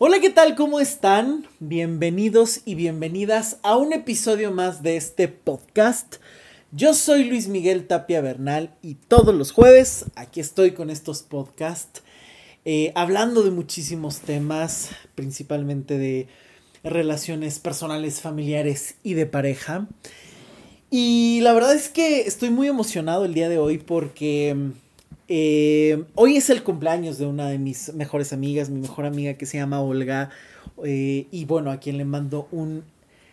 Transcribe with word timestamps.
Hola, 0.00 0.20
¿qué 0.20 0.30
tal? 0.30 0.54
¿Cómo 0.54 0.78
están? 0.78 1.44
Bienvenidos 1.58 2.60
y 2.64 2.76
bienvenidas 2.76 3.58
a 3.64 3.76
un 3.76 3.92
episodio 3.92 4.52
más 4.52 4.80
de 4.84 4.96
este 4.96 5.26
podcast. 5.26 6.18
Yo 6.70 6.94
soy 6.94 7.24
Luis 7.24 7.48
Miguel 7.48 7.88
Tapia 7.88 8.20
Bernal 8.20 8.76
y 8.80 8.94
todos 8.94 9.34
los 9.34 9.50
jueves 9.50 10.04
aquí 10.14 10.38
estoy 10.38 10.70
con 10.70 10.90
estos 10.90 11.24
podcasts 11.24 12.04
eh, 12.64 12.92
hablando 12.94 13.42
de 13.42 13.50
muchísimos 13.50 14.20
temas, 14.20 14.90
principalmente 15.16 15.98
de 15.98 16.28
relaciones 16.84 17.58
personales, 17.58 18.20
familiares 18.20 18.94
y 19.02 19.14
de 19.14 19.26
pareja. 19.26 19.88
Y 20.90 21.40
la 21.42 21.52
verdad 21.54 21.74
es 21.74 21.88
que 21.88 22.20
estoy 22.20 22.50
muy 22.50 22.68
emocionado 22.68 23.24
el 23.24 23.34
día 23.34 23.48
de 23.48 23.58
hoy 23.58 23.78
porque 23.78 24.74
eh, 25.28 26.04
hoy 26.14 26.36
es 26.36 26.50
el 26.50 26.62
cumpleaños 26.62 27.18
de 27.18 27.26
una 27.26 27.48
de 27.48 27.58
mis 27.58 27.92
mejores 27.94 28.32
amigas, 28.32 28.70
mi 28.70 28.80
mejor 28.80 29.06
amiga 29.06 29.34
que 29.34 29.46
se 29.46 29.58
llama 29.58 29.80
Olga. 29.82 30.30
Eh, 30.84 31.26
y 31.30 31.44
bueno, 31.44 31.70
a 31.70 31.78
quien 31.78 31.98
le 31.98 32.04
mando 32.04 32.48
un 32.50 32.84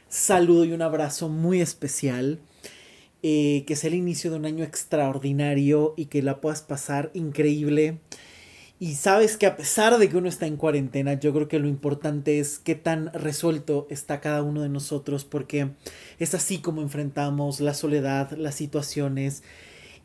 saludo 0.09 0.65
y 0.65 0.73
un 0.73 0.81
abrazo 0.81 1.29
muy 1.29 1.61
especial. 1.61 2.39
Eh, 3.27 3.63
que 3.65 3.73
es 3.73 3.83
el 3.83 3.95
inicio 3.95 4.29
de 4.29 4.37
un 4.37 4.45
año 4.45 4.63
extraordinario 4.63 5.95
y 5.97 6.05
que 6.05 6.21
la 6.21 6.41
puedas 6.41 6.61
pasar 6.61 7.09
increíble. 7.15 7.97
Y 8.79 8.93
sabes 8.93 9.35
que 9.35 9.47
a 9.47 9.55
pesar 9.55 9.97
de 9.97 10.09
que 10.09 10.17
uno 10.17 10.29
está 10.29 10.45
en 10.45 10.57
cuarentena, 10.57 11.15
yo 11.15 11.33
creo 11.33 11.47
que 11.47 11.57
lo 11.57 11.67
importante 11.67 12.39
es 12.39 12.59
qué 12.59 12.75
tan 12.75 13.11
resuelto 13.13 13.87
está 13.89 14.21
cada 14.21 14.43
uno 14.43 14.61
de 14.61 14.69
nosotros, 14.69 15.25
porque 15.25 15.69
es 16.19 16.35
así 16.35 16.59
como 16.59 16.83
enfrentamos 16.83 17.61
la 17.61 17.73
soledad, 17.73 18.31
las 18.33 18.53
situaciones 18.53 19.41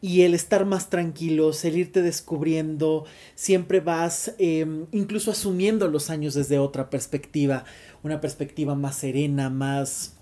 y 0.02 0.22
el 0.22 0.34
estar 0.34 0.64
más 0.64 0.88
tranquilos, 0.88 1.64
el 1.64 1.76
irte 1.76 2.02
descubriendo, 2.02 3.04
siempre 3.34 3.80
vas 3.80 4.34
em, 4.38 4.86
incluso 4.92 5.30
asumiendo 5.30 5.88
los 5.88 6.10
años 6.10 6.34
desde 6.34 6.58
otra 6.58 6.88
perspectiva, 6.88 7.64
una 8.02 8.20
perspectiva 8.20 8.74
más 8.74 8.96
serena, 8.96 9.50
más 9.50 10.14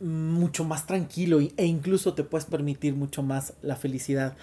mucho 0.00 0.64
más 0.64 0.86
tranquilo 0.86 1.40
e 1.40 1.66
incluso 1.66 2.14
te 2.14 2.22
puedes 2.22 2.46
permitir 2.46 2.94
mucho 2.94 3.22
más 3.22 3.54
la 3.62 3.76
felicidad. 3.76 4.36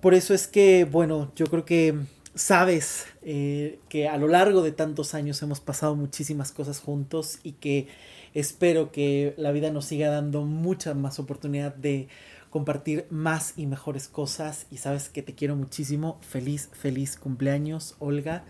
Por 0.00 0.14
eso 0.14 0.34
es 0.34 0.48
que, 0.48 0.84
bueno, 0.84 1.30
yo 1.36 1.46
creo 1.46 1.64
que 1.64 1.94
sabes 2.34 3.06
eh, 3.22 3.78
que 3.88 4.08
a 4.08 4.16
lo 4.16 4.26
largo 4.26 4.62
de 4.62 4.72
tantos 4.72 5.14
años 5.14 5.42
hemos 5.42 5.60
pasado 5.60 5.94
muchísimas 5.94 6.50
cosas 6.50 6.80
juntos 6.80 7.38
y 7.42 7.52
que 7.52 7.88
espero 8.34 8.90
que 8.90 9.34
la 9.36 9.52
vida 9.52 9.70
nos 9.70 9.84
siga 9.84 10.08
dando 10.08 10.42
mucha 10.42 10.94
más 10.94 11.18
oportunidad 11.18 11.74
de 11.74 12.08
compartir 12.52 13.06
más 13.08 13.54
y 13.56 13.66
mejores 13.66 14.06
cosas. 14.08 14.66
Y 14.70 14.76
sabes 14.76 15.08
que 15.08 15.22
te 15.22 15.34
quiero 15.34 15.56
muchísimo. 15.56 16.18
Feliz, 16.20 16.68
feliz 16.72 17.16
cumpleaños, 17.16 17.96
Olga. 17.98 18.44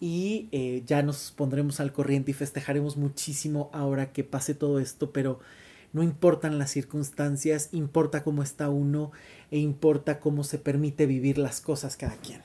Y 0.00 0.48
eh, 0.52 0.82
ya 0.86 1.02
nos 1.02 1.32
pondremos 1.32 1.78
al 1.78 1.92
corriente 1.92 2.30
y 2.30 2.34
festejaremos 2.34 2.96
muchísimo 2.96 3.70
ahora 3.72 4.12
que 4.12 4.24
pase 4.24 4.54
todo 4.54 4.80
esto, 4.80 5.12
pero 5.12 5.38
no 5.92 6.02
importan 6.02 6.58
las 6.58 6.70
circunstancias, 6.70 7.68
importa 7.72 8.24
cómo 8.24 8.42
está 8.42 8.68
uno 8.68 9.12
e 9.50 9.58
importa 9.58 10.18
cómo 10.18 10.42
se 10.42 10.58
permite 10.58 11.06
vivir 11.06 11.38
las 11.38 11.60
cosas 11.60 11.96
cada 11.96 12.16
quien. 12.16 12.40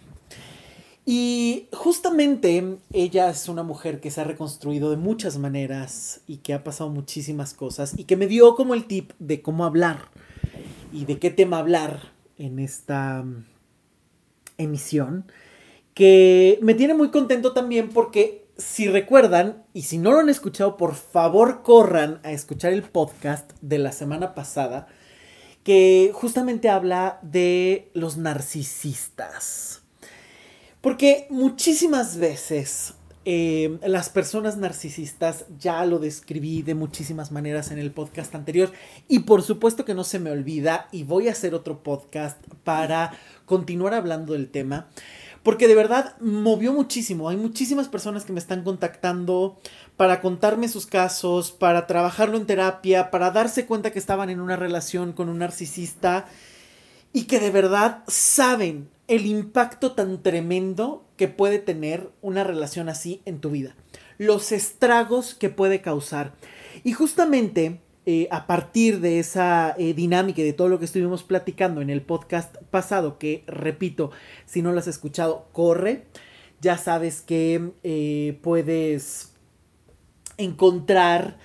Y 1.06 1.68
justamente 1.74 2.78
ella 2.94 3.30
es 3.30 3.50
una 3.50 3.64
mujer 3.64 4.00
que 4.00 4.12
se 4.12 4.22
ha 4.22 4.26
reconstruido 4.26 4.92
de 4.92 4.98
muchas 4.98 5.38
maneras 5.38 6.22
y 6.28 6.38
que 6.38 6.54
ha 6.54 6.64
pasado 6.64 6.90
muchísimas 6.90 7.54
cosas 7.54 7.94
y 7.98 8.04
que 8.04 8.16
me 8.16 8.28
dio 8.28 8.56
como 8.56 8.74
el 8.74 8.86
tip 8.86 9.12
de 9.20 9.42
cómo 9.42 9.66
hablar 9.66 10.10
y 10.92 11.06
de 11.06 11.20
qué 11.20 11.30
tema 11.30 11.60
hablar 11.60 12.12
en 12.38 12.60
esta 12.60 13.24
mm, 13.24 13.46
emisión, 14.58 15.32
que 15.94 16.60
me 16.62 16.74
tiene 16.74 16.94
muy 16.94 17.10
contento 17.10 17.54
también 17.54 17.90
porque 17.90 18.42
si 18.58 18.88
recuerdan, 18.88 19.64
y 19.74 19.84
si 19.84 19.98
no 19.98 20.12
lo 20.12 20.20
han 20.20 20.30
escuchado, 20.30 20.78
por 20.78 20.96
favor 20.96 21.64
corran 21.64 22.20
a 22.24 22.32
escuchar 22.32 22.74
el 22.74 22.84
podcast 22.84 23.52
de 23.62 23.80
la 23.80 23.92
semana 23.92 24.36
pasada, 24.36 24.88
que 25.64 26.12
justamente 26.14 26.70
habla 26.70 27.20
de 27.22 27.90
los 27.94 28.18
narcisistas. 28.18 29.82
Porque 30.82 31.28
muchísimas 31.30 32.18
veces 32.18 32.96
eh, 33.26 33.78
las 33.86 34.10
personas 34.10 34.58
narcisistas 34.58 35.46
ya 35.60 35.86
lo 35.86 36.00
describí 36.00 36.64
de 36.64 36.76
muchísimas 36.76 37.32
maneras 37.32 37.72
en 37.72 37.78
el 37.78 37.92
podcast 37.92 38.34
anterior 38.34 38.72
y 39.08 39.20
por 39.20 39.44
supuesto 39.44 39.86
que 39.86 39.94
no 39.94 40.04
se 40.04 40.20
me 40.20 40.32
olvida 40.32 40.88
y 40.92 41.04
voy 41.04 41.28
a 41.28 41.32
hacer 41.32 41.54
otro 41.54 41.84
podcast 41.84 42.38
para 42.64 43.12
continuar 43.46 43.94
hablando 43.94 44.34
del 44.34 44.50
tema 44.50 44.88
porque 45.44 45.68
de 45.68 45.76
verdad 45.76 46.16
movió 46.20 46.74
muchísimo. 46.74 47.30
Hay 47.30 47.38
muchísimas 47.38 47.88
personas 47.88 48.26
que 48.26 48.34
me 48.34 48.40
están 48.40 48.64
contactando 48.64 49.60
para 49.98 50.22
contarme 50.22 50.68
sus 50.68 50.86
casos, 50.86 51.52
para 51.52 51.88
trabajarlo 51.88 52.38
en 52.38 52.46
terapia, 52.46 53.12
para 53.12 53.32
darse 53.32 53.66
cuenta 53.66 53.92
que 53.92 54.00
estaban 54.00 54.30
en 54.30 54.40
una 54.40 54.56
relación 54.56 55.14
con 55.14 55.30
un 55.30 55.40
narcisista 55.40 56.28
y 57.14 57.24
que 57.24 57.40
de 57.40 57.50
verdad 57.50 58.04
saben 58.08 58.90
el 59.08 59.26
impacto 59.26 59.94
tan 59.94 60.22
tremendo 60.22 61.04
que 61.22 61.28
puede 61.28 61.60
tener 61.60 62.10
una 62.24 62.44
relación 62.44 62.90
así 62.90 63.22
en 63.26 63.42
tu 63.42 63.52
vida. 63.52 63.76
Los 64.18 64.52
estragos 64.52 65.36
que 65.36 65.52
puede 65.52 65.80
causar. 65.80 66.34
Y 66.84 66.94
justamente 66.94 67.80
eh, 68.08 68.28
a 68.32 68.48
partir 68.48 69.02
de 69.02 69.20
esa 69.20 69.76
eh, 69.78 69.94
dinámica 69.94 70.42
y 70.42 70.46
de 70.46 70.54
todo 70.54 70.68
lo 70.68 70.80
que 70.80 70.86
estuvimos 70.86 71.22
platicando 71.22 71.80
en 71.80 71.92
el 71.92 72.02
podcast 72.02 72.58
pasado, 72.72 73.20
que 73.20 73.44
repito, 73.46 74.10
si 74.48 74.64
no 74.64 74.72
lo 74.72 74.80
has 74.80 74.88
escuchado, 74.88 75.48
corre. 75.52 76.08
Ya 76.60 76.80
sabes 76.80 77.22
que 77.22 77.70
eh, 77.84 78.40
puedes 78.42 79.36
encontrar 80.38 81.38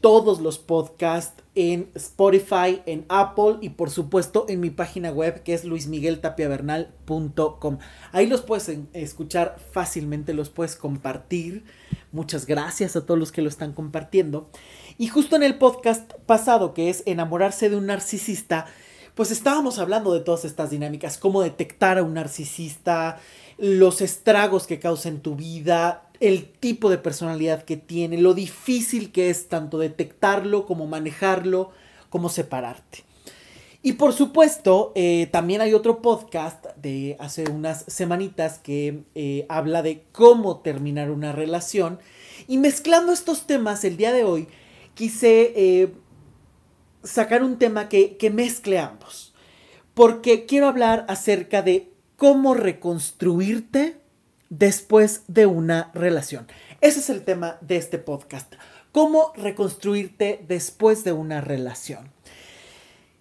todos 0.00 0.40
los 0.40 0.58
podcasts 0.58 1.42
en 1.56 1.90
Spotify, 1.94 2.82
en 2.86 3.04
Apple 3.08 3.56
y 3.62 3.70
por 3.70 3.90
supuesto 3.90 4.46
en 4.48 4.60
mi 4.60 4.70
página 4.70 5.10
web 5.10 5.42
que 5.42 5.54
es 5.54 5.64
luismigueltapiavernal.com. 5.64 7.78
Ahí 8.12 8.26
los 8.26 8.42
puedes 8.42 8.70
escuchar 8.92 9.56
fácilmente, 9.72 10.34
los 10.34 10.50
puedes 10.50 10.76
compartir. 10.76 11.64
Muchas 12.12 12.46
gracias 12.46 12.94
a 12.94 13.04
todos 13.06 13.18
los 13.18 13.32
que 13.32 13.42
lo 13.42 13.48
están 13.48 13.72
compartiendo. 13.72 14.48
Y 14.98 15.08
justo 15.08 15.34
en 15.34 15.42
el 15.42 15.58
podcast 15.58 16.12
pasado 16.26 16.74
que 16.74 16.90
es 16.90 17.02
enamorarse 17.06 17.68
de 17.68 17.74
un 17.76 17.86
narcisista, 17.86 18.66
pues 19.16 19.30
estábamos 19.30 19.78
hablando 19.78 20.12
de 20.12 20.20
todas 20.20 20.44
estas 20.44 20.68
dinámicas, 20.68 21.16
cómo 21.16 21.40
detectar 21.40 21.96
a 21.96 22.02
un 22.02 22.14
narcisista, 22.14 23.18
los 23.56 24.02
estragos 24.02 24.66
que 24.66 24.78
causa 24.78 25.08
en 25.08 25.20
tu 25.20 25.36
vida, 25.36 26.05
el 26.20 26.50
tipo 26.50 26.90
de 26.90 26.98
personalidad 26.98 27.64
que 27.64 27.76
tiene, 27.76 28.18
lo 28.18 28.34
difícil 28.34 29.12
que 29.12 29.30
es 29.30 29.48
tanto 29.48 29.78
detectarlo 29.78 30.66
como 30.66 30.86
manejarlo, 30.86 31.70
como 32.10 32.28
separarte. 32.28 33.04
Y 33.86 33.92
por 33.92 34.12
supuesto, 34.12 34.90
eh, 34.96 35.28
también 35.30 35.60
hay 35.60 35.72
otro 35.72 36.02
podcast 36.02 36.66
de 36.76 37.16
hace 37.20 37.48
unas 37.48 37.84
semanitas 37.86 38.58
que 38.58 39.04
eh, 39.14 39.46
habla 39.48 39.82
de 39.82 40.02
cómo 40.10 40.58
terminar 40.58 41.10
una 41.12 41.30
relación. 41.30 42.00
Y 42.48 42.58
mezclando 42.58 43.12
estos 43.12 43.46
temas 43.46 43.84
el 43.84 43.96
día 43.96 44.12
de 44.12 44.24
hoy, 44.24 44.48
quise 44.94 45.52
eh, 45.54 45.92
sacar 47.04 47.44
un 47.44 47.58
tema 47.58 47.88
que, 47.88 48.16
que 48.16 48.30
mezcle 48.30 48.80
ambos. 48.80 49.34
Porque 49.94 50.46
quiero 50.46 50.66
hablar 50.66 51.06
acerca 51.08 51.62
de 51.62 51.92
cómo 52.16 52.54
reconstruirte 52.54 54.00
después 54.50 55.22
de 55.28 55.46
una 55.46 55.90
relación. 55.94 56.46
Ese 56.80 57.00
es 57.00 57.10
el 57.10 57.22
tema 57.22 57.58
de 57.60 57.76
este 57.76 57.98
podcast. 57.98 58.54
Cómo 58.92 59.32
reconstruirte 59.36 60.44
después 60.46 61.04
de 61.04 61.12
una 61.12 61.40
relación. 61.40 62.10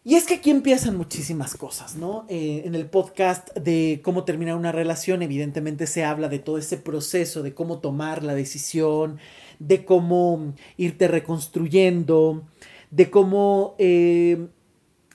Y 0.08 0.14
es 0.14 0.26
que 0.26 0.36
aquí 0.36 0.52
empiezan 0.52 0.96
muchísimas 0.96 1.56
cosas, 1.56 1.96
¿no? 1.96 2.28
Eh, 2.30 2.62
en 2.66 2.76
el 2.76 2.86
podcast 2.86 3.52
de 3.56 4.02
cómo 4.04 4.24
terminar 4.24 4.56
una 4.56 4.72
relación, 4.72 5.24
evidentemente 5.24 5.88
se 5.88 6.04
habla 6.04 6.30
de 6.30 6.38
todo 6.38 6.60
ese 6.60 6.78
proceso, 6.78 7.42
de 7.42 7.56
cómo 7.56 7.80
tomar 7.80 8.22
la 8.22 8.36
decisión, 8.36 9.18
de 9.58 9.84
cómo 9.84 10.54
irte 10.78 11.08
reconstruyendo, 11.08 12.44
de 12.92 13.10
cómo 13.10 13.74
eh, 13.80 14.46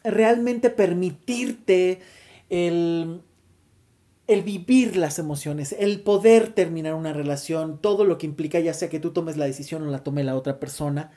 realmente 0.03 0.71
permitirte 0.71 2.01
el 2.49 3.23
el 4.31 4.43
vivir 4.45 4.97
las 4.97 5.19
emociones, 5.19 5.75
el 5.77 6.03
poder 6.03 6.53
terminar 6.53 6.95
una 6.95 7.13
relación, 7.13 7.79
todo 7.79 8.05
lo 8.05 8.17
que 8.17 8.27
implica 8.27 8.61
ya 8.61 8.73
sea 8.73 8.89
que 8.89 9.01
tú 9.01 9.11
tomes 9.11 9.37
la 9.37 9.47
decisión 9.47 9.83
o 9.83 9.91
la 9.91 10.05
tome 10.05 10.23
la 10.23 10.37
otra 10.37 10.61
persona. 10.61 11.11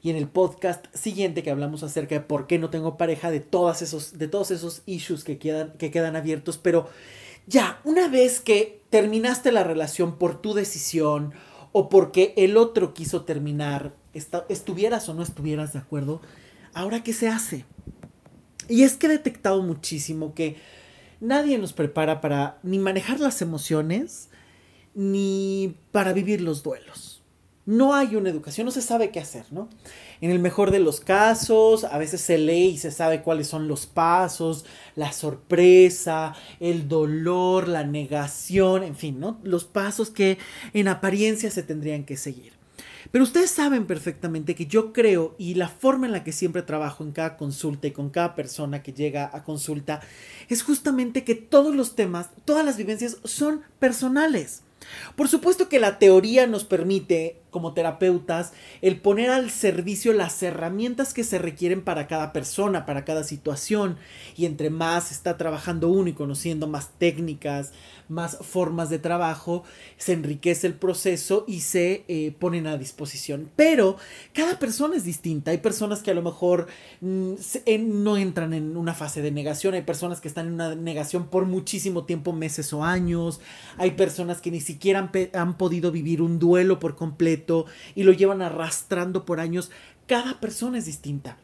Y 0.00 0.10
en 0.10 0.16
el 0.16 0.28
podcast 0.28 0.86
siguiente 0.94 1.42
que 1.42 1.50
hablamos 1.50 1.82
acerca 1.82 2.14
de 2.14 2.20
por 2.20 2.46
qué 2.46 2.60
no 2.60 2.70
tengo 2.70 2.96
pareja, 2.96 3.32
de, 3.32 3.44
esos, 3.80 4.16
de 4.16 4.28
todos 4.28 4.52
esos 4.52 4.82
issues 4.86 5.24
que 5.24 5.38
quedan, 5.38 5.72
que 5.72 5.90
quedan 5.90 6.14
abiertos, 6.14 6.56
pero 6.56 6.88
ya, 7.48 7.80
una 7.82 8.06
vez 8.06 8.38
que 8.38 8.80
terminaste 8.90 9.50
la 9.50 9.64
relación 9.64 10.16
por 10.16 10.40
tu 10.40 10.54
decisión 10.54 11.32
o 11.72 11.88
porque 11.88 12.32
el 12.36 12.56
otro 12.56 12.94
quiso 12.94 13.24
terminar, 13.24 13.96
estuvieras 14.48 15.08
o 15.08 15.14
no 15.14 15.24
estuvieras 15.24 15.72
de 15.72 15.80
acuerdo, 15.80 16.20
ahora 16.74 17.02
qué 17.02 17.12
se 17.12 17.26
hace? 17.26 17.64
Y 18.68 18.84
es 18.84 18.96
que 18.96 19.06
he 19.06 19.10
detectado 19.10 19.62
muchísimo 19.62 20.32
que 20.32 20.56
nadie 21.20 21.58
nos 21.58 21.72
prepara 21.72 22.20
para 22.20 22.58
ni 22.62 22.78
manejar 22.78 23.20
las 23.20 23.42
emociones, 23.42 24.30
ni 24.94 25.76
para 25.92 26.12
vivir 26.12 26.40
los 26.40 26.62
duelos. 26.62 27.22
No 27.66 27.94
hay 27.94 28.14
una 28.14 28.30
educación, 28.30 28.64
no 28.64 28.70
se 28.70 28.80
sabe 28.80 29.10
qué 29.10 29.18
hacer, 29.18 29.44
¿no? 29.50 29.68
En 30.20 30.30
el 30.30 30.38
mejor 30.38 30.70
de 30.70 30.78
los 30.78 31.00
casos, 31.00 31.82
a 31.82 31.98
veces 31.98 32.20
se 32.20 32.38
lee 32.38 32.68
y 32.68 32.78
se 32.78 32.92
sabe 32.92 33.22
cuáles 33.22 33.48
son 33.48 33.66
los 33.66 33.86
pasos, 33.86 34.64
la 34.94 35.10
sorpresa, 35.10 36.34
el 36.60 36.86
dolor, 36.86 37.66
la 37.66 37.82
negación, 37.82 38.84
en 38.84 38.94
fin, 38.94 39.18
¿no? 39.18 39.40
Los 39.42 39.64
pasos 39.64 40.10
que 40.10 40.38
en 40.74 40.86
apariencia 40.86 41.50
se 41.50 41.64
tendrían 41.64 42.04
que 42.04 42.16
seguir. 42.16 42.55
Pero 43.10 43.24
ustedes 43.24 43.50
saben 43.50 43.86
perfectamente 43.86 44.54
que 44.54 44.66
yo 44.66 44.92
creo 44.92 45.34
y 45.38 45.54
la 45.54 45.68
forma 45.68 46.06
en 46.06 46.12
la 46.12 46.24
que 46.24 46.32
siempre 46.32 46.62
trabajo 46.62 47.04
en 47.04 47.12
cada 47.12 47.36
consulta 47.36 47.86
y 47.86 47.92
con 47.92 48.10
cada 48.10 48.34
persona 48.34 48.82
que 48.82 48.92
llega 48.92 49.30
a 49.32 49.44
consulta 49.44 50.00
es 50.48 50.62
justamente 50.62 51.24
que 51.24 51.34
todos 51.34 51.74
los 51.74 51.94
temas, 51.94 52.30
todas 52.44 52.64
las 52.64 52.76
vivencias 52.76 53.18
son 53.24 53.62
personales. 53.78 54.62
Por 55.16 55.28
supuesto 55.28 55.68
que 55.68 55.80
la 55.80 55.98
teoría 55.98 56.46
nos 56.46 56.64
permite, 56.64 57.40
como 57.56 57.72
terapeutas, 57.72 58.52
el 58.82 59.00
poner 59.00 59.30
al 59.30 59.48
servicio 59.48 60.12
las 60.12 60.42
herramientas 60.42 61.14
que 61.14 61.24
se 61.24 61.38
requieren 61.38 61.80
para 61.80 62.06
cada 62.06 62.34
persona, 62.34 62.84
para 62.84 63.06
cada 63.06 63.24
situación, 63.24 63.96
y 64.36 64.44
entre 64.44 64.68
más 64.68 65.10
está 65.10 65.38
trabajando 65.38 65.88
uno 65.88 66.10
y 66.10 66.12
conociendo 66.12 66.66
más 66.66 66.90
técnicas, 66.98 67.72
más 68.10 68.36
formas 68.42 68.90
de 68.90 68.98
trabajo, 68.98 69.64
se 69.96 70.12
enriquece 70.12 70.66
el 70.66 70.74
proceso 70.74 71.44
y 71.48 71.60
se 71.60 72.04
eh, 72.08 72.36
ponen 72.38 72.66
a 72.66 72.76
disposición. 72.76 73.50
Pero 73.56 73.96
cada 74.34 74.58
persona 74.58 74.96
es 74.96 75.04
distinta. 75.04 75.50
Hay 75.50 75.58
personas 75.58 76.02
que 76.02 76.10
a 76.10 76.14
lo 76.14 76.22
mejor 76.22 76.66
mm, 77.00 77.32
no 77.86 78.18
entran 78.18 78.52
en 78.52 78.76
una 78.76 78.92
fase 78.92 79.22
de 79.22 79.30
negación, 79.30 79.72
hay 79.72 79.82
personas 79.82 80.20
que 80.20 80.28
están 80.28 80.48
en 80.48 80.52
una 80.52 80.74
negación 80.74 81.28
por 81.28 81.46
muchísimo 81.46 82.04
tiempo, 82.04 82.34
meses 82.34 82.70
o 82.74 82.84
años, 82.84 83.40
hay 83.78 83.92
personas 83.92 84.42
que 84.42 84.50
ni 84.50 84.60
siquiera 84.60 84.98
han, 84.98 85.10
han 85.32 85.56
podido 85.56 85.90
vivir 85.90 86.20
un 86.20 86.38
duelo 86.38 86.78
por 86.78 86.96
completo 86.96 87.45
y 87.94 88.02
lo 88.02 88.12
llevan 88.12 88.42
arrastrando 88.42 89.24
por 89.24 89.40
años. 89.40 89.70
Cada 90.06 90.40
persona 90.40 90.78
es 90.78 90.86
distinta. 90.86 91.36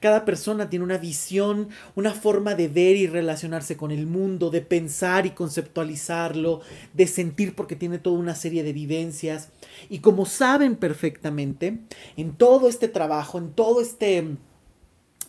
Cada 0.00 0.24
persona 0.24 0.68
tiene 0.68 0.84
una 0.84 0.98
visión, 0.98 1.68
una 1.94 2.12
forma 2.12 2.54
de 2.54 2.68
ver 2.68 2.96
y 2.96 3.06
relacionarse 3.06 3.76
con 3.76 3.90
el 3.90 4.06
mundo, 4.06 4.50
de 4.50 4.60
pensar 4.60 5.26
y 5.26 5.30
conceptualizarlo, 5.30 6.60
de 6.94 7.06
sentir 7.06 7.54
porque 7.54 7.76
tiene 7.76 7.98
toda 7.98 8.18
una 8.18 8.34
serie 8.34 8.62
de 8.62 8.72
vivencias. 8.72 9.50
Y 9.88 10.00
como 10.00 10.26
saben 10.26 10.76
perfectamente, 10.76 11.78
en 12.16 12.32
todo 12.32 12.68
este 12.68 12.88
trabajo, 12.88 13.38
en 13.38 13.52
todo 13.52 13.80
este 13.80 14.36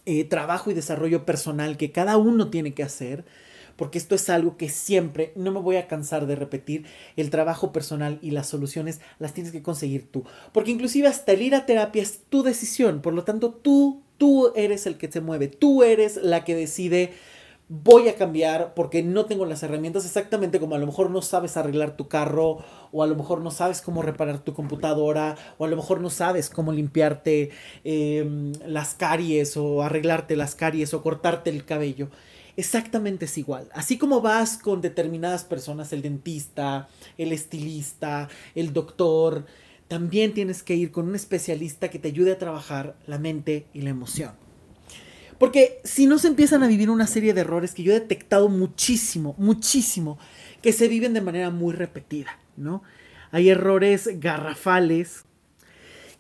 eh, 0.06 0.24
trabajo 0.26 0.72
y 0.72 0.74
desarrollo 0.74 1.26
personal 1.26 1.78
que 1.78 1.92
cada 1.92 2.18
uno 2.18 2.50
tiene 2.50 2.74
que 2.74 2.84
hacer, 2.84 3.26
porque 3.80 3.98
esto 3.98 4.14
es 4.14 4.30
algo 4.30 4.58
que 4.58 4.70
siempre, 4.70 5.32
no 5.36 5.52
me 5.52 5.60
voy 5.60 5.78
a 5.78 5.88
cansar 5.88 6.28
de 6.28 6.36
repetir, 6.36 6.86
el 7.16 7.32
trabajo 7.32 7.72
personal 7.72 8.20
y 8.22 8.30
las 8.30 8.48
soluciones 8.48 9.02
las 9.18 9.34
tienes 9.34 9.52
que 9.52 9.64
conseguir 9.64 10.12
tú. 10.12 10.24
Porque 10.52 10.70
inclusive 10.70 11.08
hasta 11.08 11.32
el 11.32 11.42
ir 11.42 11.56
a 11.56 11.66
terapia 11.66 12.04
es 12.04 12.20
tu 12.30 12.44
decisión, 12.44 13.02
por 13.02 13.14
lo 13.16 13.24
tanto 13.24 13.52
tú 13.52 14.04
Tú 14.20 14.52
eres 14.54 14.86
el 14.86 14.98
que 14.98 15.10
se 15.10 15.22
mueve, 15.22 15.48
tú 15.48 15.82
eres 15.82 16.18
la 16.18 16.44
que 16.44 16.54
decide 16.54 17.14
voy 17.70 18.10
a 18.10 18.16
cambiar 18.16 18.74
porque 18.74 19.04
no 19.04 19.28
tengo 19.28 19.46
las 19.46 19.62
herramientas 19.64 20.04
exactamente 20.04 20.60
como 20.60 20.76
a 20.76 20.80
lo 20.80 20.88
mejor 20.88 21.12
no 21.12 21.22
sabes 21.22 21.56
arreglar 21.56 21.96
tu 21.96 22.08
carro 22.08 22.58
o 22.92 23.04
a 23.04 23.08
lo 23.08 23.16
mejor 23.16 23.42
no 23.42 23.52
sabes 23.52 23.82
cómo 23.82 24.02
reparar 24.02 24.40
tu 24.40 24.54
computadora 24.56 25.38
o 25.58 25.66
a 25.66 25.68
lo 25.70 25.76
mejor 25.78 26.02
no 26.02 26.10
sabes 26.10 26.50
cómo 26.50 26.74
limpiarte 26.74 27.52
em, 27.84 28.52
las 28.66 28.96
caries 28.96 29.56
o 29.56 29.84
arreglarte 29.84 30.36
las 30.36 30.56
caries 30.56 30.94
o 30.94 31.02
cortarte 31.02 31.50
el 31.52 31.64
cabello. 31.64 32.10
Exactamente 32.58 33.26
es 33.26 33.38
igual. 33.38 33.70
Así 33.74 33.98
como 33.98 34.22
vas 34.22 34.58
con 34.58 34.82
determinadas 34.82 35.44
personas, 35.44 35.94
el 35.94 36.02
dentista, 36.02 36.90
el 37.18 37.32
estilista, 37.32 38.28
el 38.56 38.74
doctor, 38.74 39.46
también 39.88 40.34
tienes 40.34 40.62
que 40.62 40.76
ir 40.76 40.92
con 40.92 41.08
un 41.08 41.16
especialista 41.16 41.90
que 41.90 42.00
te 42.00 42.10
ayude 42.10 42.34
a 42.34 42.38
trabajar 42.38 42.96
la 43.08 43.18
mente 43.18 43.66
y 43.74 43.82
la 43.82 43.90
emoción. 43.90 44.34
Porque 45.40 45.80
si 45.86 46.06
no 46.06 46.20
se 46.20 46.28
empiezan 46.28 46.64
a 46.64 46.68
vivir 46.68 46.90
una 46.90 47.08
serie 47.08 47.34
de 47.34 47.42
errores 47.42 47.74
que 47.74 47.84
yo 47.84 47.94
he 47.94 48.00
detectado 48.00 48.50
muchísimo, 48.50 49.36
muchísimo, 49.38 50.20
que 50.62 50.74
se 50.74 50.90
viven 50.90 51.14
de 51.14 51.22
manera 51.22 51.50
muy 51.50 51.74
repetida, 51.74 52.38
¿no? 52.58 52.84
Hay 53.32 53.50
errores 53.50 54.20
garrafales 54.20 55.24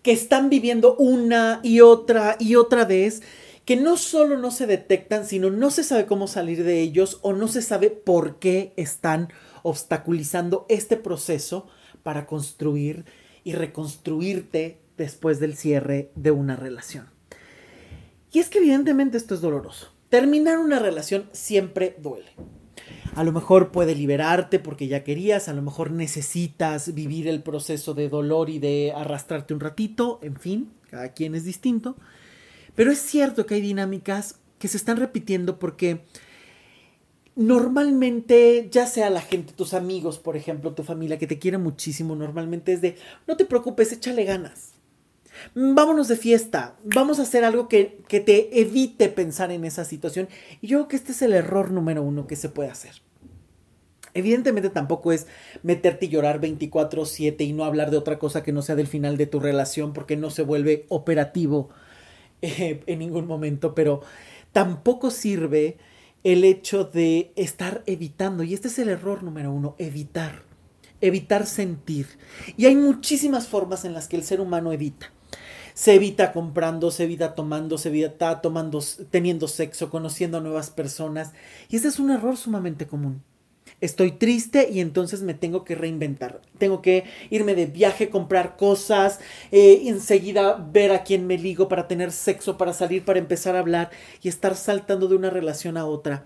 que 0.03 0.13
están 0.13 0.49
viviendo 0.49 0.95
una 0.95 1.59
y 1.63 1.81
otra 1.81 2.37
y 2.39 2.55
otra 2.55 2.85
vez, 2.85 3.21
que 3.69 3.75
no 3.75 3.97
solo 3.97 4.35
no 4.35 4.49
se 4.49 4.65
detectan, 4.65 5.27
sino 5.27 5.51
no 5.51 5.69
se 5.69 5.83
sabe 5.83 6.07
cómo 6.07 6.25
salir 6.25 6.63
de 6.63 6.81
ellos 6.81 7.19
o 7.21 7.33
no 7.33 7.47
se 7.47 7.61
sabe 7.61 7.91
por 7.91 8.39
qué 8.39 8.73
están 8.77 9.31
obstaculizando 9.61 10.65
este 10.69 10.97
proceso 10.97 11.67
para 12.01 12.25
construir 12.25 13.05
y 13.43 13.53
reconstruirte 13.53 14.81
después 14.97 15.39
del 15.39 15.55
cierre 15.55 16.09
de 16.15 16.31
una 16.31 16.55
relación. 16.55 17.09
Y 18.31 18.39
es 18.39 18.49
que 18.49 18.57
evidentemente 18.57 19.17
esto 19.17 19.35
es 19.35 19.41
doloroso. 19.41 19.93
Terminar 20.09 20.57
una 20.57 20.79
relación 20.79 21.29
siempre 21.31 21.95
duele. 21.99 22.31
A 23.13 23.23
lo 23.23 23.31
mejor 23.31 23.71
puede 23.71 23.93
liberarte 23.93 24.57
porque 24.57 24.87
ya 24.87 25.03
querías, 25.03 25.47
a 25.47 25.53
lo 25.53 25.61
mejor 25.61 25.91
necesitas 25.91 26.95
vivir 26.95 27.27
el 27.27 27.43
proceso 27.43 27.93
de 27.93 28.09
dolor 28.09 28.49
y 28.49 28.57
de 28.57 28.93
arrastrarte 28.95 29.53
un 29.53 29.59
ratito, 29.59 30.17
en 30.23 30.37
fin, 30.37 30.71
cada 30.89 31.13
quien 31.13 31.35
es 31.35 31.43
distinto. 31.43 31.97
Pero 32.79 32.93
es 32.93 32.99
cierto 32.99 33.45
que 33.45 33.55
hay 33.55 33.61
dinámicas 33.61 34.39
que 34.57 34.69
se 34.69 34.77
están 34.77 34.95
repitiendo 34.95 35.59
porque 35.59 36.05
normalmente, 37.35 38.69
ya 38.71 38.87
sea 38.87 39.09
la 39.09 39.19
gente, 39.19 39.51
tus 39.51 39.73
amigos, 39.73 40.17
por 40.17 40.37
ejemplo, 40.37 40.73
tu 40.73 40.83
familia 40.83 41.19
que 41.19 41.27
te 41.27 41.39
quiere 41.39 41.57
muchísimo, 41.57 42.15
normalmente 42.15 42.71
es 42.71 42.79
de, 42.79 42.95
no 43.27 43.35
te 43.35 43.43
preocupes, 43.43 43.91
échale 43.91 44.23
ganas. 44.23 44.75
Vámonos 45.55 46.07
de 46.07 46.15
fiesta, 46.15 46.77
vamos 46.85 47.19
a 47.19 47.23
hacer 47.23 47.43
algo 47.43 47.67
que, 47.67 47.99
que 48.07 48.21
te 48.21 48.61
evite 48.61 49.09
pensar 49.09 49.51
en 49.51 49.65
esa 49.65 49.83
situación. 49.83 50.29
Y 50.61 50.67
yo 50.67 50.77
creo 50.77 50.87
que 50.87 50.95
este 50.95 51.11
es 51.11 51.21
el 51.21 51.33
error 51.33 51.71
número 51.71 52.01
uno 52.01 52.27
que 52.27 52.37
se 52.37 52.47
puede 52.47 52.69
hacer. 52.69 53.01
Evidentemente 54.13 54.69
tampoco 54.69 55.11
es 55.11 55.27
meterte 55.63 56.05
y 56.05 56.09
llorar 56.09 56.39
24/7 56.39 57.41
y 57.45 57.51
no 57.51 57.65
hablar 57.65 57.91
de 57.91 57.97
otra 57.97 58.19
cosa 58.19 58.41
que 58.41 58.53
no 58.53 58.61
sea 58.61 58.77
del 58.77 58.87
final 58.87 59.17
de 59.17 59.25
tu 59.25 59.41
relación 59.41 59.91
porque 59.91 60.15
no 60.15 60.29
se 60.29 60.43
vuelve 60.43 60.85
operativo 60.87 61.71
eh, 62.41 62.83
en 62.85 62.99
ningún 62.99 63.27
momento, 63.27 63.75
pero 63.75 64.01
tampoco 64.51 65.11
sirve 65.11 65.77
el 66.23 66.43
hecho 66.43 66.83
de 66.83 67.31
estar 67.35 67.83
evitando, 67.85 68.43
y 68.43 68.53
este 68.53 68.67
es 68.67 68.79
el 68.79 68.89
error 68.89 69.23
número 69.23 69.51
uno, 69.51 69.75
evitar, 69.77 70.43
evitar 71.01 71.45
sentir. 71.45 72.07
Y 72.57 72.65
hay 72.65 72.75
muchísimas 72.75 73.47
formas 73.47 73.85
en 73.85 73.93
las 73.93 74.07
que 74.07 74.17
el 74.17 74.23
ser 74.23 74.41
humano 74.41 74.73
evita. 74.73 75.11
Se 75.73 75.95
evita 75.95 76.33
comprando, 76.33 76.91
se 76.91 77.05
evita 77.05 77.35
tomando, 77.35 77.77
se 77.77 77.87
evita 77.87 78.41
tomando, 78.41 78.83
teniendo 79.09 79.47
sexo, 79.47 79.89
conociendo 79.89 80.37
a 80.37 80.41
nuevas 80.41 80.71
personas. 80.71 81.31
Y 81.69 81.77
este 81.77 81.87
es 81.87 81.99
un 81.99 82.11
error 82.11 82.35
sumamente 82.35 82.85
común 82.85 83.23
estoy 83.81 84.11
triste 84.11 84.69
y 84.71 84.79
entonces 84.79 85.21
me 85.21 85.33
tengo 85.33 85.63
que 85.63 85.75
reinventar. 85.75 86.41
Tengo 86.57 86.81
que 86.81 87.05
irme 87.29 87.55
de 87.55 87.65
viaje, 87.65 88.09
comprar 88.09 88.57
cosas, 88.57 89.19
eh, 89.51 89.83
enseguida 89.85 90.55
ver 90.71 90.91
a 90.91 91.03
quién 91.03 91.27
me 91.27 91.37
ligo 91.37 91.67
para 91.67 91.87
tener 91.87 92.11
sexo, 92.11 92.57
para 92.57 92.73
salir, 92.73 93.05
para 93.05 93.19
empezar 93.19 93.55
a 93.55 93.59
hablar 93.59 93.89
y 94.21 94.29
estar 94.29 94.55
saltando 94.55 95.07
de 95.07 95.15
una 95.15 95.29
relación 95.29 95.77
a 95.77 95.85
otra. 95.85 96.25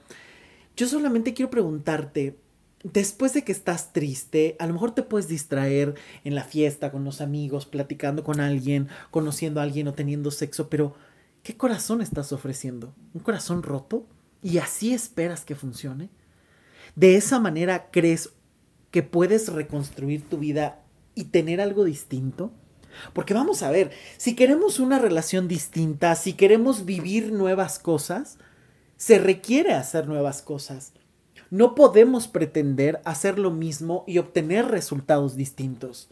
Yo 0.76 0.88
solamente 0.88 1.34
quiero 1.34 1.52
preguntarte, 1.52 2.38
después 2.84 3.34
de 3.34 3.44
que 3.44 3.52
estás 3.52 3.94
triste, 3.94 4.56
a 4.60 4.68
lo 4.68 4.74
mejor 4.74 4.92
te 4.92 5.04
puedes 5.04 5.28
distraer 5.28 5.96
en 6.24 6.36
la 6.36 6.44
fiesta, 6.44 6.92
con 6.92 7.04
los 7.04 7.22
amigos, 7.22 7.66
platicando 7.66 8.24
con 8.24 8.40
alguien, 8.40 8.90
conociendo 9.12 9.60
a 9.60 9.64
alguien 9.64 9.88
o 9.88 9.94
teniendo 9.94 10.32
sexo, 10.32 10.70
pero 10.70 10.96
¿qué 11.44 11.56
corazón 11.56 12.02
estás 12.02 12.34
ofreciendo? 12.34 12.94
¿Un 13.14 13.22
corazón 13.22 13.62
roto? 13.62 14.08
¿Y 14.42 14.58
así 14.58 14.94
esperas 14.94 15.46
que 15.46 15.56
funcione? 15.56 16.10
De 16.96 17.16
esa 17.16 17.40
manera 17.40 17.90
crees 17.92 18.30
que 18.92 19.04
puedes 19.04 19.52
reconstruir 19.52 20.28
tu 20.30 20.38
vida 20.38 20.84
y 21.16 21.26
tener 21.26 21.62
algo 21.62 21.84
distinto. 21.84 22.52
Porque 23.14 23.34
vamos 23.34 23.64
a 23.64 23.72
ver, 23.72 23.92
si 24.18 24.36
queremos 24.36 24.80
una 24.80 25.00
relación 25.00 25.48
distinta, 25.48 26.16
si 26.16 26.34
queremos 26.34 26.86
vivir 26.86 27.32
nuevas 27.32 27.80
cosas, 27.80 28.38
se 28.98 29.18
requiere 29.18 29.74
hacer 29.74 30.08
nuevas 30.08 30.44
cosas. 30.44 30.94
No 31.50 31.74
podemos 31.74 32.28
pretender 32.28 33.02
hacer 33.04 33.40
lo 33.40 33.52
mismo 33.52 34.04
y 34.06 34.20
obtener 34.20 34.68
resultados 34.68 35.36
distintos. 35.36 36.10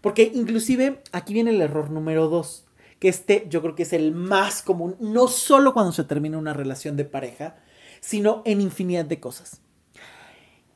Porque 0.00 0.30
inclusive 0.34 1.02
aquí 1.12 1.34
viene 1.34 1.50
el 1.50 1.60
error 1.60 1.90
número 1.90 2.28
dos, 2.28 2.66
que 3.00 3.08
este 3.08 3.46
yo 3.50 3.60
creo 3.60 3.74
que 3.74 3.82
es 3.82 3.92
el 3.92 4.12
más 4.12 4.62
común, 4.62 4.96
no 5.00 5.28
solo 5.28 5.74
cuando 5.74 5.92
se 5.92 6.04
termina 6.04 6.38
una 6.38 6.52
relación 6.52 6.96
de 6.96 7.04
pareja, 7.04 7.56
sino 8.00 8.42
en 8.44 8.60
infinidad 8.60 9.04
de 9.04 9.18
cosas. 9.18 9.63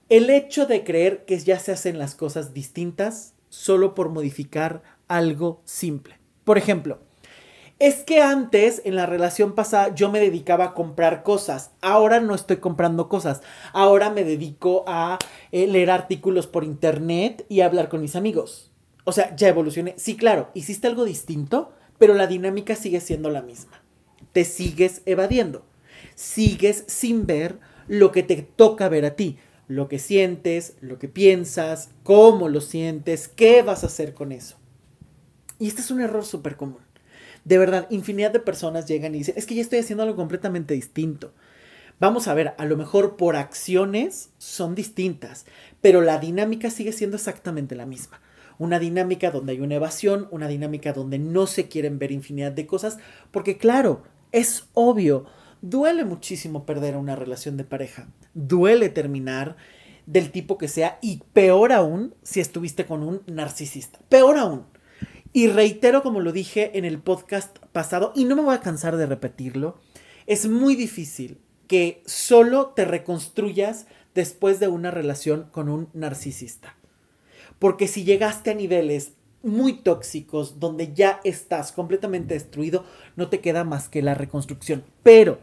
El 0.09 0.31
hecho 0.31 0.67
de 0.67 0.85
creer 0.85 1.25
que 1.27 1.39
ya 1.39 1.59
se 1.59 1.73
hacen 1.73 1.99
las 1.99 2.15
cosas 2.15 2.55
distintas 2.55 3.35
solo 3.51 3.95
por 3.95 4.09
modificar 4.09 4.83
algo 5.07 5.61
simple. 5.65 6.19
Por 6.45 6.57
ejemplo, 6.59 7.01
Es 7.81 8.03
que 8.03 8.21
antes, 8.21 8.83
en 8.85 8.97
la 8.97 9.07
relación 9.07 9.55
pasada, 9.55 9.95
yo 9.95 10.11
me 10.11 10.19
dedicaba 10.19 10.65
a 10.65 10.75
comprar 10.75 11.23
cosas. 11.23 11.71
Ahora 11.81 12.19
no 12.19 12.35
estoy 12.35 12.57
comprando 12.57 13.09
cosas. 13.09 13.41
Ahora 13.73 14.11
me 14.11 14.25
dedico 14.25 14.83
a 14.89 15.19
eh, 15.53 15.69
leer 15.69 15.91
artículos 15.93 16.49
por 16.49 16.65
internet 16.65 17.47
y 17.49 17.61
hablar 17.61 17.89
con 17.89 18.01
mis 18.01 18.17
amigos. 18.17 18.73
O 19.05 19.13
sea, 19.13 19.37
ya 19.37 19.49
evolucioné. 19.49 19.95
Sí, 19.97 20.17
claro, 20.17 20.51
hiciste 20.55 20.89
algo 20.89 21.05
distinto, 21.05 21.71
pero 21.99 22.15
la 22.15 22.27
dinámica 22.27 22.75
sigue 22.75 23.01
siendo 23.01 23.31
la 23.31 23.43
misma. 23.43 23.81
Te 24.33 24.45
sigues 24.45 25.03
evadiendo. 25.07 25.65
Sigues 26.17 26.83
sin 26.89 27.27
ver 27.27 27.61
lo 27.87 28.11
que 28.11 28.25
te 28.25 28.43
toca 28.43 28.89
ver 28.89 29.05
a 29.05 29.15
ti. 29.15 29.39
Lo 29.69 29.89
que 29.89 29.99
sientes, 29.99 30.77
lo 30.81 30.99
que 30.99 31.09
piensas, 31.09 31.91
cómo 32.03 32.49
lo 32.49 32.61
sientes, 32.61 33.29
qué 33.29 33.63
vas 33.63 33.85
a 33.85 33.87
hacer 33.87 34.15
con 34.15 34.33
eso. 34.33 34.57
Y 35.59 35.69
este 35.69 35.83
es 35.83 35.91
un 35.91 36.01
error 36.01 36.25
súper 36.25 36.57
común. 36.57 36.81
De 37.45 37.59
verdad, 37.59 37.87
infinidad 37.91 38.31
de 38.31 38.41
personas 38.41 38.87
llegan 38.87 39.15
y 39.15 39.19
dicen, 39.19 39.35
es 39.37 39.47
que 39.47 39.55
ya 39.55 39.63
estoy 39.63 39.79
haciendo 39.79 40.03
algo 40.03 40.17
completamente 40.17 40.75
distinto. 40.75 41.33
Vamos 42.01 42.29
a 42.29 42.35
ver, 42.35 42.55
a 42.59 42.65
lo 42.65 42.77
mejor 42.77 43.17
por 43.17 43.35
acciones 43.35 44.31
son 44.39 44.75
distintas, 44.75 45.47
pero 45.81 46.01
la 46.01 46.19
dinámica 46.19 46.71
sigue 46.71 46.93
siendo 46.93 47.17
exactamente 47.17 47.75
la 47.75 47.87
misma. 47.87 48.21
Una 48.59 48.79
dinámica 48.79 49.31
donde 49.31 49.53
hay 49.53 49.61
una 49.61 49.75
evasión, 49.75 50.29
una 50.31 50.47
dinámica 50.47 50.93
donde 50.93 51.19
no 51.19 51.47
se 51.47 51.69
quieren 51.69 51.99
ver 51.99 52.13
infinidad 52.13 52.53
de 52.53 52.67
cosas, 52.67 52.99
porque 53.31 53.57
claro, 53.57 54.05
es 54.31 54.67
obvio, 54.75 55.27
duele 55.63 56.05
muchísimo 56.05 56.65
perder 56.65 56.97
una 56.97 57.17
relación 57.17 57.57
de 57.57 57.65
pareja, 57.65 58.09
duele 58.35 58.89
terminar 58.89 59.57
del 60.07 60.31
tipo 60.31 60.57
que 60.57 60.69
sea 60.69 60.99
y 61.03 61.23
peor 61.33 61.73
aún 61.73 62.15
si 62.23 62.41
estuviste 62.41 62.87
con 62.87 63.03
un 63.03 63.23
narcisista, 63.27 63.99
peor 64.09 64.39
aún. 64.39 64.65
Y 65.33 65.49
reitero 65.49 66.03
como 66.03 66.21
lo 66.21 66.33
dije 66.33 66.79
en 66.79 66.85
el 66.85 66.99
podcast 66.99 67.59
pasado 67.73 68.13
y 68.17 68.25
no 68.25 68.35
me 68.35 68.43
voy 68.43 68.55
a 68.55 68.61
cansar 68.61 68.97
de 68.97 69.07
repetirlo, 69.07 69.79
es 70.27 70.49
muy 70.49 70.75
difícil 70.75 71.39
que 71.67 72.03
solo 72.07 72.69
te 72.69 72.87
reconstruyas 72.87 73.87
después 74.15 74.59
de 74.59 74.69
una 74.69 74.91
relación 74.91 75.49
con 75.53 75.69
un 75.69 75.91
narcisista. 75.93 76.75
Porque 77.59 77.87
si 77.87 78.05
llegaste 78.05 78.51
a 78.51 78.55
niveles 78.55 79.13
muy 79.43 79.75
tóxicos 79.75 80.59
donde 80.59 80.93
ya 80.93 81.21
estás 81.25 81.73
completamente 81.73 82.35
destruido, 82.35 82.85
no 83.17 83.29
te 83.29 83.41
queda 83.41 83.65
más 83.65 83.89
que 83.89 84.03
la 84.03 84.15
reconstrucción. 84.15 84.85
Pero 85.03 85.39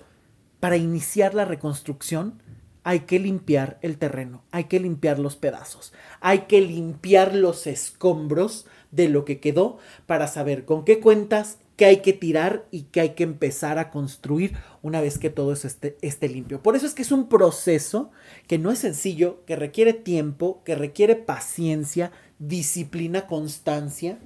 para 0.59 0.77
iniciar 0.77 1.33
la 1.33 1.45
reconstrucción 1.45 2.41
hay 2.83 3.01
que 3.01 3.19
limpiar 3.19 3.79
el 3.81 3.97
terreno, 3.97 4.43
hay 4.51 4.65
que 4.65 4.79
limpiar 4.79 5.17
los 5.17 5.35
pedazos, 5.35 5.91
hay 6.19 6.41
que 6.41 6.61
limpiar 6.61 7.33
los 7.33 7.65
escombros 7.65 8.67
de 8.91 9.09
lo 9.09 9.25
que 9.25 9.39
quedó 9.39 9.79
para 10.05 10.27
saber 10.27 10.65
con 10.65 10.85
qué 10.85 10.99
cuentas, 10.99 11.57
qué 11.77 11.85
hay 11.85 11.97
que 11.97 12.13
tirar 12.13 12.65
y 12.71 12.83
qué 12.83 13.01
hay 13.01 13.09
que 13.09 13.23
empezar 13.23 13.79
a 13.79 13.89
construir 13.89 14.55
una 14.81 15.01
vez 15.01 15.17
que 15.17 15.29
todo 15.29 15.51
eso 15.51 15.67
esté, 15.67 15.97
esté, 16.01 16.29
limpio. 16.29 16.61
Por 16.61 16.75
eso 16.75 16.85
es 16.85 16.93
que 16.93 17.01
es 17.01 17.11
un 17.11 17.27
proceso 17.27 18.11
que 18.47 18.57
no 18.57 18.71
es 18.71 18.79
sencillo, 18.79 19.43
que 19.45 19.55
requiere 19.55 19.93
tiempo, 19.93 20.61
que 20.63 20.75
requiere 20.75 21.15
paciencia, 21.15 22.11
disciplina, 22.39 23.27
constancia. 23.27 24.17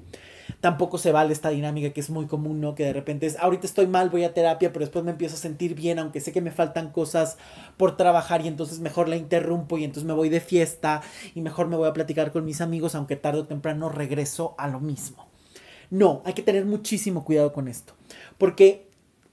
Tampoco 0.62 0.98
se 0.98 1.12
vale 1.12 1.32
esta 1.32 1.50
dinámica 1.50 1.92
que 1.92 2.02
es 2.02 2.10
muy 2.10 2.26
común, 2.26 2.60
¿no? 2.60 2.76
Que 2.76 2.84
de 2.84 2.94
repente 2.94 3.28
es, 3.28 3.38
ahorita 3.38 3.68
estoy 3.68 3.88
mal, 3.88 4.10
voy 4.10 4.24
a 4.24 4.34
terapia, 4.34 4.74
pero 4.74 4.84
después 4.84 5.06
me 5.06 5.12
empiezo 5.12 5.36
a 5.36 5.40
sentir 5.40 5.76
bien, 5.76 6.00
aunque 6.00 6.20
sé 6.20 6.32
que 6.32 6.42
me 6.42 6.52
faltan 6.52 6.92
cosas 6.92 7.38
por 7.78 7.96
trabajar 7.96 8.42
y 8.44 8.48
entonces 8.48 8.80
mejor 8.80 9.08
la 9.08 9.16
interrumpo 9.16 9.78
y 9.78 9.84
entonces 9.84 10.06
me 10.06 10.14
voy 10.14 10.30
de 10.30 10.42
fiesta 10.42 11.02
y 11.36 11.42
mejor 11.42 11.68
me 11.68 11.78
voy 11.78 11.88
a 11.88 11.94
platicar 11.94 12.32
con 12.32 12.46
mis 12.46 12.62
amigos, 12.62 12.96
aunque 12.96 13.16
tarde 13.16 13.42
o 13.42 13.48
temprano 13.48 13.90
regreso 13.90 14.56
a 14.58 14.68
lo 14.68 14.80
mismo. 14.80 15.28
No, 15.92 16.22
hay 16.26 16.34
que 16.34 16.44
tener 16.44 16.66
muchísimo 16.66 17.24
cuidado 17.24 17.54
con 17.54 17.68
esto, 17.68 17.94
porque 18.38 18.89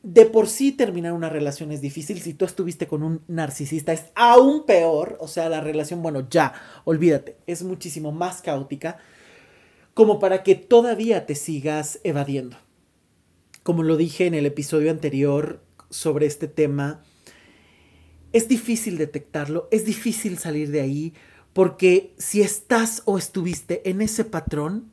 de 0.07 0.25
por 0.25 0.47
sí 0.47 0.71
terminar 0.71 1.13
una 1.15 1.29
relación 1.29 1.73
es 1.73 1.81
difícil. 1.81 2.21
Si 2.21 2.33
tú 2.33 2.45
estuviste 2.45 2.87
con 2.87 3.03
un 3.03 3.23
narcisista 3.27 3.93
es 3.93 4.05
aún 4.15 4.65
peor. 4.65 5.17
O 5.19 5.27
sea, 5.27 5.49
la 5.49 5.61
relación, 5.61 6.01
bueno, 6.01 6.29
ya, 6.31 6.55
olvídate, 6.85 7.39
es 7.49 7.65
muchísimo 7.65 8.13
más 8.13 8.41
caótica 8.41 8.99
como 9.95 10.21
para 10.21 10.45
que 10.45 10.55
todavía 10.55 11.27
te 11.27 11.35
sigas 11.35 11.99
evadiendo. 12.05 12.57
Como 13.65 13.83
lo 13.83 13.97
dije 13.97 14.27
en 14.27 14.35
el 14.35 14.47
episodio 14.47 14.93
anterior 14.93 15.61
sobre 15.91 16.27
este 16.27 16.47
tema, 16.47 17.03
es 18.33 18.47
difícil 18.47 18.99
detectarlo, 18.99 19.67
es 19.73 19.87
difícil 19.87 20.39
salir 20.39 20.71
de 20.71 20.83
ahí, 20.83 21.15
porque 21.53 22.15
si 22.17 22.43
estás 22.43 23.03
o 23.07 23.19
estuviste 23.19 23.89
en 23.91 24.03
ese 24.03 24.25
patrón, 24.25 24.93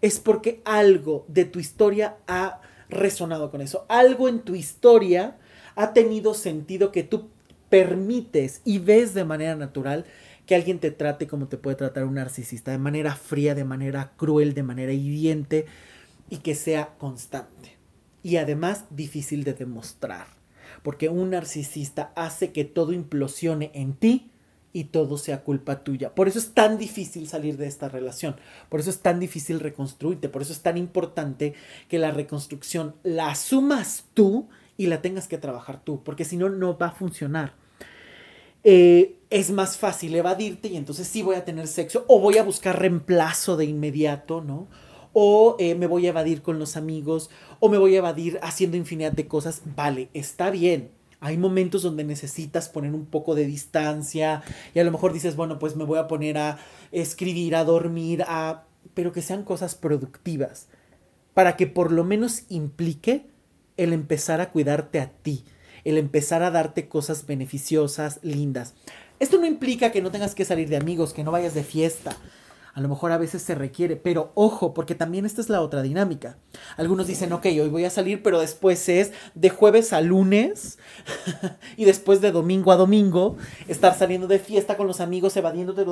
es 0.00 0.20
porque 0.20 0.62
algo 0.64 1.26
de 1.28 1.44
tu 1.44 1.58
historia 1.58 2.16
ha 2.26 2.62
resonado 2.88 3.50
con 3.50 3.60
eso. 3.60 3.86
Algo 3.88 4.28
en 4.28 4.40
tu 4.40 4.54
historia 4.54 5.38
ha 5.76 5.92
tenido 5.92 6.34
sentido 6.34 6.92
que 6.92 7.02
tú 7.02 7.30
permites 7.68 8.60
y 8.64 8.78
ves 8.78 9.14
de 9.14 9.24
manera 9.24 9.56
natural 9.56 10.04
que 10.46 10.54
alguien 10.54 10.78
te 10.78 10.90
trate 10.90 11.26
como 11.26 11.48
te 11.48 11.56
puede 11.56 11.76
tratar 11.76 12.04
un 12.04 12.14
narcisista, 12.14 12.70
de 12.70 12.78
manera 12.78 13.14
fría, 13.16 13.54
de 13.54 13.64
manera 13.64 14.12
cruel, 14.16 14.54
de 14.54 14.62
manera 14.62 14.92
hiriente 14.92 15.66
y 16.28 16.38
que 16.38 16.54
sea 16.54 16.94
constante. 16.98 17.76
Y 18.22 18.36
además 18.36 18.84
difícil 18.90 19.44
de 19.44 19.54
demostrar, 19.54 20.26
porque 20.82 21.08
un 21.08 21.30
narcisista 21.30 22.12
hace 22.14 22.52
que 22.52 22.64
todo 22.64 22.92
implosione 22.92 23.70
en 23.74 23.94
ti 23.94 24.30
y 24.74 24.84
todo 24.84 25.16
sea 25.16 25.42
culpa 25.44 25.84
tuya. 25.84 26.14
Por 26.14 26.28
eso 26.28 26.38
es 26.38 26.52
tan 26.52 26.76
difícil 26.76 27.28
salir 27.28 27.56
de 27.56 27.68
esta 27.68 27.88
relación, 27.88 28.36
por 28.68 28.80
eso 28.80 28.90
es 28.90 28.98
tan 28.98 29.20
difícil 29.20 29.60
reconstruirte, 29.60 30.28
por 30.28 30.42
eso 30.42 30.52
es 30.52 30.60
tan 30.60 30.76
importante 30.76 31.54
que 31.88 31.98
la 31.98 32.10
reconstrucción 32.10 32.96
la 33.04 33.30
asumas 33.30 34.04
tú 34.12 34.48
y 34.76 34.88
la 34.88 35.00
tengas 35.00 35.28
que 35.28 35.38
trabajar 35.38 35.82
tú, 35.82 36.02
porque 36.02 36.24
si 36.24 36.36
no, 36.36 36.50
no 36.50 36.76
va 36.76 36.88
a 36.88 36.90
funcionar. 36.90 37.54
Eh, 38.64 39.16
es 39.30 39.50
más 39.50 39.76
fácil 39.76 40.14
evadirte 40.16 40.68
y 40.68 40.76
entonces 40.76 41.06
sí 41.06 41.22
voy 41.22 41.36
a 41.36 41.44
tener 41.44 41.68
sexo 41.68 42.04
o 42.08 42.18
voy 42.18 42.38
a 42.38 42.42
buscar 42.42 42.80
reemplazo 42.80 43.56
de 43.56 43.66
inmediato, 43.66 44.40
¿no? 44.40 44.66
O 45.12 45.54
eh, 45.60 45.76
me 45.76 45.86
voy 45.86 46.06
a 46.06 46.08
evadir 46.08 46.42
con 46.42 46.58
los 46.58 46.76
amigos 46.76 47.30
o 47.60 47.68
me 47.68 47.78
voy 47.78 47.94
a 47.94 47.98
evadir 47.98 48.40
haciendo 48.42 48.76
infinidad 48.76 49.12
de 49.12 49.28
cosas. 49.28 49.62
Vale, 49.76 50.08
está 50.14 50.50
bien, 50.50 50.90
hay 51.24 51.38
momentos 51.38 51.82
donde 51.82 52.04
necesitas 52.04 52.68
poner 52.68 52.92
un 52.92 53.06
poco 53.06 53.34
de 53.34 53.46
distancia 53.46 54.42
y 54.74 54.78
a 54.78 54.84
lo 54.84 54.92
mejor 54.92 55.14
dices, 55.14 55.36
bueno, 55.36 55.58
pues 55.58 55.74
me 55.74 55.84
voy 55.84 55.98
a 55.98 56.06
poner 56.06 56.36
a 56.36 56.58
escribir, 56.92 57.56
a 57.56 57.64
dormir, 57.64 58.22
a... 58.28 58.64
pero 58.92 59.10
que 59.10 59.22
sean 59.22 59.42
cosas 59.42 59.74
productivas, 59.74 60.68
para 61.32 61.56
que 61.56 61.66
por 61.66 61.92
lo 61.92 62.04
menos 62.04 62.42
implique 62.50 63.24
el 63.78 63.94
empezar 63.94 64.42
a 64.42 64.50
cuidarte 64.50 65.00
a 65.00 65.12
ti, 65.12 65.46
el 65.84 65.96
empezar 65.96 66.42
a 66.42 66.50
darte 66.50 66.88
cosas 66.88 67.24
beneficiosas, 67.24 68.20
lindas. 68.22 68.74
Esto 69.18 69.38
no 69.38 69.46
implica 69.46 69.92
que 69.92 70.02
no 70.02 70.10
tengas 70.10 70.34
que 70.34 70.44
salir 70.44 70.68
de 70.68 70.76
amigos, 70.76 71.14
que 71.14 71.24
no 71.24 71.30
vayas 71.30 71.54
de 71.54 71.64
fiesta, 71.64 72.18
a 72.74 72.80
lo 72.80 72.88
mejor 72.88 73.12
a 73.12 73.18
veces 73.18 73.40
se 73.40 73.54
requiere, 73.54 73.94
pero 73.94 74.32
ojo, 74.34 74.74
porque 74.74 74.96
también 74.96 75.24
esta 75.24 75.40
es 75.40 75.48
la 75.48 75.60
otra 75.60 75.80
dinámica. 75.80 76.38
Algunos 76.76 77.06
dicen, 77.06 77.32
ok, 77.32 77.46
hoy 77.46 77.68
voy 77.68 77.84
a 77.84 77.90
salir, 77.90 78.20
pero 78.20 78.40
después 78.40 78.88
es 78.88 79.12
de 79.36 79.48
jueves 79.48 79.92
a 79.92 80.00
lunes 80.00 80.78
y 81.76 81.84
después 81.84 82.20
de 82.20 82.32
domingo 82.32 82.72
a 82.72 82.76
domingo, 82.76 83.36
estar 83.68 83.96
saliendo 83.96 84.26
de 84.26 84.40
fiesta 84.40 84.76
con 84.76 84.88
los 84.88 85.00
amigos, 85.00 85.36
evadiéndote, 85.36 85.86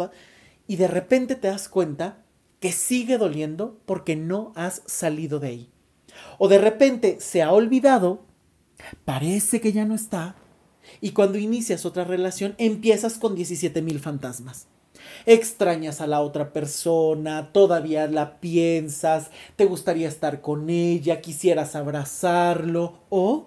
y 0.66 0.74
de 0.74 0.88
repente 0.88 1.36
te 1.36 1.48
das 1.48 1.68
cuenta 1.68 2.24
que 2.58 2.72
sigue 2.72 3.16
doliendo 3.16 3.78
porque 3.86 4.16
no 4.16 4.52
has 4.56 4.82
salido 4.86 5.38
de 5.38 5.48
ahí. 5.48 5.70
O 6.38 6.48
de 6.48 6.58
repente 6.58 7.18
se 7.20 7.42
ha 7.42 7.52
olvidado, 7.52 8.24
parece 9.04 9.60
que 9.60 9.72
ya 9.72 9.84
no 9.84 9.94
está, 9.94 10.34
y 11.00 11.12
cuando 11.12 11.38
inicias 11.38 11.86
otra 11.86 12.02
relación 12.02 12.56
empiezas 12.58 13.18
con 13.18 13.36
17 13.36 13.82
mil 13.82 14.00
fantasmas 14.00 14.66
extrañas 15.26 16.00
a 16.00 16.06
la 16.06 16.20
otra 16.20 16.52
persona, 16.52 17.52
todavía 17.52 18.06
la 18.06 18.40
piensas, 18.40 19.30
te 19.56 19.64
gustaría 19.64 20.08
estar 20.08 20.40
con 20.40 20.70
ella, 20.70 21.20
quisieras 21.20 21.76
abrazarlo 21.76 22.98
o 23.08 23.46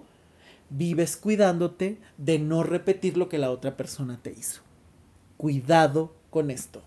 vives 0.70 1.16
cuidándote 1.16 1.98
de 2.18 2.38
no 2.38 2.62
repetir 2.62 3.16
lo 3.16 3.28
que 3.28 3.38
la 3.38 3.50
otra 3.50 3.76
persona 3.76 4.18
te 4.22 4.32
hizo. 4.32 4.62
Cuidado 5.36 6.14
con 6.30 6.50
esto. 6.50 6.82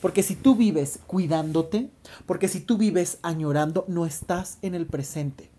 Porque 0.00 0.22
si 0.22 0.36
tú 0.36 0.54
vives 0.54 1.00
cuidándote, 1.06 1.90
porque 2.26 2.48
si 2.48 2.60
tú 2.60 2.78
vives 2.78 3.18
añorando, 3.22 3.84
no 3.88 4.06
estás 4.06 4.58
en 4.62 4.74
el 4.74 4.86
presente. 4.86 5.50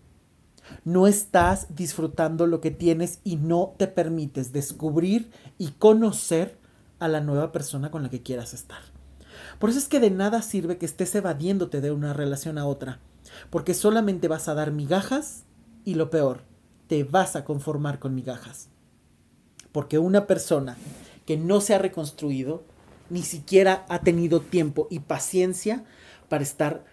No 0.84 1.06
estás 1.06 1.74
disfrutando 1.74 2.46
lo 2.46 2.60
que 2.60 2.70
tienes 2.70 3.18
y 3.24 3.36
no 3.36 3.74
te 3.76 3.86
permites 3.86 4.52
descubrir 4.52 5.30
y 5.58 5.72
conocer 5.72 6.59
a 7.00 7.08
la 7.08 7.20
nueva 7.20 7.50
persona 7.50 7.90
con 7.90 8.02
la 8.02 8.10
que 8.10 8.22
quieras 8.22 8.54
estar. 8.54 8.80
Por 9.58 9.70
eso 9.70 9.78
es 9.78 9.88
que 9.88 10.00
de 10.00 10.10
nada 10.10 10.42
sirve 10.42 10.78
que 10.78 10.86
estés 10.86 11.14
evadiéndote 11.14 11.80
de 11.80 11.90
una 11.90 12.12
relación 12.12 12.58
a 12.58 12.66
otra, 12.66 13.00
porque 13.50 13.74
solamente 13.74 14.28
vas 14.28 14.48
a 14.48 14.54
dar 14.54 14.70
migajas 14.70 15.44
y 15.84 15.94
lo 15.94 16.10
peor, 16.10 16.42
te 16.86 17.04
vas 17.04 17.36
a 17.36 17.44
conformar 17.44 17.98
con 17.98 18.14
migajas. 18.14 18.68
Porque 19.72 19.98
una 19.98 20.26
persona 20.26 20.76
que 21.26 21.36
no 21.36 21.60
se 21.60 21.74
ha 21.74 21.78
reconstruido 21.78 22.64
ni 23.08 23.22
siquiera 23.22 23.84
ha 23.88 24.00
tenido 24.00 24.40
tiempo 24.40 24.86
y 24.90 25.00
paciencia 25.00 25.84
para 26.28 26.42
estar 26.42 26.84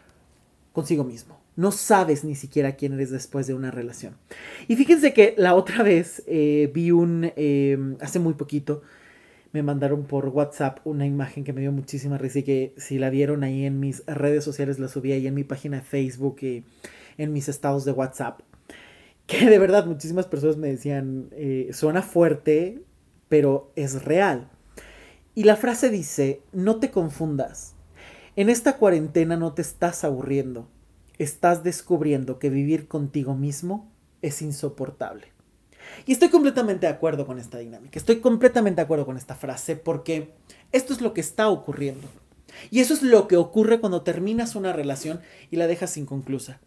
consigo 0.74 1.04
mismo, 1.04 1.40
No 1.56 1.72
sabes 1.72 2.24
ni 2.24 2.36
siquiera 2.36 2.76
quién 2.76 2.94
eres 2.94 3.10
después 3.10 3.48
de 3.48 3.56
una 3.56 3.72
relación. 3.72 4.16
Y 4.68 4.76
fíjense 4.76 5.12
que 5.12 5.34
la 5.38 5.56
otra 5.56 5.82
vez 5.82 6.22
eh, 6.28 6.70
vi 6.72 6.92
un, 6.92 7.32
em, 7.36 7.98
hace 8.00 8.20
muy 8.20 8.36
poquito, 8.36 8.84
me 9.52 9.64
mandaron 9.64 10.06
por 10.06 10.28
WhatsApp 10.30 10.80
una 10.86 11.06
imagen 11.06 11.44
que 11.44 11.54
me 11.54 11.62
dio 11.62 11.72
muchísima 11.72 12.18
risa 12.18 12.40
y 12.40 12.44
que 12.44 12.74
si 12.78 13.00
la 13.00 13.10
vieron 13.10 13.44
ahí 13.44 13.66
en 13.66 13.80
mis 13.80 14.06
redes 14.06 14.44
sociales 14.44 14.80
la 14.80 14.88
subí 14.88 15.12
ahí 15.12 15.28
en 15.28 15.34
mi 15.34 15.44
página 15.44 15.78
de 15.78 15.84
Facebook 15.84 16.38
y 16.42 16.66
en 17.18 17.34
mis 17.34 17.50
estados 17.50 17.86
de 17.86 17.92
WhatsApp. 17.92 18.42
Que 19.26 19.50
de 19.50 19.60
verdad 19.60 19.86
muchísimas 19.86 20.26
personas 20.26 20.58
me 20.58 20.70
decían, 20.70 21.30
eh, 21.32 21.70
suena 21.74 22.02
fuerte, 22.02 22.82
pero 23.28 23.72
es 23.76 24.04
real. 24.06 24.50
Y 25.36 25.44
la 25.44 25.56
frase 25.56 25.90
dice, 25.90 26.42
no 26.54 26.80
te 26.80 26.92
confundas. 26.92 27.76
En 28.36 28.50
esta 28.50 28.78
cuarentena 28.78 29.36
no 29.36 29.54
te 29.54 29.62
estás 29.62 30.04
aburriendo 30.04 30.70
estás 31.18 31.64
descubriendo 31.64 32.40
que 32.40 32.50
vivir 32.50 32.88
contigo 32.88 33.36
mismo 33.36 33.92
es 34.22 34.42
insoportable. 34.42 35.28
Y 36.06 36.12
estoy 36.12 36.30
completamente 36.30 36.88
de 36.88 36.94
acuerdo 36.94 37.26
con 37.26 37.40
esta 37.40 37.58
dinámica, 37.58 38.00
estoy 38.00 38.20
completamente 38.20 38.78
de 38.78 38.84
acuerdo 38.84 39.06
con 39.06 39.18
esta 39.18 39.36
frase 39.36 39.76
porque 39.76 40.34
esto 40.72 40.94
es 40.94 41.02
lo 41.02 41.14
que 41.14 41.22
está 41.22 41.50
ocurriendo. 41.50 42.08
Y 42.72 42.80
eso 42.80 42.94
es 42.94 43.04
lo 43.04 43.28
que 43.28 43.38
ocurre 43.38 43.80
cuando 43.80 44.02
terminas 44.02 44.56
una 44.56 44.74
relación 44.74 45.22
y 45.52 45.58
la 45.58 45.68
dejas 45.68 45.98
inconclusa. 45.98 46.60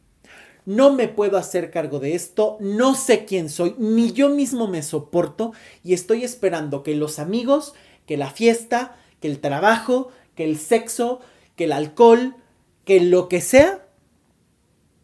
No 0.66 0.92
me 0.92 1.08
puedo 1.08 1.36
hacer 1.38 1.70
cargo 1.70 2.00
de 2.00 2.14
esto, 2.14 2.58
no 2.60 2.94
sé 2.94 3.24
quién 3.24 3.48
soy, 3.48 3.74
ni 3.78 4.12
yo 4.12 4.28
mismo 4.28 4.68
me 4.68 4.82
soporto 4.82 5.52
y 5.82 5.94
estoy 5.94 6.22
esperando 6.22 6.82
que 6.82 6.94
los 6.94 7.18
amigos, 7.18 7.74
que 8.06 8.16
la 8.16 8.30
fiesta, 8.30 8.96
que 9.20 9.28
el 9.28 9.40
trabajo, 9.40 10.10
que 10.34 10.44
el 10.44 10.58
sexo, 10.58 11.20
que 11.56 11.64
el 11.64 11.72
alcohol, 11.72 12.36
que 12.84 13.00
lo 13.00 13.28
que 13.28 13.40
sea, 13.40 13.86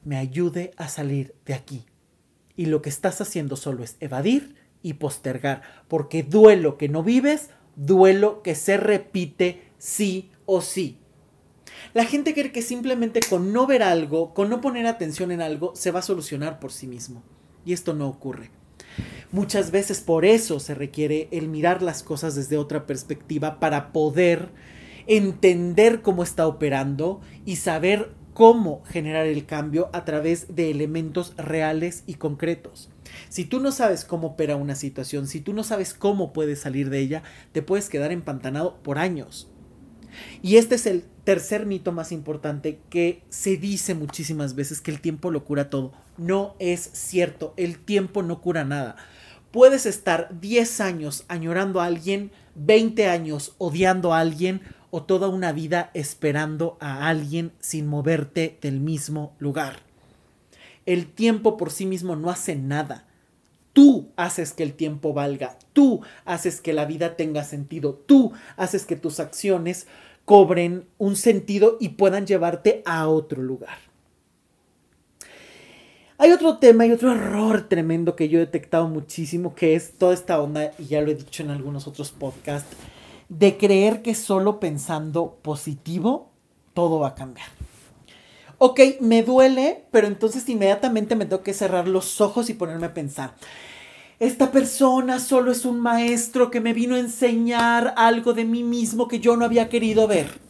me 0.04 0.16
ayude 0.16 0.72
a 0.76 0.88
salir 0.88 1.34
de 1.46 1.54
aquí. 1.54 1.84
Y 2.56 2.66
lo 2.66 2.82
que 2.82 2.88
estás 2.88 3.20
haciendo 3.20 3.56
solo 3.56 3.84
es 3.84 3.96
evadir 4.00 4.56
y 4.82 4.94
postergar, 4.94 5.62
porque 5.88 6.22
duelo 6.22 6.78
que 6.78 6.88
no 6.88 7.02
vives, 7.02 7.50
duelo 7.76 8.42
que 8.42 8.54
se 8.54 8.76
repite 8.76 9.62
sí 9.78 10.30
o 10.46 10.60
sí. 10.60 10.98
La 11.92 12.04
gente 12.04 12.34
cree 12.34 12.52
que 12.52 12.62
simplemente 12.62 13.20
con 13.28 13.52
no 13.52 13.66
ver 13.66 13.82
algo, 13.82 14.34
con 14.34 14.48
no 14.48 14.60
poner 14.60 14.86
atención 14.86 15.30
en 15.30 15.42
algo, 15.42 15.74
se 15.74 15.90
va 15.90 16.00
a 16.00 16.02
solucionar 16.02 16.60
por 16.60 16.72
sí 16.72 16.86
mismo. 16.86 17.22
Y 17.64 17.72
esto 17.72 17.94
no 17.94 18.08
ocurre. 18.08 18.50
Muchas 19.32 19.70
veces 19.70 20.00
por 20.00 20.24
eso 20.24 20.60
se 20.60 20.74
requiere 20.74 21.28
el 21.32 21.48
mirar 21.48 21.82
las 21.82 22.02
cosas 22.02 22.34
desde 22.34 22.56
otra 22.56 22.86
perspectiva 22.86 23.58
para 23.58 23.92
poder 23.92 24.50
entender 25.06 26.02
cómo 26.02 26.22
está 26.22 26.46
operando 26.46 27.20
y 27.44 27.56
saber 27.56 28.12
cómo 28.36 28.82
generar 28.84 29.24
el 29.24 29.46
cambio 29.46 29.88
a 29.94 30.04
través 30.04 30.54
de 30.54 30.70
elementos 30.70 31.32
reales 31.38 32.02
y 32.06 32.16
concretos. 32.16 32.90
Si 33.30 33.46
tú 33.46 33.60
no 33.60 33.72
sabes 33.72 34.04
cómo 34.04 34.26
opera 34.26 34.56
una 34.56 34.74
situación, 34.74 35.26
si 35.26 35.40
tú 35.40 35.54
no 35.54 35.64
sabes 35.64 35.94
cómo 35.94 36.34
puedes 36.34 36.60
salir 36.60 36.90
de 36.90 36.98
ella, 36.98 37.22
te 37.52 37.62
puedes 37.62 37.88
quedar 37.88 38.12
empantanado 38.12 38.76
por 38.82 38.98
años. 38.98 39.48
Y 40.42 40.56
este 40.56 40.74
es 40.74 40.84
el 40.84 41.04
tercer 41.24 41.64
mito 41.64 41.92
más 41.92 42.12
importante 42.12 42.78
que 42.90 43.22
se 43.30 43.56
dice 43.56 43.94
muchísimas 43.94 44.54
veces 44.54 44.82
que 44.82 44.90
el 44.90 45.00
tiempo 45.00 45.30
lo 45.30 45.42
cura 45.46 45.70
todo. 45.70 45.92
No 46.18 46.56
es 46.58 46.90
cierto, 46.92 47.54
el 47.56 47.78
tiempo 47.78 48.22
no 48.22 48.42
cura 48.42 48.66
nada. 48.66 48.96
Puedes 49.50 49.86
estar 49.86 50.38
10 50.38 50.82
años 50.82 51.24
añorando 51.28 51.80
a 51.80 51.86
alguien, 51.86 52.32
20 52.54 53.08
años 53.08 53.54
odiando 53.56 54.12
a 54.12 54.20
alguien 54.20 54.60
o 54.90 55.02
toda 55.02 55.28
una 55.28 55.52
vida 55.52 55.90
esperando 55.94 56.76
a 56.80 57.08
alguien 57.08 57.52
sin 57.60 57.86
moverte 57.86 58.58
del 58.60 58.80
mismo 58.80 59.34
lugar. 59.38 59.80
El 60.86 61.06
tiempo 61.06 61.56
por 61.56 61.70
sí 61.70 61.86
mismo 61.86 62.16
no 62.16 62.30
hace 62.30 62.56
nada. 62.56 63.06
Tú 63.72 64.08
haces 64.16 64.52
que 64.52 64.62
el 64.62 64.72
tiempo 64.72 65.12
valga, 65.12 65.58
tú 65.72 66.00
haces 66.24 66.60
que 66.60 66.72
la 66.72 66.86
vida 66.86 67.16
tenga 67.16 67.44
sentido, 67.44 67.94
tú 67.94 68.32
haces 68.56 68.86
que 68.86 68.96
tus 68.96 69.20
acciones 69.20 69.86
cobren 70.24 70.86
un 70.98 71.16
sentido 71.16 71.76
y 71.78 71.90
puedan 71.90 72.26
llevarte 72.26 72.82
a 72.86 73.08
otro 73.08 73.42
lugar. 73.42 73.78
Hay 76.18 76.32
otro 76.32 76.56
tema 76.56 76.86
y 76.86 76.92
otro 76.92 77.12
error 77.12 77.68
tremendo 77.68 78.16
que 78.16 78.30
yo 78.30 78.38
he 78.38 78.46
detectado 78.46 78.88
muchísimo, 78.88 79.54
que 79.54 79.74
es 79.74 79.98
toda 79.98 80.14
esta 80.14 80.40
onda, 80.40 80.72
y 80.78 80.86
ya 80.86 81.02
lo 81.02 81.10
he 81.10 81.14
dicho 81.14 81.42
en 81.42 81.50
algunos 81.50 81.86
otros 81.86 82.10
podcasts, 82.10 82.74
de 83.28 83.56
creer 83.56 84.02
que 84.02 84.14
solo 84.14 84.60
pensando 84.60 85.38
positivo 85.42 86.30
todo 86.74 87.00
va 87.00 87.08
a 87.08 87.14
cambiar. 87.14 87.48
Ok, 88.58 88.80
me 89.00 89.22
duele, 89.22 89.84
pero 89.90 90.06
entonces 90.06 90.48
inmediatamente 90.48 91.14
me 91.14 91.26
tengo 91.26 91.42
que 91.42 91.52
cerrar 91.52 91.88
los 91.88 92.20
ojos 92.20 92.48
y 92.48 92.54
ponerme 92.54 92.86
a 92.86 92.94
pensar. 92.94 93.34
Esta 94.18 94.50
persona 94.50 95.20
solo 95.20 95.52
es 95.52 95.66
un 95.66 95.78
maestro 95.78 96.50
que 96.50 96.60
me 96.60 96.72
vino 96.72 96.94
a 96.94 97.00
enseñar 97.00 97.92
algo 97.98 98.32
de 98.32 98.46
mí 98.46 98.62
mismo 98.62 99.08
que 99.08 99.20
yo 99.20 99.36
no 99.36 99.44
había 99.44 99.68
querido 99.68 100.08
ver. 100.08 100.40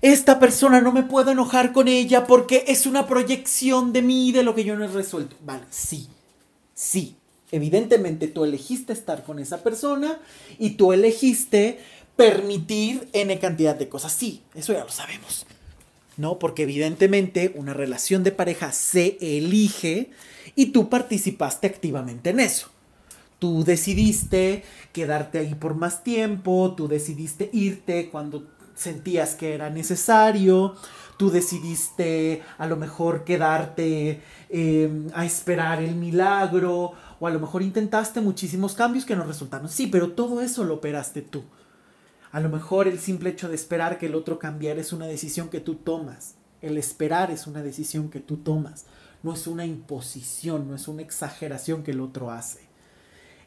Esta 0.00 0.38
persona 0.38 0.80
no 0.80 0.92
me 0.92 1.02
puedo 1.02 1.32
enojar 1.32 1.72
con 1.72 1.88
ella 1.88 2.26
porque 2.26 2.64
es 2.68 2.86
una 2.86 3.06
proyección 3.06 3.92
de 3.92 4.02
mí, 4.02 4.32
de 4.32 4.42
lo 4.42 4.54
que 4.54 4.64
yo 4.64 4.76
no 4.76 4.84
he 4.84 4.88
resuelto. 4.88 5.36
Vale, 5.44 5.64
sí, 5.68 6.08
sí, 6.72 7.16
Evidentemente 7.50 8.28
tú 8.28 8.44
elegiste 8.44 8.92
estar 8.92 9.24
con 9.24 9.38
esa 9.38 9.62
persona 9.62 10.18
y 10.58 10.70
tú 10.70 10.92
elegiste 10.92 11.78
permitir 12.16 13.08
N 13.12 13.38
cantidad 13.38 13.76
de 13.76 13.88
cosas. 13.88 14.12
Sí, 14.12 14.42
eso 14.54 14.72
ya 14.72 14.84
lo 14.84 14.90
sabemos. 14.90 15.46
¿No? 16.16 16.38
Porque 16.38 16.62
evidentemente 16.62 17.52
una 17.56 17.74
relación 17.74 18.24
de 18.24 18.32
pareja 18.32 18.72
se 18.72 19.18
elige 19.20 20.10
y 20.54 20.66
tú 20.66 20.88
participaste 20.88 21.66
activamente 21.66 22.30
en 22.30 22.40
eso. 22.40 22.70
Tú 23.38 23.64
decidiste 23.64 24.64
quedarte 24.92 25.38
ahí 25.38 25.54
por 25.54 25.74
más 25.74 26.02
tiempo, 26.02 26.74
tú 26.74 26.88
decidiste 26.88 27.50
irte 27.52 28.08
cuando 28.08 28.44
sentías 28.74 29.34
que 29.34 29.52
era 29.52 29.68
necesario, 29.68 30.74
tú 31.18 31.30
decidiste 31.30 32.42
a 32.56 32.66
lo 32.66 32.76
mejor 32.76 33.24
quedarte 33.24 34.22
eh, 34.48 35.08
a 35.12 35.26
esperar 35.26 35.82
el 35.82 35.96
milagro 35.96 36.92
o 37.20 37.26
a 37.26 37.30
lo 37.30 37.40
mejor 37.40 37.62
intentaste 37.62 38.20
muchísimos 38.20 38.74
cambios 38.74 39.04
que 39.04 39.16
no 39.16 39.24
resultaron. 39.24 39.68
Sí, 39.68 39.86
pero 39.86 40.12
todo 40.12 40.40
eso 40.40 40.64
lo 40.64 40.74
operaste 40.74 41.22
tú. 41.22 41.44
A 42.32 42.40
lo 42.40 42.48
mejor 42.48 42.88
el 42.88 42.98
simple 42.98 43.30
hecho 43.30 43.48
de 43.48 43.54
esperar 43.54 43.98
que 43.98 44.06
el 44.06 44.14
otro 44.14 44.38
cambiara 44.38 44.80
es 44.80 44.92
una 44.92 45.06
decisión 45.06 45.48
que 45.48 45.60
tú 45.60 45.76
tomas. 45.76 46.34
El 46.60 46.76
esperar 46.76 47.30
es 47.30 47.46
una 47.46 47.62
decisión 47.62 48.10
que 48.10 48.20
tú 48.20 48.38
tomas. 48.38 48.86
No 49.22 49.32
es 49.32 49.46
una 49.46 49.64
imposición, 49.64 50.68
no 50.68 50.74
es 50.74 50.88
una 50.88 51.02
exageración 51.02 51.82
que 51.82 51.92
el 51.92 52.00
otro 52.00 52.30
hace. 52.30 52.60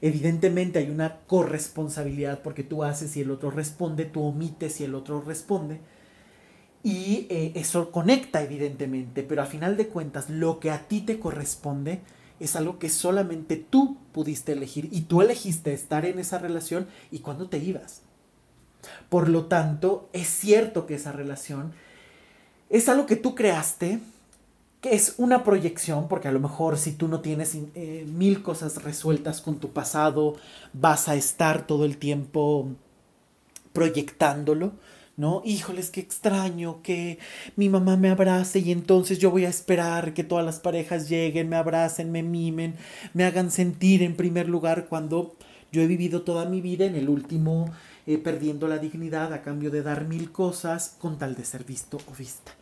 Evidentemente 0.02 0.80
hay 0.80 0.90
una 0.90 1.18
corresponsabilidad 1.28 2.42
porque 2.42 2.64
tú 2.64 2.84
haces 2.84 3.16
y 3.18 3.22
el 3.22 3.32
otro 3.32 3.52
responde, 3.52 4.06
tú 4.06 4.24
omites 4.24 4.80
y 4.80 4.86
el 4.86 4.96
otro 4.96 5.22
responde. 5.22 5.82
Y 6.82 7.28
eh, 7.30 7.52
eso 7.56 7.92
conecta 7.92 8.42
evidentemente, 8.42 9.24
pero 9.24 9.42
a 9.42 9.46
final 9.46 9.76
de 9.76 9.88
cuentas 9.88 10.30
lo 10.30 10.60
que 10.60 10.72
a 10.72 10.88
ti 10.88 11.02
te 11.02 11.20
corresponde 11.20 12.02
es 12.40 12.56
algo 12.56 12.80
que 12.80 12.90
solamente 12.90 13.58
tú 13.58 13.98
pudiste 14.12 14.54
elegir 14.54 14.90
y 14.92 15.02
tú 15.02 15.22
elegiste 15.22 15.74
estar 15.74 16.06
en 16.06 16.20
esa 16.20 16.40
relación 16.40 16.88
y 17.12 17.20
cuando 17.20 17.50
te 17.50 17.58
ibas. 17.58 18.02
Por 19.10 19.30
lo 19.30 19.46
tanto, 19.46 20.10
es 20.14 20.28
cierto 20.28 20.86
que 20.86 20.96
esa 20.96 21.12
relación 21.12 21.74
es 22.70 22.88
algo 22.88 23.06
que 23.06 23.16
tú 23.16 23.36
creaste, 23.36 24.00
que 24.82 24.94
es 24.94 25.16
una 25.18 25.44
proyección, 25.44 26.08
porque 26.08 26.28
a 26.28 26.32
lo 26.32 26.40
mejor 26.40 26.78
si 26.78 26.94
tú 26.94 27.08
no 27.08 27.20
tienes 27.20 27.58
eh, 27.76 28.06
mil 28.08 28.42
cosas 28.42 28.84
resueltas 28.84 29.42
con 29.42 29.60
tu 29.60 29.72
pasado, 29.72 30.36
vas 30.72 31.10
a 31.10 31.16
estar 31.16 31.68
todo 31.68 31.84
el 31.84 31.98
tiempo 31.98 32.70
proyectándolo, 33.74 34.72
¿no? 35.20 35.42
Híjoles, 35.44 35.92
qué 35.92 36.00
extraño 36.00 36.82
que 36.82 37.20
mi 37.58 37.68
mamá 37.68 37.98
me 37.98 38.10
abrace 38.10 38.60
y 38.60 38.72
entonces 38.72 39.20
yo 39.20 39.32
voy 39.32 39.44
a 39.44 39.50
esperar 39.50 40.14
que 40.14 40.24
todas 40.24 40.46
las 40.46 40.60
parejas 40.60 41.10
lleguen, 41.10 41.50
me 41.50 41.58
abracen, 41.58 42.10
me 42.10 42.24
mimen, 42.24 42.76
me 43.14 43.26
hagan 43.26 43.52
sentir 43.52 44.02
en 44.02 44.16
primer 44.16 44.48
lugar 44.48 44.88
cuando 44.88 45.36
yo 45.74 45.82
he 45.82 45.88
vivido 45.88 46.22
toda 46.22 46.46
mi 46.46 46.62
vida 46.62 46.86
en 46.86 46.96
el 46.96 47.10
último 47.10 47.70
eh, 48.08 48.18
perdiendo 48.18 48.70
la 48.70 48.78
dignidad 48.78 49.34
a 49.34 49.42
cambio 49.42 49.72
de 49.72 49.84
dar 49.84 50.08
mil 50.08 50.32
cosas 50.32 50.96
con 50.98 51.18
tal 51.18 51.36
de 51.36 51.44
ser 51.44 51.66
visto 51.66 51.98
o 52.10 52.16
vista. 52.18 52.54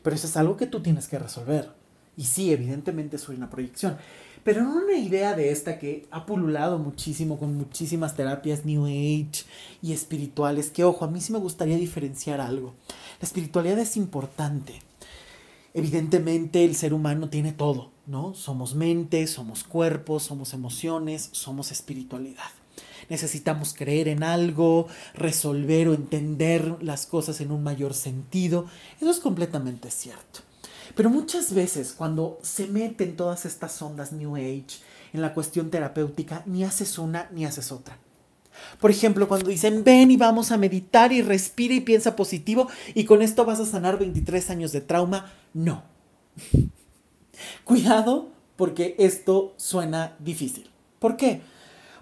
Pero 0.00 0.14
eso 0.14 0.28
es 0.28 0.36
algo 0.36 0.56
que 0.56 0.68
tú 0.68 0.80
tienes 0.80 1.08
que 1.08 1.18
resolver. 1.18 1.70
Y 2.16 2.22
sí, 2.22 2.52
evidentemente 2.52 3.18
soy 3.18 3.34
una 3.34 3.50
proyección 3.50 3.96
pero 4.44 4.62
una 4.62 4.98
idea 4.98 5.34
de 5.34 5.50
esta 5.50 5.78
que 5.78 6.06
ha 6.10 6.26
pululado 6.26 6.78
muchísimo 6.78 7.38
con 7.38 7.56
muchísimas 7.56 8.14
terapias 8.14 8.66
New 8.66 8.84
Age 8.84 9.44
y 9.82 9.92
espirituales, 9.92 10.68
que 10.68 10.84
ojo, 10.84 11.04
a 11.04 11.10
mí 11.10 11.20
sí 11.22 11.32
me 11.32 11.38
gustaría 11.38 11.78
diferenciar 11.78 12.42
algo. 12.42 12.74
La 13.20 13.26
espiritualidad 13.26 13.78
es 13.78 13.96
importante. 13.96 14.74
Evidentemente 15.72 16.64
el 16.64 16.76
ser 16.76 16.92
humano 16.92 17.30
tiene 17.30 17.52
todo, 17.52 17.90
¿no? 18.06 18.34
Somos 18.34 18.74
mente, 18.74 19.26
somos 19.26 19.64
cuerpos, 19.64 20.24
somos 20.24 20.52
emociones, 20.52 21.30
somos 21.32 21.72
espiritualidad. 21.72 22.50
Necesitamos 23.08 23.74
creer 23.74 24.08
en 24.08 24.22
algo, 24.22 24.88
resolver 25.14 25.88
o 25.88 25.94
entender 25.94 26.76
las 26.82 27.06
cosas 27.06 27.40
en 27.40 27.50
un 27.50 27.62
mayor 27.62 27.94
sentido. 27.94 28.66
Eso 29.00 29.10
es 29.10 29.20
completamente 29.20 29.90
cierto. 29.90 30.40
Pero 30.94 31.10
muchas 31.10 31.52
veces 31.52 31.94
cuando 31.96 32.38
se 32.42 32.66
meten 32.66 33.16
todas 33.16 33.46
estas 33.46 33.80
ondas 33.82 34.12
New 34.12 34.36
Age 34.36 34.78
en 35.12 35.22
la 35.22 35.34
cuestión 35.34 35.70
terapéutica, 35.70 36.42
ni 36.46 36.64
haces 36.64 36.98
una 36.98 37.28
ni 37.32 37.44
haces 37.44 37.72
otra. 37.72 37.98
Por 38.80 38.90
ejemplo, 38.90 39.28
cuando 39.28 39.50
dicen, 39.50 39.82
ven 39.82 40.10
y 40.10 40.16
vamos 40.16 40.52
a 40.52 40.58
meditar 40.58 41.12
y 41.12 41.22
respira 41.22 41.74
y 41.74 41.80
piensa 41.80 42.16
positivo 42.16 42.68
y 42.94 43.04
con 43.04 43.22
esto 43.22 43.44
vas 43.44 43.60
a 43.60 43.66
sanar 43.66 43.98
23 43.98 44.50
años 44.50 44.72
de 44.72 44.80
trauma, 44.80 45.32
no. 45.52 45.82
Cuidado 47.64 48.28
porque 48.56 48.94
esto 48.98 49.54
suena 49.56 50.16
difícil. 50.20 50.70
¿Por 50.98 51.16
qué? 51.16 51.42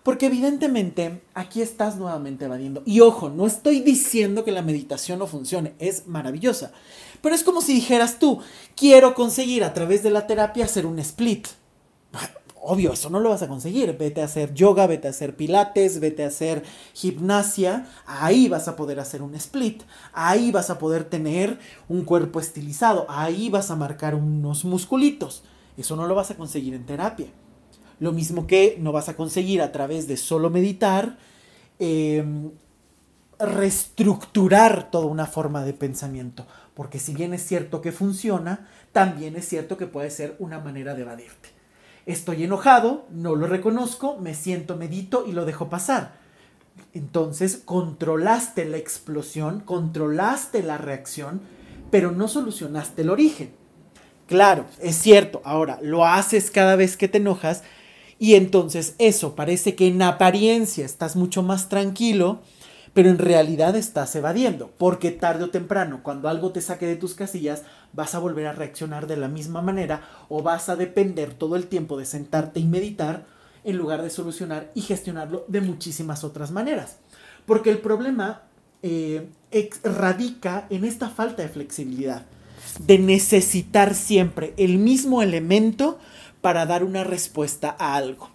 Porque 0.03 0.27
evidentemente 0.27 1.23
aquí 1.33 1.63
estás 1.63 1.97
nuevamente 1.97 2.47
evadiendo. 2.47 2.83
Y 2.85 3.01
ojo, 3.01 3.31
no 3.31 3.47
estoy 3.47 3.81
diciendo 3.81 4.45
que 4.45 4.51
la 4.51 4.63
meditación 4.63 5.21
no 5.21 5.29
funcione, 5.29 5.75
es 5.79 6.09
maravillosa. 6.09 6.73
Pero 7.21 7.35
es 7.35 7.45
como 7.45 7.61
si 7.61 7.73
dijeras 7.75 8.19
tú, 8.19 8.41
quiero 8.75 9.15
conseguir 9.15 9.63
a 9.63 9.73
través 9.75 10.03
de 10.03 10.11
la 10.11 10.27
terapia 10.27 10.65
hacer 10.65 10.87
un 10.87 10.99
split. 10.99 11.47
Obvio, 12.65 12.93
eso 12.93 13.11
no 13.11 13.21
lo 13.21 13.31
vas 13.31 13.43
a 13.43 13.49
conseguir. 13.49 13.97
Vete 13.97 14.23
a 14.23 14.25
hacer 14.25 14.55
yoga, 14.55 14.89
vete 14.89 15.07
a 15.07 15.11
hacer 15.11 15.37
pilates, 15.37 16.01
vete 16.01 16.25
a 16.25 16.29
hacer 16.29 16.65
gimnasia. 16.95 17.87
Ahí 18.07 18.49
vas 18.49 18.67
a 18.67 18.75
poder 18.75 18.99
hacer 18.99 19.23
un 19.23 19.37
split. 19.37 19.83
Ahí 20.13 20.51
vas 20.51 20.71
a 20.71 20.79
poder 20.79 21.05
tener 21.05 21.61
un 21.89 22.05
cuerpo 22.05 22.41
estilizado. 22.41 23.07
Ahí 23.09 23.51
vas 23.51 23.71
a 23.71 23.77
marcar 23.77 24.17
unos 24.17 24.65
musculitos. 24.65 25.45
Eso 25.77 25.95
no 25.95 26.09
lo 26.09 26.17
vas 26.17 26.33
a 26.33 26.37
conseguir 26.37 26.75
en 26.75 26.87
terapia. 26.87 27.29
Lo 28.03 28.11
mismo 28.11 28.49
que 28.49 28.79
no 28.81 28.91
vas 28.91 29.09
a 29.09 29.15
conseguir 29.15 29.63
a 29.63 29.71
través 29.71 30.09
de 30.09 30.17
solo 30.17 30.51
meditar, 30.51 31.19
em, 31.79 32.51
reestructurar 33.39 34.91
toda 34.91 35.07
una 35.07 35.27
forma 35.27 35.65
de 35.65 35.73
pensamiento. 35.73 36.45
Porque 36.75 36.99
si 36.99 37.15
bien 37.15 37.33
es 37.33 37.47
cierto 37.47 37.81
que 37.81 37.93
funciona, 37.93 38.67
también 38.91 39.37
es 39.37 39.47
cierto 39.47 39.77
que 39.77 39.87
puede 39.87 40.11
ser 40.11 40.35
una 40.41 40.59
manera 40.59 40.97
de 40.97 41.03
evadirte. 41.03 41.51
Estoy 42.05 42.43
enojado, 42.43 43.07
no 43.13 43.37
lo 43.37 43.47
reconozco, 43.47 44.17
me 44.19 44.35
siento, 44.35 44.77
medito 44.77 45.25
y 45.25 45.31
lo 45.31 45.45
dejo 45.45 45.69
pasar. 45.69 46.15
Entonces 46.95 47.63
controlaste 47.65 48.65
la 48.65 48.79
explosión, 48.79 49.61
controlaste 49.61 50.65
la 50.65 50.77
reacción, 50.77 51.41
pero 51.93 52.11
no 52.11 52.27
solucionaste 52.27 53.03
el 53.03 53.11
origen. 53.11 53.55
Claro, 54.27 54.67
es 54.81 54.97
cierto, 54.97 55.41
ahora 55.45 55.79
lo 55.83 56.05
haces 56.05 56.51
cada 56.51 56.75
vez 56.75 56.97
que 56.97 57.07
te 57.07 57.19
enojas 57.19 57.63
y 58.23 58.37
entonces 58.37 58.95
eso 58.99 59.35
parece 59.35 59.75
que 59.75 59.89
en 59.89 60.01
apariencia 60.01 60.85
estás 60.85 61.17
mucho 61.17 61.43
más 61.43 61.69
tranquilo, 61.69 62.39
pero 62.95 63.11
en 63.11 63.19
realidad 63.19 63.75
estás 63.75 64.15
evadiendo, 64.15 64.71
porque 64.79 65.11
tarde 65.11 65.43
o 65.43 65.51
temprano, 65.51 66.05
cuando 66.05 66.29
algo 66.29 66.53
te 66.53 66.61
saque 66.61 66.87
de 66.87 66.95
tus 66.95 67.15
casillas, 67.15 67.65
vas 67.93 68.15
a 68.15 68.21
volver 68.21 68.47
a 68.47 68.53
reaccionar 68.53 69.09
de 69.09 69.17
la 69.17 69.27
misma 69.27 69.61
manera 69.61 70.03
o 70.29 70.41
vas 70.41 70.69
a 70.69 70.77
depender 70.77 71.35
todo 71.35 71.57
el 71.57 71.67
tiempo 71.67 71.99
de 71.99 72.05
sentarte 72.05 72.61
y 72.61 72.65
meditar 72.65 73.27
en 73.65 73.77
lugar 73.77 74.03
de 74.03 74.11
solucionar 74.11 74.71
y 74.77 74.83
gestionarlo 74.83 75.45
de 75.49 75.61
muchísimas 75.61 76.23
otras 76.23 76.53
maneras. 76.53 76.99
Porque 77.45 77.71
el 77.71 77.79
problema 77.79 78.43
eh, 78.85 79.27
radica 79.83 80.69
en 80.71 80.85
esta 80.85 81.11
falta 81.11 81.43
de 81.43 81.49
flexibilidad, 81.49 82.25
de 82.87 83.01
necesitar 83.01 83.97
siempre 83.97 84.55
el 84.59 84.79
mismo 84.79 85.23
elemento 85.23 85.99
para 86.43 86.67
dar 86.67 86.85
una 86.85 87.05
respuesta 87.05 87.75
a 87.79 87.97
algo. 87.97 88.29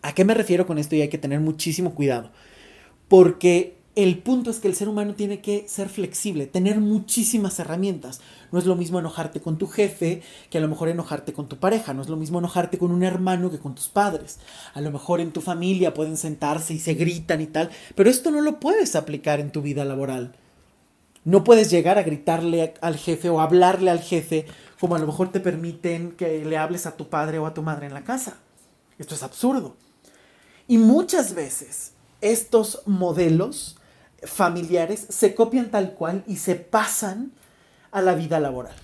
¿A 0.00 0.14
qué 0.14 0.24
me 0.24 0.32
refiero 0.32 0.66
con 0.66 0.78
esto? 0.78 0.96
Y 0.96 1.02
hay 1.02 1.08
que 1.08 1.18
tener 1.18 1.40
muchísimo 1.40 1.94
cuidado. 1.94 2.30
Porque 3.08 3.76
el 3.96 4.18
punto 4.18 4.50
es 4.50 4.60
que 4.60 4.68
el 4.68 4.76
ser 4.76 4.88
humano 4.88 5.14
tiene 5.14 5.40
que 5.40 5.66
ser 5.66 5.88
flexible, 5.88 6.46
tener 6.46 6.78
muchísimas 6.78 7.58
herramientas. 7.58 8.20
No 8.52 8.60
es 8.60 8.64
lo 8.64 8.76
mismo 8.76 9.00
enojarte 9.00 9.40
con 9.40 9.58
tu 9.58 9.66
jefe 9.66 10.22
que 10.50 10.58
a 10.58 10.60
lo 10.60 10.68
mejor 10.68 10.88
enojarte 10.88 11.32
con 11.32 11.48
tu 11.48 11.56
pareja. 11.56 11.94
No 11.94 12.02
es 12.02 12.08
lo 12.08 12.16
mismo 12.16 12.38
enojarte 12.38 12.78
con 12.78 12.92
un 12.92 13.02
hermano 13.02 13.50
que 13.50 13.58
con 13.58 13.74
tus 13.74 13.88
padres. 13.88 14.38
A 14.72 14.80
lo 14.80 14.92
mejor 14.92 15.20
en 15.20 15.32
tu 15.32 15.40
familia 15.40 15.94
pueden 15.94 16.16
sentarse 16.16 16.74
y 16.74 16.78
se 16.78 16.94
gritan 16.94 17.40
y 17.40 17.48
tal. 17.48 17.70
Pero 17.96 18.08
esto 18.08 18.30
no 18.30 18.40
lo 18.40 18.60
puedes 18.60 18.94
aplicar 18.94 19.40
en 19.40 19.50
tu 19.50 19.62
vida 19.62 19.84
laboral. 19.84 20.36
No 21.24 21.42
puedes 21.42 21.68
llegar 21.68 21.98
a 21.98 22.04
gritarle 22.04 22.74
al 22.80 22.96
jefe 22.96 23.28
o 23.28 23.40
hablarle 23.40 23.90
al 23.90 24.00
jefe 24.00 24.46
como 24.80 24.94
a 24.94 24.98
lo 24.98 25.06
mejor 25.06 25.32
te 25.32 25.40
permiten 25.40 26.12
que 26.12 26.44
le 26.44 26.56
hables 26.56 26.86
a 26.86 26.96
tu 26.96 27.08
padre 27.08 27.38
o 27.38 27.46
a 27.46 27.54
tu 27.54 27.62
madre 27.62 27.86
en 27.86 27.94
la 27.94 28.04
casa. 28.04 28.38
Esto 28.98 29.14
es 29.14 29.22
absurdo. 29.22 29.76
Y 30.66 30.78
muchas 30.78 31.34
veces 31.34 31.92
estos 32.20 32.82
modelos 32.86 33.76
familiares 34.22 35.06
se 35.08 35.34
copian 35.34 35.70
tal 35.70 35.94
cual 35.94 36.24
y 36.26 36.36
se 36.36 36.56
pasan 36.56 37.32
a 37.90 38.02
la 38.02 38.14
vida 38.14 38.40
laboral. 38.40 38.74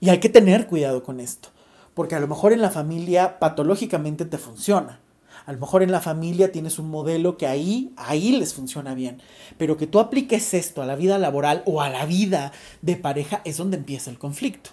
Y 0.00 0.10
hay 0.10 0.20
que 0.20 0.28
tener 0.28 0.66
cuidado 0.66 1.02
con 1.02 1.20
esto, 1.20 1.48
porque 1.94 2.14
a 2.14 2.20
lo 2.20 2.28
mejor 2.28 2.52
en 2.52 2.60
la 2.60 2.70
familia 2.70 3.38
patológicamente 3.38 4.24
te 4.24 4.38
funciona, 4.38 5.00
a 5.46 5.52
lo 5.52 5.58
mejor 5.58 5.82
en 5.82 5.92
la 5.92 6.00
familia 6.00 6.52
tienes 6.52 6.78
un 6.78 6.88
modelo 6.88 7.36
que 7.36 7.46
ahí, 7.46 7.92
ahí 7.96 8.32
les 8.32 8.54
funciona 8.54 8.94
bien. 8.94 9.20
Pero 9.58 9.76
que 9.76 9.86
tú 9.86 10.00
apliques 10.00 10.54
esto 10.54 10.80
a 10.80 10.86
la 10.86 10.96
vida 10.96 11.18
laboral 11.18 11.62
o 11.66 11.82
a 11.82 11.90
la 11.90 12.06
vida 12.06 12.52
de 12.80 12.96
pareja 12.96 13.42
es 13.44 13.58
donde 13.58 13.76
empieza 13.76 14.10
el 14.10 14.18
conflicto. 14.18 14.70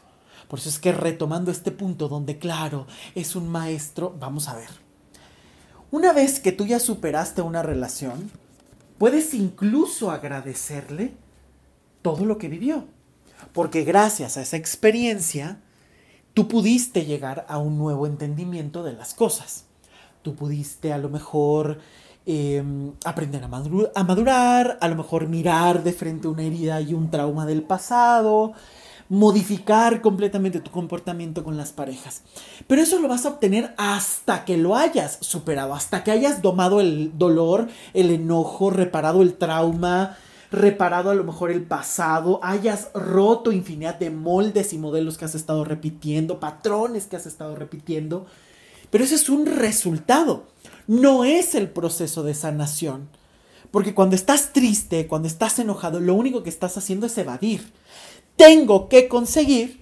Por 0.47 0.59
eso 0.59 0.69
es 0.69 0.79
que 0.79 0.93
retomando 0.93 1.51
este 1.51 1.71
punto 1.71 2.07
donde, 2.07 2.37
claro, 2.37 2.87
es 3.15 3.35
un 3.35 3.49
maestro, 3.49 4.15
vamos 4.17 4.47
a 4.47 4.55
ver. 4.55 4.69
Una 5.91 6.13
vez 6.13 6.39
que 6.39 6.53
tú 6.53 6.65
ya 6.65 6.79
superaste 6.79 7.41
una 7.41 7.63
relación, 7.63 8.31
puedes 8.97 9.33
incluso 9.33 10.09
agradecerle 10.09 11.13
todo 12.01 12.25
lo 12.25 12.37
que 12.37 12.47
vivió. 12.47 12.85
Porque 13.51 13.83
gracias 13.83 14.37
a 14.37 14.41
esa 14.41 14.55
experiencia, 14.55 15.59
tú 16.33 16.47
pudiste 16.47 17.03
llegar 17.05 17.45
a 17.49 17.57
un 17.57 17.77
nuevo 17.77 18.07
entendimiento 18.07 18.83
de 18.83 18.93
las 18.93 19.13
cosas 19.13 19.65
tú 20.21 20.35
pudiste 20.35 20.93
a 20.93 20.97
lo 20.97 21.09
mejor 21.09 21.79
em, 22.25 22.93
aprender 23.05 23.43
a, 23.43 23.47
a 23.47 24.03
madurar, 24.03 24.77
a 24.79 24.87
lo 24.87 24.95
mejor 24.95 25.27
mirar 25.27 25.83
de 25.83 25.93
frente 25.93 26.27
una 26.27 26.43
herida 26.43 26.81
y 26.81 26.93
un 26.93 27.09
trauma 27.09 27.45
del 27.45 27.63
pasado, 27.63 28.53
modificar 29.09 29.99
completamente 30.01 30.61
tu 30.61 30.71
comportamiento 30.71 31.43
con 31.43 31.57
las 31.57 31.73
parejas. 31.73 32.21
Pero 32.67 32.81
eso 32.81 32.99
lo 32.99 33.09
vas 33.09 33.25
a 33.25 33.29
obtener 33.29 33.73
hasta 33.77 34.45
que 34.45 34.57
lo 34.57 34.75
hayas 34.77 35.17
superado, 35.19 35.73
hasta 35.73 36.03
que 36.03 36.11
hayas 36.11 36.41
domado 36.41 36.79
el 36.79 37.17
dolor, 37.17 37.67
el 37.93 38.11
enojo, 38.11 38.69
reparado 38.69 39.21
el 39.21 39.33
trauma, 39.33 40.15
reparado 40.51 41.09
a 41.09 41.15
lo 41.15 41.23
mejor 41.23 41.51
el 41.51 41.63
pasado, 41.63 42.39
hayas 42.43 42.89
roto 42.93 43.51
infinidad 43.51 43.95
de 43.99 44.11
moldes 44.11 44.73
y 44.73 44.77
modelos 44.77 45.17
que 45.17 45.25
has 45.25 45.35
estado 45.35 45.63
repitiendo, 45.63 46.39
patrones 46.39 47.07
que 47.07 47.15
has 47.15 47.25
estado 47.25 47.55
repitiendo 47.55 48.27
pero 48.91 49.03
ese 49.03 49.15
es 49.15 49.29
un 49.29 49.47
resultado, 49.47 50.45
no 50.85 51.23
es 51.23 51.55
el 51.55 51.69
proceso 51.69 52.21
de 52.21 52.35
sanación. 52.35 53.09
Porque 53.71 53.95
cuando 53.95 54.15
estás 54.15 54.51
triste, 54.51 55.07
cuando 55.07 55.27
estás 55.27 55.57
enojado, 55.57 55.99
lo 55.99 56.13
único 56.13 56.43
que 56.43 56.49
estás 56.49 56.77
haciendo 56.77 57.07
es 57.07 57.17
evadir. 57.17 57.71
Tengo 58.35 58.89
que 58.89 59.07
conseguir 59.07 59.79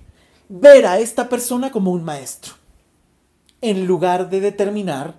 ver 0.48 0.86
a 0.86 1.00
esta 1.00 1.28
persona 1.28 1.72
como 1.72 1.91
un 1.91 2.04
maestro. 2.04 2.54
En 3.62 3.88
lugar 3.88 4.30
de 4.30 4.41
determinar, 4.41 5.15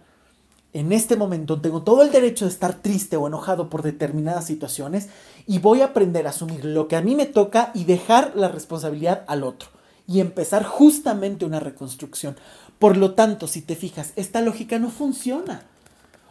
en 0.72 0.92
este 0.92 1.16
momento 1.16 1.60
tengo 1.60 1.82
todo 1.82 2.02
el 2.02 2.12
derecho 2.12 2.44
de 2.44 2.52
estar 2.52 2.74
triste 2.74 3.16
o 3.16 3.26
enojado 3.26 3.68
por 3.68 3.82
determinadas 3.82 4.46
situaciones 4.46 5.08
y 5.46 5.58
voy 5.58 5.80
a 5.80 5.86
aprender 5.86 6.26
a 6.26 6.30
asumir 6.30 6.64
lo 6.64 6.86
que 6.86 6.94
a 6.94 7.02
mí 7.02 7.16
me 7.16 7.26
toca 7.26 7.72
y 7.74 7.84
dejar 7.84 8.32
la 8.36 8.48
responsabilidad 8.48 9.24
al 9.26 9.42
otro 9.42 9.68
y 10.06 10.20
empezar 10.20 10.64
justamente 10.64 11.44
una 11.44 11.60
reconstrucción. 11.60 12.36
Por 12.80 12.96
lo 12.96 13.12
tanto, 13.12 13.46
si 13.46 13.60
te 13.60 13.76
fijas, 13.76 14.14
esta 14.16 14.40
lógica 14.40 14.78
no 14.78 14.90
funciona. 14.90 15.64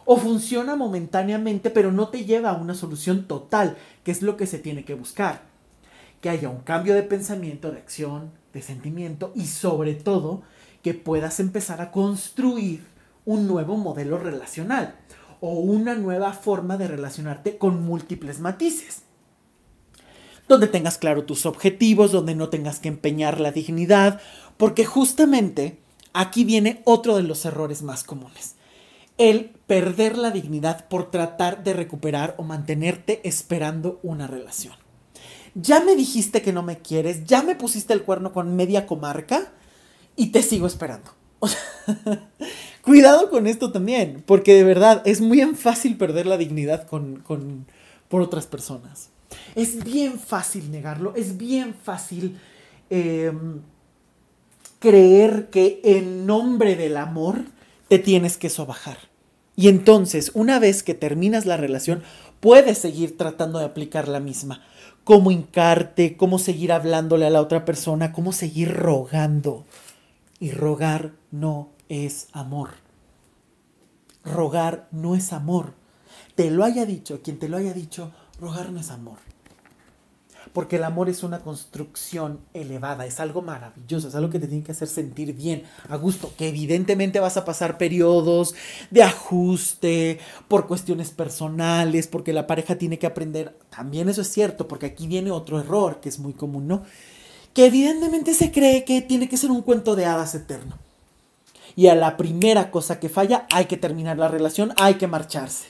O 0.04 0.16
funciona 0.16 0.74
momentáneamente, 0.74 1.70
pero 1.70 1.92
no 1.92 2.08
te 2.08 2.24
lleva 2.24 2.50
a 2.50 2.56
una 2.56 2.74
solución 2.74 3.28
total, 3.28 3.76
que 4.02 4.10
es 4.10 4.20
lo 4.20 4.36
que 4.36 4.48
se 4.48 4.58
tiene 4.58 4.84
que 4.84 4.94
buscar. 4.94 5.42
Que 6.20 6.28
haya 6.28 6.48
un 6.48 6.62
cambio 6.62 6.94
de 6.94 7.04
pensamiento, 7.04 7.70
de 7.70 7.78
acción, 7.78 8.32
de 8.52 8.62
sentimiento 8.62 9.30
y 9.36 9.46
sobre 9.46 9.94
todo 9.94 10.42
que 10.82 10.92
puedas 10.92 11.38
empezar 11.38 11.80
a 11.80 11.92
construir 11.92 12.84
un 13.24 13.46
nuevo 13.46 13.76
modelo 13.76 14.18
relacional 14.18 14.96
o 15.40 15.52
una 15.52 15.94
nueva 15.94 16.32
forma 16.32 16.76
de 16.78 16.88
relacionarte 16.88 17.58
con 17.58 17.84
múltiples 17.84 18.40
matices. 18.40 19.02
Donde 20.48 20.66
tengas 20.66 20.98
claro 20.98 21.22
tus 21.24 21.46
objetivos, 21.46 22.10
donde 22.10 22.34
no 22.34 22.48
tengas 22.48 22.80
que 22.80 22.88
empeñar 22.88 23.38
la 23.38 23.52
dignidad, 23.52 24.20
porque 24.56 24.84
justamente 24.84 25.79
Aquí 26.12 26.44
viene 26.44 26.82
otro 26.84 27.16
de 27.16 27.22
los 27.22 27.44
errores 27.44 27.82
más 27.82 28.04
comunes. 28.04 28.56
El 29.18 29.50
perder 29.66 30.16
la 30.16 30.30
dignidad 30.30 30.88
por 30.88 31.10
tratar 31.10 31.62
de 31.62 31.74
recuperar 31.74 32.34
o 32.38 32.42
mantenerte 32.42 33.20
esperando 33.28 34.00
una 34.02 34.26
relación. 34.26 34.74
Ya 35.54 35.80
me 35.80 35.96
dijiste 35.96 36.42
que 36.42 36.52
no 36.52 36.62
me 36.62 36.78
quieres, 36.78 37.24
ya 37.24 37.42
me 37.42 37.56
pusiste 37.56 37.92
el 37.92 38.02
cuerno 38.02 38.32
con 38.32 38.56
media 38.56 38.86
comarca 38.86 39.52
y 40.16 40.28
te 40.28 40.42
sigo 40.42 40.66
esperando. 40.66 41.12
cuidado 42.82 43.30
con 43.30 43.46
esto 43.46 43.72
también, 43.72 44.22
porque 44.26 44.54
de 44.54 44.64
verdad 44.64 45.02
es 45.04 45.20
muy 45.20 45.40
fácil 45.54 45.96
perder 45.96 46.26
la 46.26 46.36
dignidad 46.36 46.86
con, 46.86 47.22
por 48.08 48.22
otras 48.22 48.46
personas. 48.46 49.10
Es 49.54 49.82
bien 49.84 50.18
fácil 50.18 50.70
negarlo, 50.70 51.14
es 51.14 51.36
bien 51.36 51.74
fácil 51.74 52.38
em, 52.90 53.60
creer 54.80 55.50
que 55.50 55.80
en 55.84 56.26
nombre 56.26 56.74
del 56.74 56.96
amor 56.96 57.44
te 57.88 58.00
tienes 58.00 58.36
que 58.36 58.50
sobajar. 58.50 58.96
Y 59.54 59.68
entonces, 59.68 60.32
una 60.34 60.58
vez 60.58 60.82
que 60.82 60.94
terminas 60.94 61.46
la 61.46 61.58
relación, 61.58 62.02
puedes 62.40 62.78
seguir 62.78 63.16
tratando 63.16 63.58
de 63.58 63.66
aplicar 63.66 64.08
la 64.08 64.18
misma. 64.18 64.62
Cómo 65.04 65.30
hincarte, 65.30 66.16
cómo 66.16 66.38
seguir 66.38 66.72
hablándole 66.72 67.26
a 67.26 67.30
la 67.30 67.42
otra 67.42 67.64
persona, 67.64 68.12
cómo 68.12 68.32
seguir 68.32 68.72
rogando. 68.72 69.66
Y 70.40 70.50
rogar 70.50 71.12
no 71.30 71.68
es 71.90 72.28
amor. 72.32 72.70
Rogar 74.24 74.88
no 74.90 75.14
es 75.14 75.32
amor. 75.32 75.74
Te 76.34 76.50
lo 76.50 76.64
haya 76.64 76.86
dicho, 76.86 77.20
quien 77.22 77.38
te 77.38 77.48
lo 77.48 77.58
haya 77.58 77.74
dicho, 77.74 78.12
rogar 78.40 78.72
no 78.72 78.80
es 78.80 78.90
amor. 78.90 79.18
Porque 80.52 80.76
el 80.76 80.84
amor 80.84 81.08
es 81.08 81.22
una 81.22 81.40
construcción 81.40 82.40
elevada, 82.54 83.06
es 83.06 83.20
algo 83.20 83.40
maravilloso, 83.40 84.08
es 84.08 84.14
algo 84.14 84.30
que 84.30 84.40
te 84.40 84.48
tiene 84.48 84.64
que 84.64 84.72
hacer 84.72 84.88
sentir 84.88 85.32
bien, 85.34 85.62
a 85.88 85.96
gusto, 85.96 86.32
que 86.36 86.48
evidentemente 86.48 87.20
vas 87.20 87.36
a 87.36 87.44
pasar 87.44 87.78
periodos 87.78 88.54
de 88.90 89.02
ajuste 89.04 90.18
por 90.48 90.66
cuestiones 90.66 91.10
personales, 91.10 92.08
porque 92.08 92.32
la 92.32 92.48
pareja 92.48 92.76
tiene 92.76 92.98
que 92.98 93.06
aprender, 93.06 93.56
también 93.70 94.08
eso 94.08 94.22
es 94.22 94.32
cierto, 94.32 94.66
porque 94.66 94.86
aquí 94.86 95.06
viene 95.06 95.30
otro 95.30 95.60
error 95.60 96.00
que 96.00 96.08
es 96.08 96.18
muy 96.18 96.32
común, 96.32 96.66
¿no? 96.66 96.82
Que 97.54 97.66
evidentemente 97.66 98.34
se 98.34 98.50
cree 98.50 98.84
que 98.84 99.02
tiene 99.02 99.28
que 99.28 99.36
ser 99.36 99.50
un 99.50 99.62
cuento 99.62 99.94
de 99.94 100.06
hadas 100.06 100.34
eterno. 100.34 100.78
Y 101.76 101.86
a 101.86 101.94
la 101.94 102.16
primera 102.16 102.70
cosa 102.72 102.98
que 102.98 103.08
falla 103.08 103.46
hay 103.52 103.66
que 103.66 103.76
terminar 103.76 104.18
la 104.18 104.28
relación, 104.28 104.72
hay 104.76 104.94
que 104.94 105.06
marcharse. 105.06 105.68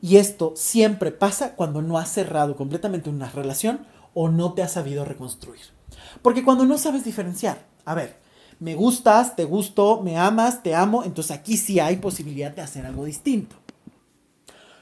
Y 0.00 0.16
esto 0.16 0.52
siempre 0.56 1.10
pasa 1.10 1.54
cuando 1.54 1.82
no 1.82 1.98
has 1.98 2.10
cerrado 2.10 2.56
completamente 2.56 3.10
una 3.10 3.28
relación 3.30 3.80
o 4.14 4.28
no 4.28 4.52
te 4.52 4.62
has 4.62 4.72
sabido 4.72 5.04
reconstruir. 5.04 5.60
Porque 6.22 6.44
cuando 6.44 6.64
no 6.64 6.78
sabes 6.78 7.04
diferenciar, 7.04 7.66
a 7.84 7.94
ver, 7.94 8.16
me 8.60 8.74
gustas, 8.74 9.36
te 9.36 9.44
gusto, 9.44 10.00
me 10.02 10.18
amas, 10.18 10.62
te 10.62 10.74
amo, 10.74 11.04
entonces 11.04 11.36
aquí 11.36 11.56
sí 11.56 11.78
hay 11.80 11.96
posibilidad 11.96 12.50
de 12.50 12.62
hacer 12.62 12.86
algo 12.86 13.04
distinto. 13.04 13.56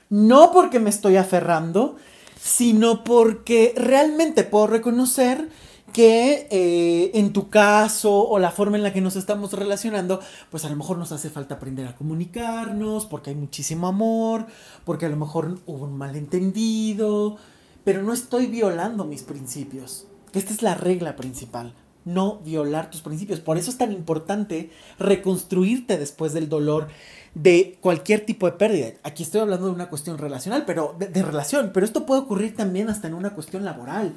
No 0.09 0.53
porque 0.53 0.79
me 0.79 0.91
estoy 0.91 1.17
aferrando, 1.17 1.97
sino 2.41 3.05
porque 3.05 3.75
realmente 3.77 4.45
puedo 4.45 4.69
reconocer 4.69 5.49
que 5.93 6.47
eh, 6.51 7.11
en 7.15 7.33
tu 7.33 7.49
caso 7.49 8.29
o 8.29 8.39
la 8.39 8.51
forma 8.51 8.77
en 8.77 8.83
la 8.83 8.93
que 8.93 9.01
nos 9.01 9.17
estamos 9.17 9.53
relacionando, 9.53 10.21
pues 10.51 10.65
a 10.65 10.69
lo 10.69 10.77
mejor 10.77 10.99
nos 10.99 11.13
hace 11.13 11.31
falta 11.31 11.55
aprender 11.55 11.87
a 11.87 11.97
comunicarnos, 11.97 13.07
porque 13.07 13.31
hay 13.31 13.37
muchísimo 13.37 13.89
amor, 13.89 14.47
porque 14.85 15.07
a 15.07 15.09
lo 15.09 15.17
mejor 15.17 15.59
hubo 15.67 15.85
un 15.85 15.97
malentendido, 15.97 17.39
pero 17.87 18.03
no 18.03 18.13
estoy 18.13 18.47
violando 18.47 19.05
mis 19.05 19.23
principios. 19.23 20.09
Esta 20.33 20.53
es 20.53 20.61
la 20.61 20.75
regla 20.75 21.15
principal, 21.15 21.73
no 22.05 22.41
violar 22.41 22.91
tus 22.91 23.01
principios. 23.01 23.39
Por 23.39 23.59
eso 23.59 23.71
es 23.71 23.79
tan 23.79 23.93
importante 23.93 24.71
reconstruirte 24.99 25.97
después 25.97 26.33
del 26.33 26.49
dolor 26.49 26.89
de 27.35 27.79
cualquier 27.81 28.27
tipo 28.27 28.47
de 28.47 28.57
pérdida. 28.57 28.89
Aquí 29.05 29.23
estoy 29.23 29.41
hablando 29.41 29.67
de 29.67 29.73
una 29.73 29.89
cuestión 29.89 30.19
relacional, 30.19 30.65
pero 30.67 30.97
de 30.99 31.23
relación, 31.23 31.71
pero 31.73 31.87
esto 31.87 32.07
puede 32.07 32.23
ocurrir 32.23 32.57
también 32.57 32.91
hasta 32.91 33.07
en 33.07 33.15
una 33.15 33.35
cuestión 33.35 33.65
laboral 33.65 34.17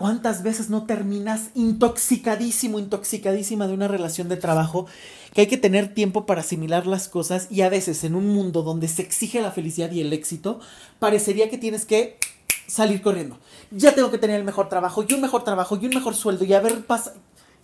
¿Cuántas 0.00 0.42
veces 0.42 0.70
no 0.70 0.86
terminas 0.86 1.50
intoxicadísimo, 1.54 2.78
intoxicadísima 2.78 3.66
de 3.66 3.74
una 3.74 3.86
relación 3.86 4.30
de 4.30 4.38
trabajo 4.38 4.86
que 5.34 5.42
hay 5.42 5.46
que 5.46 5.58
tener 5.58 5.92
tiempo 5.92 6.24
para 6.24 6.40
asimilar 6.40 6.86
las 6.86 7.06
cosas 7.06 7.48
y 7.50 7.60
a 7.60 7.68
veces 7.68 8.02
en 8.04 8.14
un 8.14 8.28
mundo 8.28 8.62
donde 8.62 8.88
se 8.88 9.02
exige 9.02 9.42
la 9.42 9.50
felicidad 9.50 9.92
y 9.92 10.00
el 10.00 10.14
éxito, 10.14 10.58
parecería 11.00 11.50
que 11.50 11.58
tienes 11.58 11.84
que 11.84 12.16
salir 12.70 13.02
corriendo. 13.02 13.38
Ya 13.70 13.94
tengo 13.94 14.10
que 14.10 14.18
tener 14.18 14.36
el 14.36 14.44
mejor 14.44 14.68
trabajo 14.68 15.04
y 15.06 15.12
un 15.12 15.20
mejor 15.20 15.44
trabajo 15.44 15.78
y 15.80 15.86
un 15.86 15.94
mejor 15.94 16.14
sueldo 16.14 16.44
y 16.44 16.52
a 16.54 16.60
ver 16.60 16.84
pasa... 16.86 17.14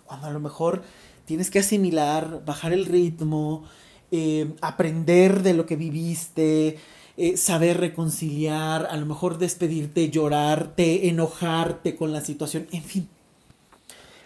Cuando 0.05 0.27
a 0.27 0.31
lo 0.31 0.39
mejor 0.39 0.83
tienes 1.25 1.49
que 1.49 1.59
asimilar, 1.59 2.41
bajar 2.45 2.71
el 2.71 2.85
ritmo, 2.85 3.65
eh, 4.09 4.53
aprender 4.61 5.43
de 5.43 5.53
lo 5.53 5.65
que 5.65 5.75
viviste, 5.75 6.79
eh, 7.17 7.35
saber 7.35 7.77
reconciliar, 7.77 8.87
a 8.89 8.95
lo 8.95 9.05
mejor 9.05 9.37
despedirte, 9.37 10.09
llorarte, 10.09 11.09
enojarte 11.09 11.97
con 11.97 12.13
la 12.13 12.21
situación, 12.21 12.67
en 12.71 12.83
fin. 12.83 13.09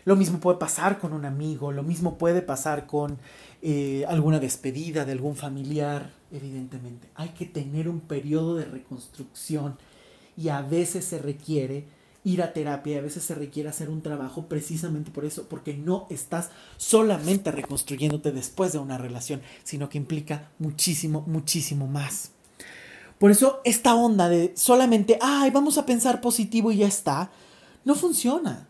Lo 0.05 0.15
mismo 0.15 0.39
puede 0.39 0.59
pasar 0.59 0.99
con 0.99 1.13
un 1.13 1.25
amigo, 1.25 1.71
lo 1.71 1.83
mismo 1.83 2.17
puede 2.17 2.41
pasar 2.41 2.85
con 2.85 3.17
eh, 3.63 4.05
alguna 4.07 4.39
despedida 4.39 5.05
de 5.05 5.13
algún 5.13 5.35
familiar, 5.35 6.11
evidentemente. 6.31 7.07
Hay 7.15 7.29
que 7.29 7.45
tener 7.45 7.87
un 7.89 8.01
periodo 8.01 8.55
de 8.55 8.65
reconstrucción 8.65 9.77
y 10.37 10.49
a 10.49 10.61
veces 10.61 11.05
se 11.05 11.19
requiere 11.19 11.85
ir 12.23 12.41
a 12.43 12.53
terapia, 12.53 12.99
a 12.99 13.01
veces 13.01 13.23
se 13.23 13.35
requiere 13.35 13.69
hacer 13.69 13.89
un 13.89 14.01
trabajo 14.01 14.45
precisamente 14.47 15.11
por 15.11 15.25
eso, 15.25 15.47
porque 15.49 15.73
no 15.73 16.07
estás 16.09 16.51
solamente 16.77 17.51
reconstruyéndote 17.51 18.31
después 18.31 18.71
de 18.71 18.79
una 18.79 18.97
relación, 18.97 19.41
sino 19.63 19.89
que 19.89 19.97
implica 19.97 20.51
muchísimo, 20.59 21.23
muchísimo 21.25 21.87
más. 21.87 22.31
Por 23.17 23.31
eso 23.31 23.61
esta 23.63 23.95
onda 23.95 24.29
de 24.29 24.53
solamente, 24.55 25.17
ay, 25.21 25.51
vamos 25.51 25.77
a 25.77 25.85
pensar 25.85 26.21
positivo 26.21 26.71
y 26.71 26.77
ya 26.77 26.87
está, 26.87 27.31
no 27.85 27.95
funciona. 27.95 28.67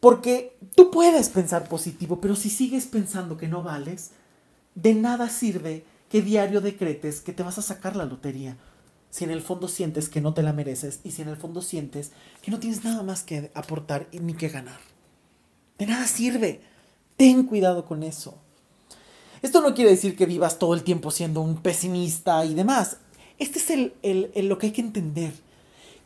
Porque 0.00 0.56
tú 0.74 0.90
puedes 0.90 1.28
pensar 1.28 1.68
positivo, 1.68 2.20
pero 2.20 2.36
si 2.36 2.50
sigues 2.50 2.86
pensando 2.86 3.36
que 3.36 3.48
no 3.48 3.62
vales, 3.62 4.10
de 4.74 4.94
nada 4.94 5.28
sirve 5.28 5.84
que 6.08 6.22
diario 6.22 6.60
decretes 6.60 7.20
que 7.20 7.32
te 7.32 7.42
vas 7.42 7.58
a 7.58 7.62
sacar 7.62 7.96
la 7.96 8.04
lotería. 8.04 8.56
Si 9.16 9.24
en 9.24 9.30
el 9.30 9.40
fondo 9.40 9.66
sientes 9.66 10.10
que 10.10 10.20
no 10.20 10.34
te 10.34 10.42
la 10.42 10.52
mereces 10.52 11.00
y 11.02 11.12
si 11.12 11.22
en 11.22 11.28
el 11.28 11.38
fondo 11.38 11.62
sientes 11.62 12.12
que 12.42 12.50
no 12.50 12.58
tienes 12.58 12.84
nada 12.84 13.02
más 13.02 13.22
que 13.22 13.50
aportar 13.54 14.08
ni 14.12 14.34
que 14.34 14.50
ganar. 14.50 14.78
De 15.78 15.86
nada 15.86 16.06
sirve. 16.06 16.60
Ten 17.16 17.44
cuidado 17.44 17.86
con 17.86 18.02
eso. 18.02 18.34
Esto 19.40 19.62
no 19.62 19.74
quiere 19.74 19.92
decir 19.92 20.16
que 20.16 20.26
vivas 20.26 20.58
todo 20.58 20.74
el 20.74 20.82
tiempo 20.82 21.10
siendo 21.10 21.40
un 21.40 21.62
pesimista 21.62 22.44
y 22.44 22.52
demás. 22.52 22.98
Este 23.38 23.58
es 23.58 23.70
el, 23.70 24.48
lo 24.48 24.58
que 24.58 24.66
hay 24.66 24.72
que 24.72 24.82
entender, 24.82 25.32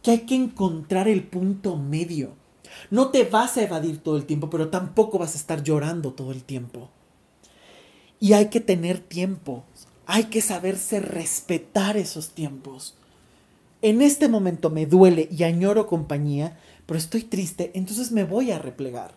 que 0.05 0.13
hay 0.13 0.19
que 0.21 0.37
encontrar 0.37 1.09
el 1.09 1.25
punto 1.25 1.77
medio. 1.77 2.37
No 2.93 3.09
te 3.09 3.25
vas 3.25 3.57
a 3.57 3.65
evadir 3.65 3.99
todo 3.99 4.19
el 4.19 4.25
tiempo, 4.25 4.51
pero 4.51 4.69
tampoco 4.69 5.19
vas 5.19 5.35
a 5.35 5.39
estar 5.39 5.65
llorando 5.65 6.13
todo 6.13 6.31
el 6.31 6.45
tiempo. 6.45 6.91
Y 8.21 8.35
hay 8.35 8.51
que 8.51 8.61
tener 8.61 9.01
tiempo, 9.01 9.65
hay 10.07 10.27
que 10.27 10.43
saberse 10.43 11.01
respetar 11.01 11.97
esos 11.97 12.29
tiempos. 12.29 12.95
En 13.83 14.03
este 14.03 14.29
momento 14.29 14.69
me 14.69 14.85
duele 14.85 15.27
y 15.31 15.45
añoro 15.45 15.87
compañía, 15.87 16.59
pero 16.85 16.99
estoy 16.99 17.23
triste, 17.23 17.71
entonces 17.75 18.13
me 18.13 18.25
voy 18.25 18.51
a 18.51 18.59
replegar. 18.59 19.15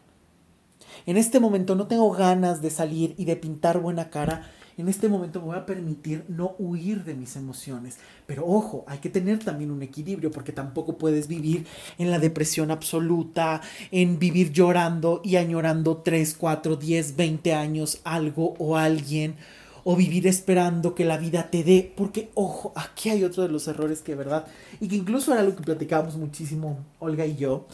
En 1.06 1.18
este 1.18 1.42
momento 1.42 1.76
no 1.76 1.88
tengo 1.88 2.10
ganas 2.12 2.62
de 2.62 2.70
salir 2.70 3.14
y 3.18 3.26
de 3.26 3.36
pintar 3.36 3.82
buena 3.82 4.10
cara. 4.10 4.50
En 4.78 4.88
este 4.88 5.10
momento 5.10 5.42
me 5.42 5.48
voy 5.48 5.58
a 5.58 5.66
permitir 5.66 6.24
no 6.30 6.56
huir 6.60 7.04
de 7.04 7.14
mis 7.14 7.36
emociones. 7.36 7.98
Pero 8.26 8.46
ojo, 8.48 8.86
hay 8.88 9.00
que 9.00 9.10
tener 9.10 9.40
también 9.40 9.70
un 9.70 9.84
equilibrio 9.84 10.32
porque 10.32 10.54
tampoco 10.54 10.98
puedes 10.98 11.28
vivir 11.28 11.66
en 11.98 12.10
la 12.10 12.20
depresión 12.20 12.72
absoluta, 12.72 13.60
en 13.92 14.18
vivir 14.18 14.54
llorando 14.54 15.20
y 15.26 15.36
añorando 15.36 15.98
3, 15.98 16.36
4, 16.40 16.78
10, 16.78 17.18
20 17.18 17.54
años 17.54 18.00
algo 18.06 18.56
o 18.60 18.78
alguien 18.78 19.36
o 19.84 19.96
vivir 19.96 20.28
esperando 20.28 20.96
que 20.96 21.06
la 21.06 21.18
vida 21.18 21.50
te 21.50 21.64
dé, 21.64 21.92
porque 21.96 22.30
ojo, 22.36 22.72
aquí 22.76 23.10
hay 23.10 23.24
otro 23.24 23.44
de 23.44 23.50
los 23.50 23.68
errores 23.68 24.02
que, 24.02 24.16
¿verdad? 24.16 24.46
Y 24.80 24.88
que 24.88 24.96
incluso 24.96 25.32
era 25.32 25.42
algo 25.42 25.56
que 25.56 25.64
platicábamos 25.64 26.16
muchísimo 26.16 26.80
Olga 27.00 27.26
y 27.26 27.36
yo, 27.36 27.66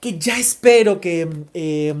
que 0.00 0.18
ya 0.18 0.38
espero 0.38 1.00
que 1.00 1.28
eh, 1.54 1.94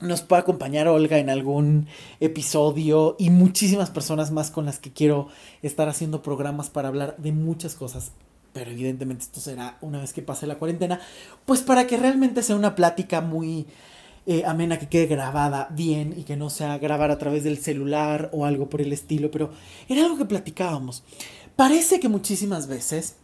nos 0.00 0.22
puede 0.22 0.42
acompañar 0.42 0.88
Olga 0.88 1.18
en 1.18 1.30
algún 1.30 1.86
episodio 2.20 3.16
y 3.18 3.30
muchísimas 3.30 3.90
personas 3.90 4.30
más 4.30 4.50
con 4.50 4.64
las 4.64 4.78
que 4.78 4.92
quiero 4.92 5.28
estar 5.62 5.88
haciendo 5.88 6.22
programas 6.22 6.70
para 6.70 6.88
hablar 6.88 7.16
de 7.18 7.32
muchas 7.32 7.74
cosas. 7.74 8.12
Pero 8.52 8.70
evidentemente 8.70 9.24
esto 9.24 9.40
será 9.40 9.78
una 9.80 10.00
vez 10.00 10.12
que 10.12 10.22
pase 10.22 10.46
la 10.46 10.56
cuarentena, 10.56 11.00
pues 11.44 11.60
para 11.60 11.86
que 11.86 11.96
realmente 11.96 12.42
sea 12.42 12.56
una 12.56 12.74
plática 12.74 13.20
muy 13.20 13.66
eh, 14.26 14.44
amena, 14.46 14.78
que 14.78 14.88
quede 14.88 15.06
grabada 15.06 15.68
bien 15.70 16.14
y 16.16 16.22
que 16.22 16.36
no 16.36 16.50
sea 16.50 16.78
grabar 16.78 17.10
a 17.10 17.18
través 17.18 17.44
del 17.44 17.58
celular 17.58 18.30
o 18.32 18.44
algo 18.44 18.68
por 18.68 18.80
el 18.80 18.92
estilo. 18.92 19.30
Pero 19.30 19.50
era 19.88 20.04
algo 20.04 20.18
que 20.18 20.24
platicábamos. 20.24 21.02
Parece 21.56 22.00
que 22.00 22.08
muchísimas 22.08 22.66
veces, 22.66 23.16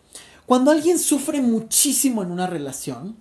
cuando 0.46 0.70
alguien 0.70 0.98
sufre 0.98 1.40
muchísimo 1.40 2.22
en 2.22 2.30
una 2.30 2.46
relación, 2.46 3.16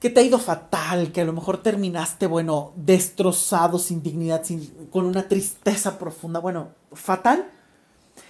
que 0.00 0.08
te 0.08 0.20
ha 0.20 0.24
ido 0.24 0.38
fatal, 0.38 1.12
que 1.12 1.20
a 1.20 1.24
lo 1.24 1.34
mejor 1.34 1.62
terminaste, 1.62 2.26
bueno, 2.26 2.72
destrozado, 2.74 3.78
sin 3.78 4.02
dignidad, 4.02 4.42
sin, 4.44 4.66
con 4.90 5.04
una 5.04 5.28
tristeza 5.28 5.98
profunda, 5.98 6.40
bueno, 6.40 6.70
fatal, 6.92 7.50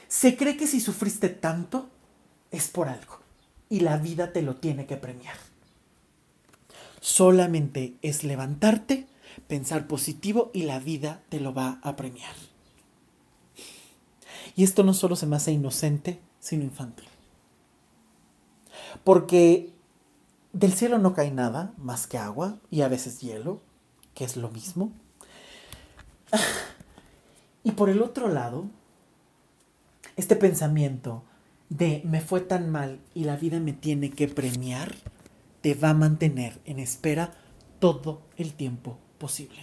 se 0.09 0.37
cree 0.37 0.57
que 0.57 0.67
si 0.67 0.81
sufriste 0.81 1.29
tanto 1.29 1.89
es 2.51 2.67
por 2.67 2.89
algo 2.89 3.21
y 3.69 3.81
la 3.81 3.97
vida 3.97 4.33
te 4.33 4.43
lo 4.43 4.57
tiene 4.57 4.87
que 4.87 4.97
premiar. 4.97 5.37
Solamente 7.01 7.95
es 8.03 8.25
levantarte, 8.25 9.07
pensar 9.49 9.87
positivo 9.87 10.51
y 10.53 10.63
la 10.63 10.79
vida 10.79 11.23
te 11.29 11.41
lo 11.41 11.55
va 11.55 11.81
a 11.83 11.97
premiar. 11.97 12.35
Y 14.57 14.65
esto 14.65 14.83
no 14.83 14.95
solo 14.95 15.17
se 15.17 15.27
me 15.27 15.37
hace 15.37 15.53
inocente, 15.53 16.21
sino 16.41 16.65
infantil. 16.65 17.09
Porque 19.05 19.73
del 20.53 20.73
cielo 20.73 20.99
no 20.99 21.15
cae 21.15 21.31
nada 21.31 21.73
más 21.79 22.07
que 22.07 22.19
agua 22.19 22.59
y 22.71 22.83
a 22.83 22.89
veces 22.89 23.21
hielo, 23.21 23.61
que 24.15 24.25
es 24.25 24.37
lo 24.37 24.51
mismo. 24.51 24.93
Y 27.63 27.73
por 27.73 27.91
el 27.91 28.01
otro 28.01 28.29
lado, 28.29 28.65
este 30.17 30.35
pensamiento 30.35 31.23
de 31.69 32.01
me 32.07 32.23
fue 32.23 32.41
tan 32.41 32.71
mal 32.71 33.01
y 33.15 33.25
la 33.25 33.37
vida 33.37 33.61
me 33.61 33.75
tiene 33.75 34.11
que 34.11 34.29
premiar, 34.29 34.95
te 35.61 35.75
va 35.75 35.91
a 35.91 35.95
mantener 35.95 36.61
en 36.65 36.79
espera 36.79 37.35
todo 37.79 38.23
el 38.37 38.55
tiempo 38.55 38.99
posible. 39.19 39.59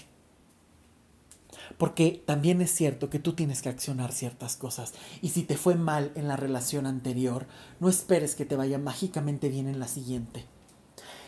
Porque 1.77 2.23
también 2.25 2.61
es 2.61 2.71
cierto 2.71 3.09
que 3.09 3.19
tú 3.19 3.33
tienes 3.33 3.61
que 3.61 3.69
accionar 3.69 4.11
ciertas 4.11 4.55
cosas. 4.55 4.93
Y 5.21 5.29
si 5.29 5.43
te 5.43 5.57
fue 5.57 5.75
mal 5.75 6.11
en 6.15 6.27
la 6.27 6.37
relación 6.37 6.85
anterior, 6.85 7.45
no 7.79 7.89
esperes 7.89 8.35
que 8.35 8.45
te 8.45 8.55
vaya 8.55 8.79
mágicamente 8.79 9.49
bien 9.49 9.67
en 9.67 9.79
la 9.79 9.87
siguiente. 9.87 10.45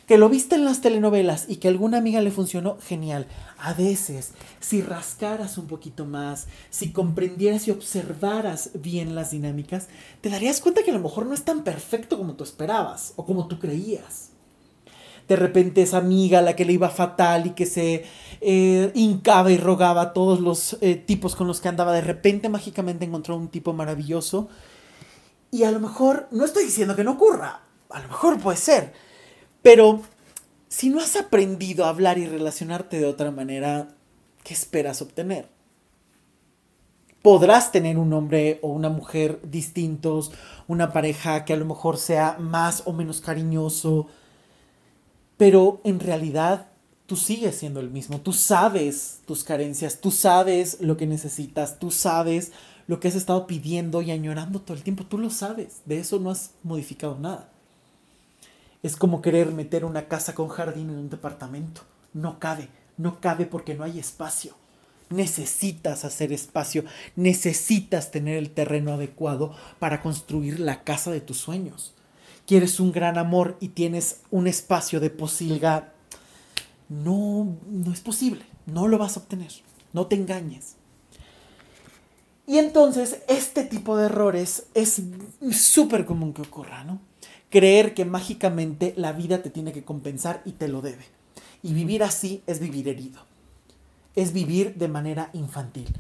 Que 0.08 0.18
lo 0.18 0.28
viste 0.28 0.56
en 0.56 0.66
las 0.66 0.82
telenovelas 0.82 1.46
y 1.48 1.58
que 1.58 1.68
a 1.68 1.72
alguna 1.72 2.00
amiga 2.00 2.22
le 2.22 2.32
funcionó, 2.32 2.80
genial. 2.80 3.28
A 3.60 3.74
veces, 3.74 4.32
si 4.60 4.82
rascaras 4.82 5.60
un 5.60 5.68
poquito 5.68 6.06
más, 6.06 6.48
si 6.72 6.92
comprendieras 6.92 7.68
y 7.68 7.72
observaras 7.72 8.72
bien 8.74 9.14
las 9.14 9.30
dinámicas, 9.30 9.88
te 10.22 10.30
darías 10.30 10.62
cuenta 10.62 10.82
que 10.84 10.90
a 10.90 10.96
lo 10.96 11.00
mejor 11.00 11.28
no 11.28 11.36
es 11.36 11.44
tan 11.44 11.64
perfecto 11.64 12.18
como 12.18 12.34
tú 12.34 12.44
esperabas 12.44 13.14
o 13.18 13.26
como 13.26 13.48
tú 13.48 13.60
creías 13.60 14.29
de 15.30 15.36
repente 15.36 15.84
esa 15.84 15.98
amiga 15.98 16.40
a 16.40 16.42
la 16.42 16.56
que 16.56 16.66
le 16.66 16.74
iba 16.74 16.90
fatal 16.90 17.46
y 17.46 17.52
que 17.52 17.68
se 17.68 18.04
eh, 18.42 18.92
hincaba 18.96 19.52
y 19.52 19.58
rogaba 19.58 20.02
a 20.02 20.14
todos 20.14 20.40
los 20.40 20.78
eh, 20.82 20.96
tipos 20.96 21.36
con 21.36 21.46
los 21.46 21.62
que 21.62 21.70
andaba, 21.70 21.94
de 21.94 22.02
repente 22.02 22.50
mágicamente 22.50 23.06
encontró 23.06 23.38
un 23.38 23.48
tipo 23.48 23.72
maravilloso. 23.72 24.50
Y 25.52 25.64
a 25.64 25.72
lo 25.72 25.80
mejor, 25.80 26.28
no 26.32 26.46
estoy 26.46 26.66
diciendo 26.66 26.96
que 26.96 27.04
no 27.04 27.12
ocurra, 27.12 27.62
a 27.92 28.02
lo 28.02 28.08
mejor 28.08 28.40
puede 28.40 28.58
ser, 28.58 28.92
pero 29.62 30.02
si 30.68 30.90
no 30.90 31.00
has 31.00 31.16
aprendido 31.16 31.86
a 31.86 31.90
hablar 31.90 32.18
y 32.18 32.26
relacionarte 32.26 33.00
de 33.00 33.06
otra 33.06 33.30
manera, 33.30 33.90
¿qué 34.44 34.56
esperas 34.56 35.00
obtener? 35.04 35.48
Podrás 37.22 37.72
tener 37.72 38.00
un 38.00 38.14
hombre 38.14 38.60
o 38.64 38.70
una 38.70 38.90
mujer 38.90 39.40
distintos, 39.44 40.32
una 40.68 40.92
pareja 40.92 41.46
que 41.46 41.54
a 41.54 41.58
lo 41.58 41.66
mejor 41.66 41.98
sea 41.98 42.38
más 42.40 42.84
o 42.86 42.94
menos 42.94 43.22
cariñoso, 43.22 44.08
pero 45.40 45.80
en 45.86 46.02
realidad 46.02 46.68
tú 47.06 47.16
sigues 47.16 47.56
siendo 47.56 47.80
el 47.80 47.90
mismo, 47.90 48.20
tú 48.20 48.34
sabes 48.34 49.22
tus 49.26 49.46
carencias, 49.46 50.02
tú 50.02 50.12
sabes 50.12 50.82
lo 50.82 50.98
que 50.98 51.08
necesitas, 51.08 51.80
tú 51.80 51.92
sabes 51.92 52.52
lo 52.88 53.00
que 53.00 53.08
has 53.08 53.16
estado 53.16 53.48
pidiendo 53.48 54.02
y 54.02 54.12
añorando 54.12 54.60
todo 54.60 54.76
el 54.76 54.84
tiempo, 54.84 55.06
tú 55.06 55.18
lo 55.18 55.30
sabes, 55.30 55.80
de 55.86 56.00
eso 56.00 56.20
no 56.20 56.30
has 56.30 56.52
modificado 56.62 57.18
nada. 57.18 57.50
Es 58.84 58.98
como 58.98 59.22
querer 59.22 59.54
meter 59.54 59.86
una 59.86 60.10
casa 60.10 60.36
con 60.36 60.50
jardín 60.50 60.90
en 60.90 60.98
un 60.98 61.10
departamento, 61.10 61.84
no 62.14 62.38
cabe, 62.38 62.68
no 62.98 63.22
cabe 63.22 63.46
porque 63.46 63.76
no 63.76 63.86
hay 63.86 63.98
espacio. 63.98 64.56
Necesitas 65.10 66.04
hacer 66.04 66.34
espacio, 66.34 66.84
necesitas 67.16 68.12
tener 68.12 68.36
el 68.36 68.52
terreno 68.52 68.92
adecuado 68.92 69.56
para 69.80 70.02
construir 70.02 70.60
la 70.60 70.84
casa 70.84 71.12
de 71.12 71.22
tus 71.22 71.38
sueños 71.38 71.96
quieres 72.50 72.80
un 72.80 72.92
gran 72.92 73.20
amor 73.20 73.58
y 73.60 73.68
tienes 73.68 74.22
un 74.32 74.48
espacio 74.48 75.00
de 75.00 75.12
posilga, 75.12 75.94
no, 76.90 77.56
no 77.70 77.94
es 77.94 78.02
posible, 78.02 78.42
no 78.66 78.88
lo 78.88 78.98
vas 78.98 79.16
a 79.16 79.20
obtener, 79.20 79.52
no 79.94 80.08
te 80.08 80.16
engañes. 80.16 80.74
Y 82.48 82.58
entonces 82.58 83.20
este 83.28 83.66
tipo 83.66 83.98
de 83.98 84.08
errores 84.08 84.66
es 84.74 85.00
súper 85.52 86.08
común 86.08 86.34
que 86.34 86.42
ocurra, 86.42 86.84
¿no? 86.84 87.00
Creer 87.52 87.94
que 87.94 88.04
mágicamente 88.04 88.96
la 88.98 89.12
vida 89.12 89.44
te 89.44 89.52
tiene 89.52 89.72
que 89.72 89.84
compensar 89.84 90.42
y 90.44 90.54
te 90.54 90.70
lo 90.70 90.82
debe. 90.82 91.06
Y 91.62 91.76
vivir 91.76 92.02
así 92.02 92.42
es 92.48 92.60
vivir 92.60 92.88
herido. 92.88 93.20
Es 94.16 94.34
vivir 94.34 94.74
de 94.74 94.88
manera 94.88 95.30
infantil. 95.34 95.94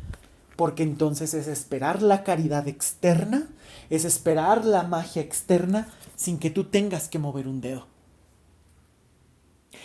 Porque 0.59 0.83
entonces 0.83 1.33
es 1.33 1.47
esperar 1.47 2.01
la 2.01 2.25
caridad 2.25 2.67
externa, 2.67 3.47
es 3.89 4.03
esperar 4.03 4.65
la 4.65 4.83
magia 4.83 5.21
externa 5.21 5.87
sin 6.17 6.37
que 6.37 6.49
tú 6.49 6.65
tengas 6.65 7.07
que 7.07 7.17
mover 7.17 7.47
un 7.47 7.61
dedo. 7.61 7.87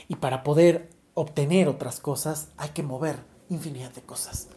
Y 0.09 0.17
para 0.17 0.43
poder 0.43 0.91
obtener 1.15 1.69
otras 1.69 2.01
cosas 2.01 2.49
hay 2.57 2.71
que 2.71 2.83
mover 2.83 3.21
infinidad 3.51 3.93
de 3.93 4.03
cosas. 4.03 4.49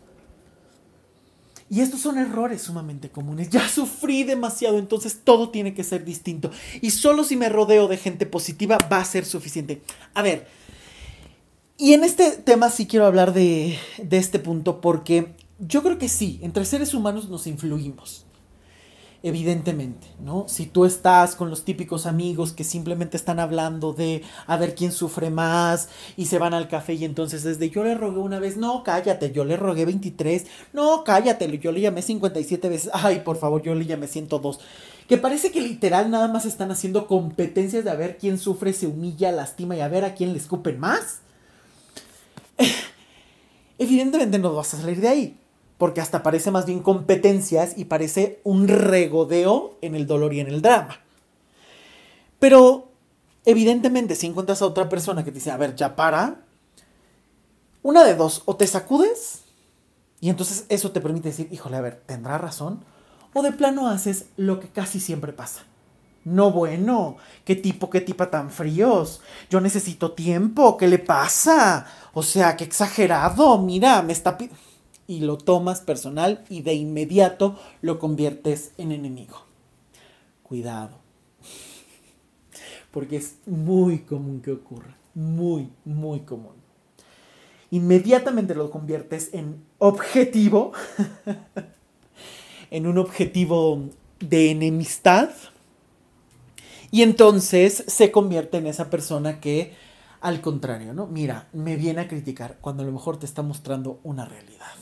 Y 1.69 1.81
estos 1.81 1.99
son 1.99 2.17
errores 2.17 2.63
sumamente 2.63 3.11
comunes. 3.11 3.51
Ya 3.51 3.69
sufrí 3.69 4.23
demasiado, 4.23 4.79
entonces 4.79 5.19
todo 5.23 5.51
tiene 5.51 5.75
que 5.75 5.83
ser 5.83 6.03
distinto. 6.03 6.49
Y 6.81 6.89
solo 6.89 7.25
si 7.25 7.35
me 7.35 7.49
rodeo 7.49 7.87
de 7.87 7.97
gente 7.97 8.25
positiva 8.25 8.79
va 8.91 8.97
a 8.97 9.05
ser 9.05 9.23
suficiente. 9.23 9.83
A 10.15 10.23
ver, 10.23 10.47
y 11.77 11.93
en 11.93 12.03
este 12.03 12.31
tema 12.31 12.71
sí 12.71 12.87
quiero 12.87 13.05
hablar 13.05 13.33
de, 13.33 13.77
de 14.01 14.17
este 14.17 14.39
punto 14.39 14.81
porque 14.81 15.35
yo 15.59 15.83
creo 15.83 15.97
que 15.97 16.09
sí, 16.09 16.39
entre 16.43 16.65
seres 16.65 16.93
humanos 16.93 17.29
nos 17.29 17.47
influimos 17.47 18.27
evidentemente, 19.23 20.07
¿no? 20.19 20.45
Si 20.47 20.67
tú 20.67 20.85
estás 20.85 21.35
con 21.35 21.49
los 21.49 21.65
típicos 21.65 22.05
amigos 22.05 22.53
que 22.53 22.63
simplemente 22.63 23.17
están 23.17 23.39
hablando 23.39 23.93
de 23.93 24.23
a 24.45 24.57
ver 24.57 24.75
quién 24.75 24.91
sufre 24.91 25.29
más 25.29 25.89
y 26.15 26.25
se 26.25 26.37
van 26.37 26.53
al 26.53 26.67
café 26.67 26.93
y 26.93 27.05
entonces 27.05 27.43
desde 27.43 27.69
yo 27.69 27.83
le 27.83 27.95
rogué 27.95 28.19
una 28.19 28.39
vez, 28.39 28.57
no, 28.57 28.83
cállate, 28.83 29.31
yo 29.31 29.43
le 29.43 29.57
rogué 29.57 29.85
23, 29.85 30.45
no, 30.73 31.03
cállate, 31.03 31.57
yo 31.59 31.71
le 31.71 31.81
llamé 31.81 32.01
57 32.01 32.69
veces, 32.69 32.91
ay, 32.93 33.21
por 33.21 33.37
favor, 33.37 33.61
yo 33.61 33.73
le 33.75 33.85
llamé 33.85 34.07
102. 34.07 34.59
Que 35.07 35.17
parece 35.17 35.51
que 35.51 35.61
literal 35.61 36.11
nada 36.11 36.27
más 36.27 36.45
están 36.45 36.69
haciendo 36.69 37.07
competencias 37.07 37.85
de 37.85 37.91
a 37.91 37.95
ver 37.95 38.17
quién 38.17 38.37
sufre, 38.37 38.73
se 38.73 38.87
humilla, 38.87 39.31
lastima 39.31 39.75
y 39.75 39.81
a 39.81 39.87
ver 39.87 40.03
a 40.03 40.13
quién 40.13 40.33
le 40.33 40.39
escupen 40.39 40.79
más. 40.79 41.21
Evidentemente 43.79 44.37
no 44.37 44.53
vas 44.53 44.73
a 44.73 44.81
salir 44.81 44.99
de 44.99 45.07
ahí 45.07 45.37
porque 45.77 46.01
hasta 46.01 46.23
parece 46.23 46.51
más 46.51 46.65
bien 46.65 46.79
competencias 46.79 47.73
y 47.77 47.85
parece 47.85 48.41
un 48.43 48.67
regodeo 48.67 49.77
en 49.81 49.95
el 49.95 50.07
dolor 50.07 50.33
y 50.33 50.39
en 50.39 50.47
el 50.47 50.61
drama. 50.61 50.99
Pero 52.39 52.91
evidentemente 53.45 54.15
si 54.15 54.27
encuentras 54.27 54.61
a 54.61 54.65
otra 54.65 54.89
persona 54.89 55.23
que 55.23 55.31
te 55.31 55.35
dice, 55.35 55.51
a 55.51 55.57
ver, 55.57 55.75
ya 55.75 55.95
para, 55.95 56.41
una 57.83 58.03
de 58.03 58.15
dos, 58.15 58.41
o 58.45 58.55
te 58.55 58.67
sacudes 58.67 59.43
y 60.19 60.29
entonces 60.29 60.65
eso 60.69 60.91
te 60.91 61.01
permite 61.01 61.29
decir, 61.29 61.47
híjole, 61.51 61.77
a 61.77 61.81
ver, 61.81 62.01
¿tendrá 62.05 62.37
razón? 62.37 62.83
O 63.33 63.43
de 63.43 63.51
plano 63.51 63.87
haces 63.87 64.25
lo 64.35 64.59
que 64.59 64.69
casi 64.69 64.99
siempre 64.99 65.31
pasa. 65.31 65.63
No 66.25 66.51
bueno, 66.51 67.15
qué 67.45 67.55
tipo, 67.55 67.89
qué 67.89 68.01
tipa 68.01 68.29
tan 68.29 68.49
fríos. 68.49 69.21
Yo 69.49 69.61
necesito 69.61 70.11
tiempo, 70.11 70.75
¿qué 70.75 70.87
le 70.87 70.99
pasa? 70.99 71.85
O 72.13 72.23
sea, 72.23 72.57
qué 72.57 72.65
exagerado, 72.65 73.59
mira, 73.59 74.01
me 74.01 74.11
está 74.11 74.37
pidiendo 74.37 74.66
y 75.07 75.21
lo 75.21 75.37
tomas 75.37 75.81
personal 75.81 76.43
y 76.49 76.61
de 76.61 76.73
inmediato 76.73 77.57
lo 77.81 77.97
conviertes 77.97 78.73
en 78.77 78.91
enemigo. 78.91 79.45
Cuidado. 80.43 80.97
Porque 82.91 83.17
es 83.17 83.37
muy 83.45 83.99
común 83.99 84.41
que 84.41 84.51
ocurra. 84.51 84.97
Muy, 85.13 85.69
muy 85.85 86.19
común. 86.21 86.53
Inmediatamente 87.71 88.53
lo 88.53 88.69
conviertes 88.69 89.33
en 89.33 89.63
objetivo. 89.77 90.73
en 92.71 92.85
un 92.85 92.97
objetivo 92.97 93.89
de 94.19 94.51
enemistad. 94.51 95.29
Y 96.91 97.01
entonces 97.01 97.83
se 97.87 98.11
convierte 98.11 98.57
en 98.57 98.67
esa 98.67 98.89
persona 98.89 99.39
que, 99.39 99.73
al 100.21 100.41
contrario, 100.41 100.93
¿no? 100.93 101.07
Mira, 101.07 101.47
me 101.51 101.75
viene 101.75 102.01
a 102.01 102.07
criticar 102.07 102.57
cuando 102.61 102.83
a 102.83 102.85
lo 102.85 102.91
mejor 102.91 103.17
te 103.17 103.25
está 103.25 103.41
mostrando 103.41 103.99
una 104.03 104.25
realidad 104.25 104.75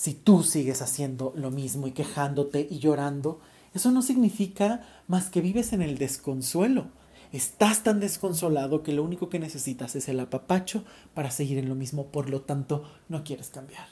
si 0.00 0.14
tú 0.14 0.42
sigues 0.42 0.80
haciendo 0.80 1.34
lo 1.36 1.50
mismo 1.50 1.86
y 1.86 1.92
quejándote 1.92 2.66
y 2.70 2.78
llorando, 2.78 3.38
eso 3.74 3.90
no 3.90 4.00
significa 4.00 4.80
más 5.08 5.28
que 5.28 5.42
vives 5.42 5.74
en 5.74 5.82
el 5.82 5.98
desconsuelo. 5.98 6.86
Estás 7.32 7.82
tan 7.82 8.00
desconsolado 8.00 8.82
que 8.82 8.94
lo 8.94 9.04
único 9.04 9.28
que 9.28 9.38
necesitas 9.38 9.94
es 9.96 10.08
el 10.08 10.18
apapacho 10.18 10.84
para 11.12 11.30
seguir 11.30 11.58
en 11.58 11.68
lo 11.68 11.74
mismo, 11.74 12.06
por 12.06 12.30
lo 12.30 12.40
tanto 12.40 12.82
no 13.10 13.24
quieres 13.24 13.50
cambiar. 13.50 13.88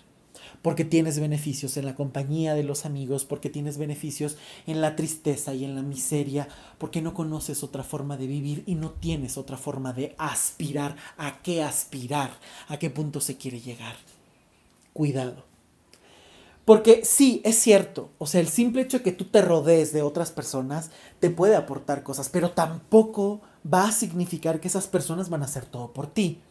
Porque 0.62 0.86
tienes 0.86 1.20
beneficios 1.20 1.76
en 1.76 1.84
la 1.84 1.94
compañía 1.94 2.54
de 2.54 2.64
los 2.64 2.86
amigos, 2.86 3.26
porque 3.26 3.50
tienes 3.50 3.76
beneficios 3.76 4.38
en 4.66 4.80
la 4.80 4.96
tristeza 4.96 5.52
y 5.52 5.66
en 5.66 5.74
la 5.74 5.82
miseria, 5.82 6.48
porque 6.78 7.02
no 7.02 7.12
conoces 7.12 7.62
otra 7.62 7.82
forma 7.82 8.16
de 8.16 8.28
vivir 8.28 8.62
y 8.64 8.76
no 8.76 8.92
tienes 8.92 9.36
otra 9.36 9.59
forma 9.59 9.92
de 9.92 10.14
aspirar. 10.16 10.96
¿A 11.18 11.42
qué 11.42 11.62
aspirar? 11.62 12.30
¿A 12.68 12.78
qué 12.78 12.88
punto 12.88 13.20
se 13.20 13.36
quiere 13.36 13.61
llegar? 13.61 13.96
Cuidado. 14.94 15.57
Porque 16.68 17.00
sí, 17.02 17.40
es 17.46 17.56
cierto, 17.56 18.10
o 18.18 18.26
sea, 18.26 18.42
el 18.42 18.48
simple 18.48 18.82
hecho 18.82 18.98
de 18.98 19.02
que 19.02 19.12
tú 19.12 19.24
te 19.24 19.40
rodees 19.40 19.90
de 19.94 20.02
otras 20.02 20.32
personas 20.32 20.90
te 21.18 21.30
puede 21.30 21.56
aportar 21.56 22.02
cosas, 22.02 22.28
pero 22.28 22.50
tampoco 22.50 23.40
va 23.64 23.84
a 23.84 23.90
significar 23.90 24.60
que 24.60 24.68
esas 24.68 24.86
personas 24.86 25.30
van 25.30 25.40
a 25.40 25.46
hacer 25.46 25.64
todo 25.64 25.94
por 25.94 26.08
ti, 26.08 26.42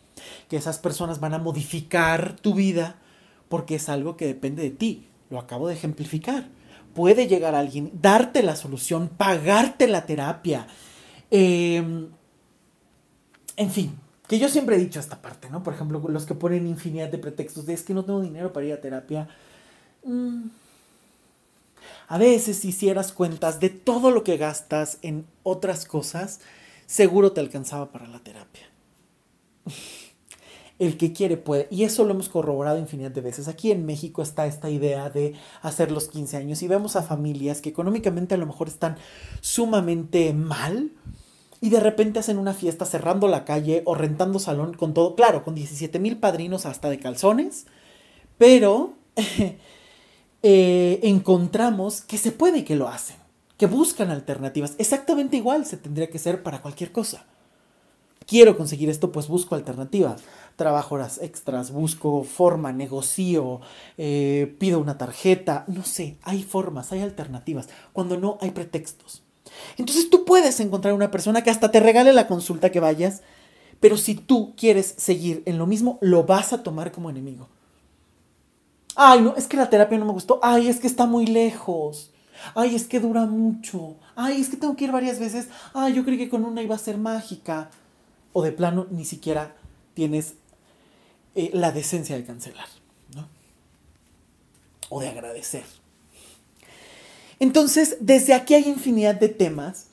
que 0.49 0.57
esas 0.57 0.79
personas 0.79 1.19
van 1.19 1.35
a 1.35 1.37
modificar 1.37 2.35
tu 2.35 2.55
vida, 2.55 2.95
porque 3.47 3.75
es 3.75 3.89
algo 3.89 4.17
que 4.17 4.25
depende 4.25 4.63
de 4.63 4.71
ti. 4.71 5.07
Lo 5.29 5.37
acabo 5.37 5.67
de 5.67 5.75
ejemplificar. 5.75 6.49
Puede 6.95 7.27
llegar 7.27 7.53
alguien, 7.53 7.91
darte 8.01 8.41
la 8.41 8.55
solución, 8.55 9.09
pagarte 9.09 9.87
la 9.87 10.07
terapia, 10.07 10.65
em, 11.29 12.09
En 13.55 13.69
fin, 13.71 13.99
que 14.27 14.39
yo 14.39 14.49
siempre 14.49 14.77
he 14.77 14.79
dicho 14.79 14.99
esta 14.99 15.21
parte, 15.21 15.49
¿no? 15.51 15.61
Por 15.61 15.75
ejemplo, 15.75 16.01
los 16.09 16.25
que 16.25 16.33
ponen 16.33 16.65
infinidad 16.67 17.09
de 17.09 17.19
pretextos 17.19 17.67
de 17.67 17.73
es 17.73 17.83
que 17.83 17.93
no 17.93 18.03
tengo 18.03 18.21
dinero 18.21 18.51
para 18.51 18.65
ir 18.65 18.73
a 18.73 18.81
terapia. 18.81 19.27
Mm. 20.07 20.49
A 22.07 22.17
veces, 22.17 22.59
si 22.59 22.69
hicieras 22.69 23.11
cuentas 23.11 23.59
de 23.59 23.69
todo 23.69 24.11
lo 24.11 24.23
que 24.23 24.37
gastas 24.37 24.97
en 25.01 25.25
otras 25.43 25.85
cosas, 25.85 26.39
seguro 26.85 27.33
te 27.33 27.41
alcanzaba 27.41 27.91
para 27.91 28.07
la 28.07 28.19
terapia. 28.19 28.63
El 30.79 30.95
que 30.95 31.11
quiere 31.11 31.37
puede. 31.37 31.67
Y 31.71 31.83
eso 31.83 32.05
lo 32.05 32.11
hemos 32.11 32.29
corroborado 32.29 32.77
infinidad 32.77 33.11
de 33.11 33.21
veces. 33.21 33.47
Aquí 33.47 33.71
en 33.71 33.85
México 33.85 34.21
está 34.21 34.45
esta 34.45 34.69
idea 34.69 35.09
de 35.09 35.33
hacer 35.61 35.91
los 35.91 36.07
15 36.07 36.37
años 36.37 36.61
y 36.61 36.67
vemos 36.67 36.95
a 36.95 37.01
familias 37.01 37.61
que 37.61 37.69
económicamente 37.69 38.35
a 38.35 38.37
lo 38.37 38.45
mejor 38.45 38.67
están 38.67 38.95
sumamente 39.41 40.33
mal 40.33 40.91
y 41.59 41.71
de 41.71 41.79
repente 41.79 42.19
hacen 42.19 42.37
una 42.37 42.53
fiesta 42.53 42.85
cerrando 42.85 43.27
la 43.27 43.43
calle 43.43 43.81
o 43.85 43.95
rentando 43.95 44.37
salón 44.37 44.75
con 44.75 44.93
todo, 44.93 45.15
claro, 45.15 45.43
con 45.43 45.55
17 45.55 45.97
mil 45.97 46.17
padrinos 46.17 46.67
hasta 46.67 46.91
de 46.91 46.99
calzones, 46.99 47.65
pero 48.37 48.93
eh, 50.43 50.99
encontramos 51.03 52.01
que 52.01 52.17
se 52.17 52.31
puede 52.31 52.63
que 52.63 52.75
lo 52.75 52.87
hacen, 52.87 53.17
que 53.57 53.65
buscan 53.65 54.11
alternativas. 54.11 54.75
Exactamente 54.77 55.37
igual 55.37 55.65
se 55.65 55.77
tendría 55.77 56.09
que 56.09 56.19
ser 56.19 56.43
para 56.43 56.61
cualquier 56.61 56.91
cosa. 56.91 57.25
Quiero 58.25 58.57
conseguir 58.57 58.89
esto, 58.89 59.11
pues 59.11 59.29
busco 59.29 59.55
alternativas. 59.55 60.21
Trabajo 60.57 60.95
horas 60.95 61.19
extras, 61.21 61.71
busco 61.71 62.23
forma, 62.23 62.73
negocio, 62.73 63.61
eh, 63.97 64.53
pido 64.59 64.79
una 64.79 64.97
tarjeta, 64.97 65.63
no 65.67 65.83
sé, 65.83 66.17
hay 66.23 66.43
formas, 66.43 66.91
hay 66.91 67.01
alternativas. 67.01 67.69
Cuando 67.93 68.17
no, 68.17 68.37
hay 68.41 68.51
pretextos. 68.51 69.23
Entonces 69.77 70.09
tú 70.09 70.25
puedes 70.25 70.59
encontrar 70.59 70.93
una 70.93 71.09
persona 71.09 71.41
que 71.41 71.49
hasta 71.51 71.71
te 71.71 71.79
regale 71.79 72.11
la 72.11 72.27
consulta 72.27 72.69
que 72.69 72.81
vayas, 72.81 73.21
pero 73.79 73.95
si 73.95 74.15
tú 74.15 74.55
quieres 74.57 74.95
seguir 74.97 75.43
en 75.45 75.57
lo 75.57 75.65
mismo, 75.65 75.97
lo 76.01 76.23
vas 76.23 76.51
a 76.51 76.63
tomar 76.63 76.91
como 76.91 77.09
enemigo. 77.09 77.47
Ay, 78.99 79.21
no, 79.21 79.35
es 79.35 79.45
que 79.45 79.57
la 79.57 79.69
terapia 79.69 79.99
no 79.99 80.05
me 80.05 80.11
gustó. 80.11 80.39
Ay, 80.41 80.67
es 80.67 80.79
que 80.79 80.87
está 80.87 81.05
muy 81.05 81.27
lejos. 81.27 82.11
Ay, 82.55 82.75
es 82.75 82.87
que 82.87 82.99
dura 82.99 83.27
mucho. 83.27 83.95
Ay, 84.15 84.41
es 84.41 84.49
que 84.49 84.57
tengo 84.57 84.75
que 84.75 84.85
ir 84.85 84.91
varias 84.91 85.19
veces. 85.19 85.49
Ay, 85.75 85.93
yo 85.93 86.03
creí 86.03 86.17
que 86.17 86.29
con 86.29 86.43
una 86.43 86.63
iba 86.63 86.73
a 86.73 86.79
ser 86.79 86.97
mágica. 86.97 87.69
O 88.33 88.41
de 88.41 88.51
plano, 88.51 88.87
ni 88.89 89.05
siquiera 89.05 89.55
tienes 89.93 90.33
eh, 91.35 91.51
la 91.53 91.71
decencia 91.71 92.15
de 92.15 92.25
cancelar, 92.25 92.67
¿no? 93.15 93.27
O 94.89 94.99
de 94.99 95.09
agradecer. 95.09 95.63
Entonces, 97.39 97.97
desde 97.99 98.33
aquí 98.33 98.55
hay 98.55 98.67
infinidad 98.67 99.13
de 99.13 99.29
temas 99.29 99.89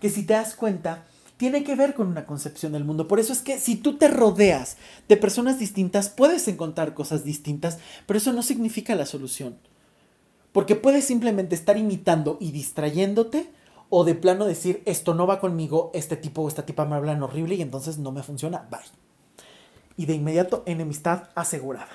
que 0.00 0.10
si 0.10 0.24
te 0.24 0.32
das 0.32 0.56
cuenta, 0.56 1.04
tiene 1.40 1.64
que 1.64 1.74
ver 1.74 1.94
con 1.94 2.06
una 2.06 2.26
concepción 2.26 2.72
del 2.72 2.84
mundo. 2.84 3.08
Por 3.08 3.18
eso 3.18 3.32
es 3.32 3.40
que 3.40 3.58
si 3.58 3.76
tú 3.76 3.96
te 3.96 4.08
rodeas 4.08 4.76
de 5.08 5.16
personas 5.16 5.58
distintas, 5.58 6.10
puedes 6.10 6.46
encontrar 6.48 6.92
cosas 6.92 7.24
distintas, 7.24 7.78
pero 8.04 8.18
eso 8.18 8.34
no 8.34 8.42
significa 8.42 8.94
la 8.94 9.06
solución. 9.06 9.56
Porque 10.52 10.76
puedes 10.76 11.06
simplemente 11.06 11.54
estar 11.54 11.78
imitando 11.78 12.36
y 12.40 12.50
distrayéndote 12.50 13.50
o 13.88 14.04
de 14.04 14.14
plano 14.14 14.44
decir, 14.44 14.82
esto 14.84 15.14
no 15.14 15.26
va 15.26 15.40
conmigo, 15.40 15.90
este 15.94 16.18
tipo 16.18 16.42
o 16.42 16.48
esta 16.48 16.66
tipa 16.66 16.84
me 16.84 16.96
hablan 16.96 17.22
horrible 17.22 17.54
y 17.54 17.62
entonces 17.62 17.96
no 17.96 18.12
me 18.12 18.22
funciona, 18.22 18.68
bye. 18.70 18.80
Y 19.96 20.04
de 20.04 20.16
inmediato 20.16 20.62
enemistad 20.66 21.30
asegurada. 21.34 21.88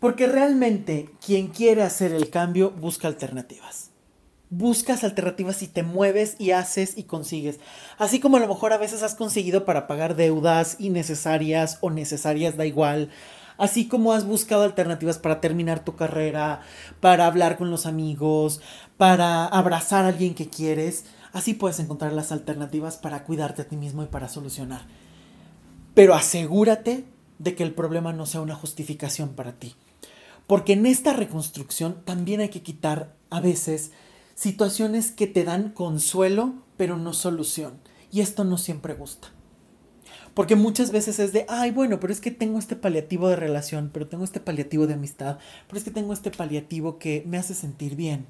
Porque 0.00 0.26
realmente 0.26 1.10
quien 1.24 1.46
quiere 1.46 1.84
hacer 1.84 2.10
el 2.10 2.28
cambio 2.28 2.72
busca 2.72 3.06
alternativas. 3.06 3.89
Buscas 4.52 5.04
alternativas 5.04 5.62
y 5.62 5.68
te 5.68 5.84
mueves 5.84 6.34
y 6.40 6.50
haces 6.50 6.98
y 6.98 7.04
consigues. 7.04 7.60
Así 7.98 8.18
como 8.18 8.36
a 8.36 8.40
lo 8.40 8.48
mejor 8.48 8.72
a 8.72 8.78
veces 8.78 9.04
has 9.04 9.14
conseguido 9.14 9.64
para 9.64 9.86
pagar 9.86 10.16
deudas 10.16 10.76
innecesarias 10.80 11.78
o 11.80 11.90
necesarias, 11.90 12.56
da 12.56 12.66
igual. 12.66 13.10
Así 13.58 13.86
como 13.86 14.12
has 14.12 14.26
buscado 14.26 14.64
alternativas 14.64 15.18
para 15.18 15.40
terminar 15.40 15.84
tu 15.84 15.94
carrera, 15.94 16.62
para 16.98 17.26
hablar 17.26 17.58
con 17.58 17.70
los 17.70 17.86
amigos, 17.86 18.60
para 18.96 19.46
abrazar 19.46 20.04
a 20.04 20.08
alguien 20.08 20.34
que 20.34 20.48
quieres, 20.48 21.04
así 21.32 21.54
puedes 21.54 21.78
encontrar 21.78 22.12
las 22.12 22.32
alternativas 22.32 22.96
para 22.96 23.22
cuidarte 23.22 23.62
a 23.62 23.68
ti 23.68 23.76
mismo 23.76 24.02
y 24.02 24.06
para 24.06 24.28
solucionar. 24.28 24.80
Pero 25.94 26.14
asegúrate 26.14 27.04
de 27.38 27.54
que 27.54 27.62
el 27.62 27.72
problema 27.72 28.12
no 28.12 28.26
sea 28.26 28.40
una 28.40 28.56
justificación 28.56 29.30
para 29.30 29.52
ti. 29.52 29.76
Porque 30.46 30.72
en 30.72 30.86
esta 30.86 31.12
reconstrucción 31.12 32.02
también 32.04 32.40
hay 32.40 32.48
que 32.48 32.62
quitar 32.62 33.14
a 33.30 33.40
veces 33.40 33.92
situaciones 34.40 35.10
que 35.10 35.26
te 35.26 35.44
dan 35.44 35.68
consuelo, 35.68 36.54
pero 36.78 36.96
no 36.96 37.12
solución. 37.12 37.74
Y 38.10 38.22
esto 38.22 38.42
no 38.42 38.56
siempre 38.56 38.94
gusta. 38.94 39.28
Porque 40.32 40.56
muchas 40.56 40.92
veces 40.92 41.18
es 41.18 41.34
de, 41.34 41.44
ay, 41.50 41.72
bueno, 41.72 42.00
pero 42.00 42.10
es 42.10 42.22
que 42.22 42.30
tengo 42.30 42.58
este 42.58 42.74
paliativo 42.74 43.28
de 43.28 43.36
relación, 43.36 43.90
pero 43.92 44.06
tengo 44.06 44.24
este 44.24 44.40
paliativo 44.40 44.86
de 44.86 44.94
amistad, 44.94 45.36
pero 45.66 45.76
es 45.76 45.84
que 45.84 45.90
tengo 45.90 46.14
este 46.14 46.30
paliativo 46.30 46.98
que 46.98 47.22
me 47.26 47.36
hace 47.36 47.52
sentir 47.52 47.96
bien. 47.96 48.24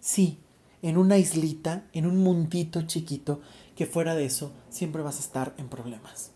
Sí, 0.00 0.40
en 0.82 0.98
una 0.98 1.16
islita, 1.16 1.84
en 1.92 2.06
un 2.06 2.16
mundito 2.16 2.82
chiquito, 2.82 3.40
que 3.76 3.86
fuera 3.86 4.16
de 4.16 4.24
eso 4.24 4.52
siempre 4.68 5.02
vas 5.02 5.18
a 5.18 5.20
estar 5.20 5.54
en 5.58 5.68
problemas. 5.68 6.32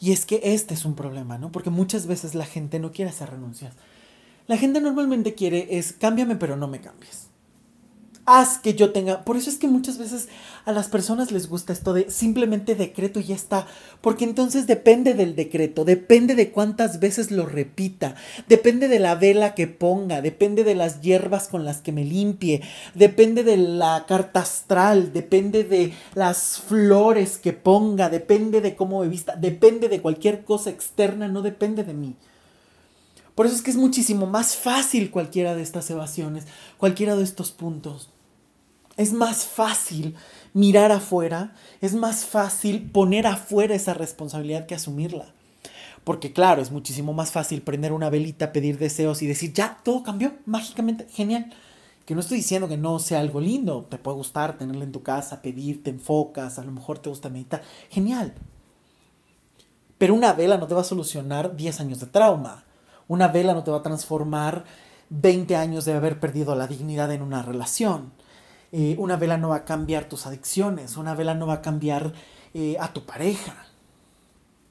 Y 0.00 0.10
es 0.10 0.26
que 0.26 0.40
este 0.42 0.74
es 0.74 0.84
un 0.84 0.96
problema, 0.96 1.38
¿no? 1.38 1.52
Porque 1.52 1.70
muchas 1.70 2.08
veces 2.08 2.34
la 2.34 2.46
gente 2.46 2.80
no 2.80 2.90
quiere 2.90 3.10
hacer 3.12 3.30
renuncias. 3.30 3.76
La 4.50 4.56
gente 4.56 4.80
normalmente 4.80 5.34
quiere 5.34 5.78
es 5.78 5.92
cámbiame 5.92 6.34
pero 6.34 6.56
no 6.56 6.66
me 6.66 6.80
cambies 6.80 7.30
haz 8.30 8.58
que 8.58 8.74
yo 8.74 8.92
tenga. 8.92 9.24
Por 9.24 9.36
eso 9.36 9.50
es 9.50 9.58
que 9.58 9.66
muchas 9.66 9.98
veces 9.98 10.28
a 10.64 10.72
las 10.72 10.88
personas 10.88 11.32
les 11.32 11.48
gusta 11.48 11.72
esto 11.72 11.92
de 11.92 12.10
simplemente 12.10 12.74
decreto 12.74 13.18
y 13.20 13.24
ya 13.24 13.34
está. 13.34 13.66
Porque 14.00 14.24
entonces 14.24 14.66
depende 14.66 15.14
del 15.14 15.34
decreto, 15.34 15.84
depende 15.84 16.34
de 16.34 16.50
cuántas 16.50 17.00
veces 17.00 17.30
lo 17.30 17.46
repita, 17.46 18.14
depende 18.48 18.88
de 18.88 19.00
la 19.00 19.14
vela 19.14 19.54
que 19.54 19.66
ponga, 19.66 20.22
depende 20.22 20.64
de 20.64 20.74
las 20.74 21.00
hierbas 21.00 21.48
con 21.48 21.64
las 21.64 21.80
que 21.80 21.92
me 21.92 22.04
limpie, 22.04 22.62
depende 22.94 23.42
de 23.42 23.56
la 23.56 24.04
carta 24.06 24.40
astral, 24.40 25.12
depende 25.12 25.64
de 25.64 25.92
las 26.14 26.60
flores 26.60 27.38
que 27.38 27.52
ponga, 27.52 28.08
depende 28.10 28.60
de 28.60 28.76
cómo 28.76 29.00
me 29.00 29.08
vista, 29.08 29.34
depende 29.36 29.88
de 29.88 30.00
cualquier 30.00 30.44
cosa 30.44 30.70
externa, 30.70 31.28
no 31.28 31.42
depende 31.42 31.84
de 31.84 31.94
mí. 31.94 32.16
Por 33.34 33.46
eso 33.46 33.56
es 33.56 33.62
que 33.62 33.70
es 33.70 33.76
muchísimo 33.76 34.26
más 34.26 34.56
fácil 34.56 35.10
cualquiera 35.10 35.54
de 35.54 35.62
estas 35.62 35.90
evasiones, 35.90 36.46
cualquiera 36.78 37.16
de 37.16 37.24
estos 37.24 37.52
puntos. 37.52 38.10
Es 38.96 39.12
más 39.12 39.44
fácil 39.44 40.14
mirar 40.52 40.92
afuera, 40.92 41.54
es 41.80 41.94
más 41.94 42.24
fácil 42.24 42.90
poner 42.90 43.26
afuera 43.26 43.74
esa 43.74 43.94
responsabilidad 43.94 44.66
que 44.66 44.74
asumirla. 44.74 45.32
Porque 46.04 46.32
claro, 46.32 46.62
es 46.62 46.70
muchísimo 46.70 47.12
más 47.12 47.30
fácil 47.30 47.62
prender 47.62 47.92
una 47.92 48.10
velita, 48.10 48.52
pedir 48.52 48.78
deseos 48.78 49.22
y 49.22 49.26
decir, 49.26 49.52
ya, 49.52 49.78
todo 49.84 50.02
cambió 50.02 50.34
mágicamente, 50.46 51.06
genial. 51.10 51.52
Que 52.06 52.14
no 52.14 52.20
estoy 52.20 52.38
diciendo 52.38 52.68
que 52.68 52.76
no 52.76 52.98
sea 52.98 53.20
algo 53.20 53.40
lindo, 53.40 53.86
te 53.88 53.98
puede 53.98 54.16
gustar 54.16 54.58
tenerla 54.58 54.84
en 54.84 54.92
tu 54.92 55.02
casa, 55.02 55.42
pedir, 55.42 55.82
te 55.82 55.90
enfocas, 55.90 56.58
a 56.58 56.64
lo 56.64 56.72
mejor 56.72 56.98
te 56.98 57.10
gusta 57.10 57.28
meditar, 57.28 57.62
genial. 57.90 58.34
Pero 59.98 60.14
una 60.14 60.32
vela 60.32 60.56
no 60.56 60.66
te 60.66 60.74
va 60.74 60.80
a 60.80 60.84
solucionar 60.84 61.56
10 61.56 61.80
años 61.80 62.00
de 62.00 62.06
trauma. 62.06 62.64
Una 63.10 63.26
vela 63.26 63.54
no 63.54 63.64
te 63.64 63.72
va 63.72 63.78
a 63.78 63.82
transformar 63.82 64.62
20 65.08 65.56
años 65.56 65.84
de 65.84 65.94
haber 65.94 66.20
perdido 66.20 66.54
la 66.54 66.68
dignidad 66.68 67.10
en 67.10 67.22
una 67.22 67.42
relación. 67.42 68.12
Eh, 68.70 68.94
una 69.00 69.16
vela 69.16 69.36
no 69.36 69.48
va 69.48 69.56
a 69.56 69.64
cambiar 69.64 70.04
tus 70.04 70.28
adicciones, 70.28 70.96
una 70.96 71.16
vela 71.16 71.34
no 71.34 71.48
va 71.48 71.54
a 71.54 71.60
cambiar 71.60 72.12
eh, 72.54 72.76
a 72.78 72.92
tu 72.92 73.04
pareja. 73.06 73.66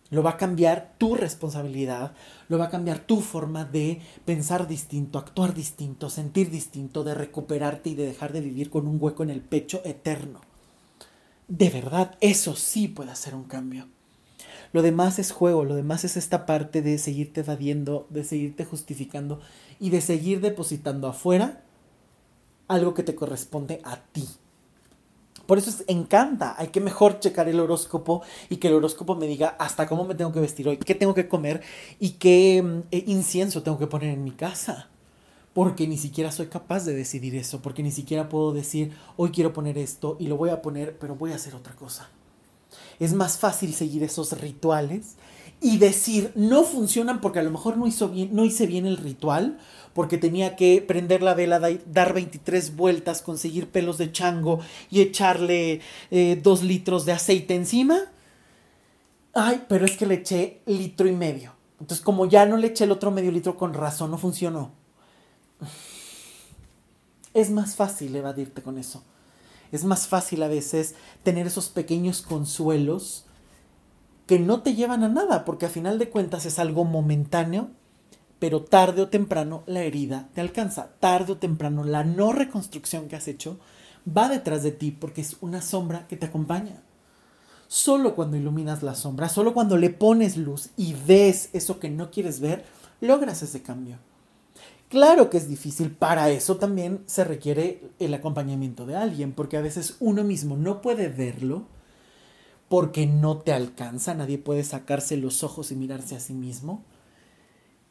Lo 0.10 0.24
va 0.24 0.30
a 0.30 0.38
cambiar 0.38 0.94
tu 0.98 1.16
responsabilidad, 1.16 2.14
lo 2.48 2.58
va 2.58 2.68
a 2.68 2.70
cambiar 2.70 3.00
tu 3.00 3.20
forma 3.20 3.66
de 3.66 4.02
pensar 4.24 4.70
distinto, 4.70 5.20
actuar 5.20 5.54
distinto, 5.54 6.10
sentir 6.10 6.50
distinto, 6.50 7.04
de 7.04 7.16
recuperarte 7.16 7.90
y 7.90 7.96
de 7.96 8.06
dejar 8.06 8.32
de 8.32 8.40
vivir 8.40 8.70
con 8.70 8.88
un 8.88 9.00
hueco 9.02 9.24
en 9.24 9.32
el 9.32 9.42
pecho 9.42 9.82
eterno. 9.84 10.40
De 11.50 11.70
verdad, 11.70 12.16
eso 12.22 12.56
sí 12.56 12.88
puede 12.88 13.12
hacer 13.12 13.36
un 13.36 13.44
cambio. 13.44 13.90
Lo 14.72 14.82
demás 14.82 15.20
es 15.20 15.32
juego, 15.32 15.66
lo 15.66 15.76
demás 15.76 16.04
es 16.04 16.16
esta 16.18 16.46
parte 16.46 16.82
de 16.82 16.98
seguirte 16.98 17.42
evadiendo, 17.42 18.06
de 18.10 18.24
seguirte 18.24 18.66
justificando 18.66 19.40
y 19.80 19.90
de 19.90 20.02
seguir 20.02 20.42
depositando 20.42 21.08
afuera 21.08 21.64
algo 22.68 22.94
que 22.94 23.04
te 23.04 23.16
corresponde 23.16 23.82
a 23.84 23.98
ti. 23.98 24.28
Por 25.48 25.58
eso 25.58 25.72
es, 25.72 25.84
encanta, 25.88 26.54
hay 26.60 26.68
que 26.68 26.80
mejor 26.80 27.20
checar 27.20 27.50
el 27.50 27.60
horóscopo 27.60 28.22
y 28.52 28.58
que 28.58 28.68
el 28.68 28.76
horóscopo 28.76 29.16
me 29.16 29.26
diga 29.26 29.56
hasta 29.58 29.88
cómo 29.88 30.06
me 30.06 30.14
tengo 30.14 30.32
que 30.32 30.40
vestir 30.40 30.68
hoy, 30.68 30.78
qué 30.78 30.94
tengo 30.94 31.16
que 31.16 31.28
comer 31.28 31.64
y 32.00 32.12
qué 32.12 32.62
mm, 32.62 32.80
eh, 32.92 33.04
incienso 33.08 33.64
tengo 33.64 33.80
que 33.80 33.88
poner 33.88 34.14
en 34.14 34.24
mi 34.24 34.30
casa. 34.30 34.90
Porque 35.54 35.88
ni 35.88 35.98
siquiera 35.98 36.32
soy 36.32 36.46
capaz 36.46 36.86
de 36.86 36.94
decidir 36.94 37.36
eso, 37.36 37.64
porque 37.64 37.82
ni 37.82 37.90
siquiera 37.90 38.30
puedo 38.30 38.54
decir, 38.54 38.96
hoy 39.18 39.32
quiero 39.32 39.52
poner 39.52 39.80
esto 39.80 40.16
y 40.20 40.28
lo 40.28 40.38
voy 40.38 40.52
a 40.52 40.62
poner, 40.62 40.96
pero 41.00 41.16
voy 41.16 41.32
a 41.32 41.36
hacer 41.36 41.56
otra 41.56 41.76
cosa. 41.76 42.12
Es 43.00 43.14
más 43.14 43.38
fácil 43.38 43.74
seguir 43.74 44.04
esos 44.04 44.34
rituales 44.40 45.16
y 45.62 45.78
decir 45.78 46.32
no 46.36 46.64
funcionan 46.64 47.22
porque 47.22 47.40
a 47.40 47.44
lo 47.44 47.52
mejor 47.52 47.78
no, 47.78 47.88
hizo 47.88 48.10
bien, 48.10 48.30
no 48.34 48.46
hice 48.46 48.66
bien 48.68 48.86
el 48.86 48.98
ritual, 48.98 49.58
porque 49.94 50.18
tenía 50.18 50.56
que 50.56 50.84
prender 50.86 51.22
la 51.22 51.34
vela, 51.34 51.60
dar 51.88 52.14
23 52.14 52.76
vueltas, 52.76 53.22
conseguir 53.22 53.70
pelos 53.70 53.98
de 53.98 54.12
chango 54.12 54.60
y 54.90 55.02
echarle 55.02 55.82
eh, 56.12 56.40
dos 56.42 56.64
litros 56.64 57.06
de 57.06 57.14
aceite 57.14 57.56
encima. 57.56 58.00
Ay, 59.34 59.64
pero 59.68 59.86
es 59.86 59.98
que 59.98 60.06
le 60.06 60.16
eché 60.16 60.62
litro 60.66 61.08
y 61.08 61.14
medio. 61.14 61.54
Entonces, 61.80 62.04
como 62.04 62.26
ya 62.26 62.46
no 62.46 62.58
le 62.58 62.68
eché 62.68 62.84
el 62.84 62.92
otro 62.92 63.12
medio 63.12 63.32
litro 63.32 63.58
con 63.58 63.74
razón, 63.74 64.12
no 64.12 64.18
funcionó. 64.18 64.72
Es 67.34 67.50
más 67.52 67.76
fácil 67.76 68.16
evadirte 68.16 68.62
con 68.62 68.78
eso. 68.78 69.04
Es 69.72 69.84
más 69.84 70.08
fácil 70.08 70.44
a 70.44 70.48
veces 70.48 70.96
tener 71.24 71.48
esos 71.48 71.70
pequeños 71.70 72.22
consuelos 72.22 73.26
que 74.26 74.40
no 74.40 74.62
te 74.62 74.76
llevan 74.76 75.04
a 75.04 75.10
nada, 75.10 75.44
porque 75.46 75.66
a 75.66 75.70
final 75.70 75.98
de 75.98 76.10
cuentas 76.10 76.46
es 76.46 76.60
algo 76.60 76.86
momentáneo, 76.86 77.70
pero 78.38 78.64
tarde 78.64 79.02
o 79.02 79.10
temprano 79.10 79.64
la 79.66 79.82
herida 79.82 80.30
te 80.34 80.42
alcanza. 80.42 80.92
Tarde 81.00 81.34
o 81.34 81.38
temprano 81.38 81.84
la 81.84 82.04
no 82.04 82.32
reconstrucción 82.32 83.08
que 83.08 83.16
has 83.16 83.28
hecho 83.28 83.60
va 84.08 84.30
detrás 84.30 84.64
de 84.64 84.72
ti 84.72 84.92
porque 84.92 85.22
es 85.22 85.38
una 85.42 85.62
sombra 85.62 86.08
que 86.08 86.16
te 86.16 86.28
acompaña. 86.28 86.82
Solo 87.68 88.16
cuando 88.16 88.38
iluminas 88.38 88.82
la 88.82 88.96
sombra, 88.96 89.30
solo 89.30 89.54
cuando 89.54 89.78
le 89.78 89.90
pones 89.90 90.38
luz 90.38 90.70
y 90.78 90.94
ves 90.94 91.50
eso 91.54 91.80
que 91.80 91.90
no 91.90 92.10
quieres 92.10 92.40
ver, 92.40 92.66
logras 93.02 93.44
ese 93.44 93.62
cambio. 93.62 93.98
Claro 94.90 95.30
que 95.30 95.38
es 95.38 95.48
difícil, 95.48 95.92
para 95.92 96.32
eso 96.32 96.58
también 96.58 97.04
se 97.06 97.24
requiere 97.24 97.80
el 98.00 98.12
acompañamiento 98.16 98.88
de 98.88 98.96
alguien, 98.96 99.34
porque 99.34 99.56
a 99.56 99.62
veces 99.62 99.98
uno 100.00 100.24
mismo 100.24 100.58
no 100.58 100.82
puede 100.82 101.10
verlo 101.10 101.66
porque 102.70 103.08
no 103.08 103.38
te 103.40 103.52
alcanza, 103.54 104.14
nadie 104.14 104.38
puede 104.38 104.64
sacarse 104.64 105.18
los 105.18 105.44
ojos 105.44 105.72
y 105.72 105.76
mirarse 105.76 106.16
a 106.16 106.20
sí 106.20 106.34
mismo. 106.34 106.84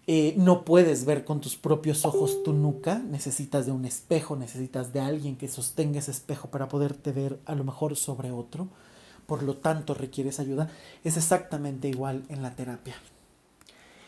Eh, 0.07 0.35
no 0.39 0.65
puedes 0.65 1.05
ver 1.05 1.25
con 1.25 1.41
tus 1.41 1.57
propios 1.57 2.05
ojos 2.05 2.43
tu 2.43 2.53
nuca, 2.53 2.99
necesitas 2.99 3.67
de 3.67 3.73
un 3.73 3.85
espejo, 3.85 4.37
necesitas 4.37 4.93
de 4.93 5.01
alguien 5.01 5.37
que 5.37 5.49
sostenga 5.49 5.99
ese 5.99 6.13
espejo 6.13 6.49
para 6.49 6.69
poderte 6.69 7.13
ver 7.13 7.39
a 7.45 7.55
lo 7.55 7.65
mejor 7.65 7.95
sobre 7.97 8.31
otro, 8.31 8.69
por 9.27 9.43
lo 9.43 9.57
tanto 9.57 9.95
requieres 9.95 10.41
ayuda, 10.41 10.71
es 11.05 11.17
exactamente 11.17 11.89
igual 11.89 12.25
en 12.29 12.43
la 12.43 12.57
terapia. 12.57 12.95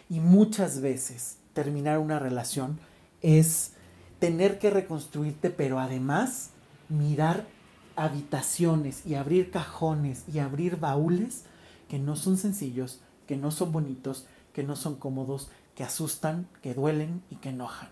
Y 0.08 0.20
muchas 0.20 0.80
veces 0.80 1.36
terminar 1.52 1.98
una 1.98 2.18
relación 2.18 2.78
es 3.22 3.72
tener 4.18 4.58
que 4.58 4.70
reconstruirte, 4.70 5.50
pero 5.50 5.78
además 5.78 6.50
mirar 6.88 7.46
habitaciones 7.96 9.04
y 9.06 9.14
abrir 9.14 9.50
cajones 9.50 10.24
y 10.32 10.38
abrir 10.38 10.76
baúles 10.76 11.44
que 11.88 11.98
no 11.98 12.16
son 12.16 12.36
sencillos, 12.36 13.00
que 13.26 13.36
no 13.36 13.50
son 13.50 13.72
bonitos, 13.72 14.26
que 14.52 14.62
no 14.62 14.76
son 14.76 14.96
cómodos, 14.96 15.50
que 15.74 15.84
asustan, 15.84 16.48
que 16.62 16.74
duelen 16.74 17.22
y 17.30 17.36
que 17.36 17.50
enojan. 17.50 17.88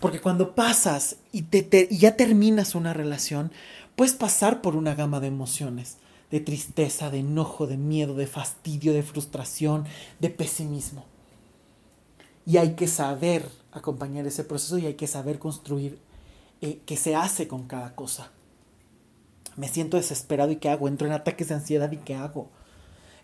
Porque 0.00 0.20
cuando 0.20 0.54
pasas 0.54 1.16
y, 1.32 1.42
te, 1.42 1.88
y 1.90 1.98
ya 1.98 2.16
terminas 2.16 2.74
una 2.74 2.92
relación, 2.92 3.52
puedes 3.96 4.14
pasar 4.14 4.60
por 4.60 4.76
una 4.76 4.94
gama 4.94 5.20
de 5.20 5.28
emociones, 5.28 5.98
de 6.30 6.40
tristeza, 6.40 7.10
de 7.10 7.20
enojo, 7.20 7.66
de 7.66 7.76
miedo, 7.76 8.14
de 8.14 8.26
fastidio, 8.26 8.92
de 8.92 9.02
frustración, 9.02 9.84
de 10.20 10.30
pesimismo. 10.30 11.04
Y 12.46 12.56
hay 12.56 12.74
que 12.74 12.88
saber 12.88 13.48
acompañar 13.72 14.26
ese 14.26 14.44
proceso 14.44 14.78
y 14.78 14.86
hay 14.86 14.94
que 14.94 15.06
saber 15.06 15.38
construir 15.38 15.98
eh, 16.60 16.80
qué 16.86 16.96
se 16.96 17.14
hace 17.14 17.48
con 17.48 17.66
cada 17.66 17.94
cosa. 17.94 18.30
Me 19.56 19.68
siento 19.68 19.96
desesperado 19.96 20.50
y 20.50 20.56
qué 20.56 20.68
hago. 20.68 20.88
Entro 20.88 21.06
en 21.06 21.12
ataques 21.12 21.48
de 21.48 21.54
ansiedad 21.54 21.90
y 21.92 21.98
qué 21.98 22.14
hago. 22.14 22.48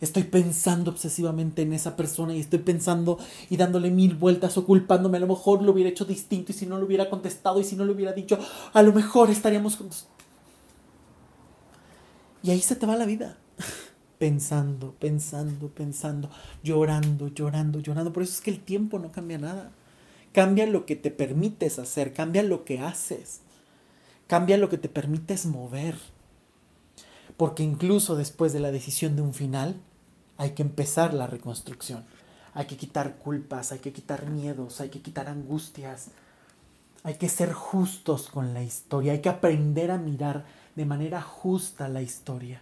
Estoy 0.00 0.22
pensando 0.24 0.92
obsesivamente 0.92 1.62
en 1.62 1.72
esa 1.72 1.96
persona 1.96 2.34
y 2.34 2.40
estoy 2.40 2.60
pensando 2.60 3.18
y 3.50 3.56
dándole 3.56 3.90
mil 3.90 4.14
vueltas 4.14 4.56
o 4.56 4.64
culpándome. 4.64 5.16
A 5.16 5.20
lo 5.20 5.26
mejor 5.26 5.62
lo 5.62 5.72
hubiera 5.72 5.90
hecho 5.90 6.04
distinto 6.04 6.52
y 6.52 6.54
si 6.54 6.66
no 6.66 6.78
lo 6.78 6.86
hubiera 6.86 7.10
contestado 7.10 7.60
y 7.60 7.64
si 7.64 7.74
no 7.74 7.84
lo 7.84 7.94
hubiera 7.94 8.12
dicho, 8.12 8.38
a 8.72 8.82
lo 8.82 8.92
mejor 8.92 9.30
estaríamos 9.30 9.76
juntos. 9.76 10.06
Y 12.42 12.50
ahí 12.50 12.60
se 12.60 12.76
te 12.76 12.86
va 12.86 12.94
la 12.94 13.06
vida 13.06 13.36
pensando, 14.18 14.94
pensando, 14.98 15.68
pensando, 15.68 16.28
llorando, 16.62 17.28
llorando, 17.28 17.80
llorando. 17.80 18.12
Por 18.12 18.24
eso 18.24 18.34
es 18.34 18.40
que 18.40 18.50
el 18.50 18.60
tiempo 18.60 18.98
no 18.98 19.12
cambia 19.12 19.38
nada. 19.38 19.70
Cambia 20.32 20.66
lo 20.66 20.84
que 20.86 20.96
te 20.96 21.10
permites 21.10 21.78
hacer, 21.78 22.12
cambia 22.12 22.42
lo 22.42 22.64
que 22.64 22.80
haces, 22.80 23.40
cambia 24.26 24.58
lo 24.58 24.68
que 24.68 24.78
te 24.78 24.88
permites 24.88 25.46
mover. 25.46 25.96
Porque 27.36 27.62
incluso 27.62 28.16
después 28.16 28.52
de 28.52 28.60
la 28.60 28.70
decisión 28.70 29.16
de 29.16 29.22
un 29.22 29.32
final, 29.32 29.76
hay 30.36 30.50
que 30.50 30.62
empezar 30.62 31.14
la 31.14 31.26
reconstrucción. 31.26 32.04
Hay 32.54 32.66
que 32.66 32.76
quitar 32.76 33.16
culpas, 33.16 33.72
hay 33.72 33.78
que 33.78 33.92
quitar 33.92 34.28
miedos, 34.28 34.80
hay 34.80 34.88
que 34.90 35.00
quitar 35.00 35.28
angustias. 35.28 36.08
Hay 37.04 37.14
que 37.14 37.28
ser 37.28 37.52
justos 37.52 38.28
con 38.28 38.52
la 38.54 38.62
historia, 38.62 39.12
hay 39.12 39.20
que 39.20 39.28
aprender 39.28 39.92
a 39.92 39.98
mirar 39.98 40.44
de 40.74 40.84
manera 40.84 41.22
justa 41.22 41.88
la 41.88 42.02
historia 42.02 42.60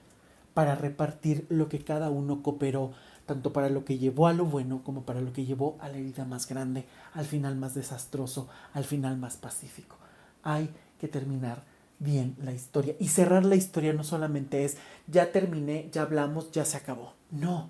para 0.57 0.75
repartir 0.75 1.45
lo 1.51 1.69
que 1.69 1.85
cada 1.85 2.09
uno 2.09 2.43
cooperó, 2.43 2.93
tanto 3.27 3.53
para 3.53 3.69
lo 3.69 3.85
que 3.85 3.99
llevó 3.99 4.27
a 4.27 4.33
lo 4.33 4.47
bueno 4.47 4.83
como 4.83 5.03
para 5.03 5.21
lo 5.21 5.35
que 5.35 5.45
llevó 5.45 5.77
a 5.81 5.91
la 5.91 5.99
herida 5.99 6.25
más 6.25 6.49
grande, 6.49 6.87
al 7.13 7.27
final 7.27 7.57
más 7.57 7.75
desastroso, 7.75 8.49
al 8.73 8.85
final 8.85 9.19
más 9.19 9.37
pacífico. 9.37 9.97
Hay 10.43 10.71
que 10.99 11.09
terminar 11.09 11.63
bien 11.99 12.37
la 12.43 12.55
historia. 12.55 12.97
Y 12.99 13.09
cerrar 13.09 13.45
la 13.45 13.55
historia 13.55 13.93
no 13.93 14.03
solamente 14.03 14.65
es, 14.65 14.79
ya 15.07 15.31
terminé, 15.31 15.91
ya 15.93 16.01
hablamos, 16.01 16.51
ya 16.53 16.65
se 16.65 16.79
acabó. 16.79 17.13
No. 17.31 17.69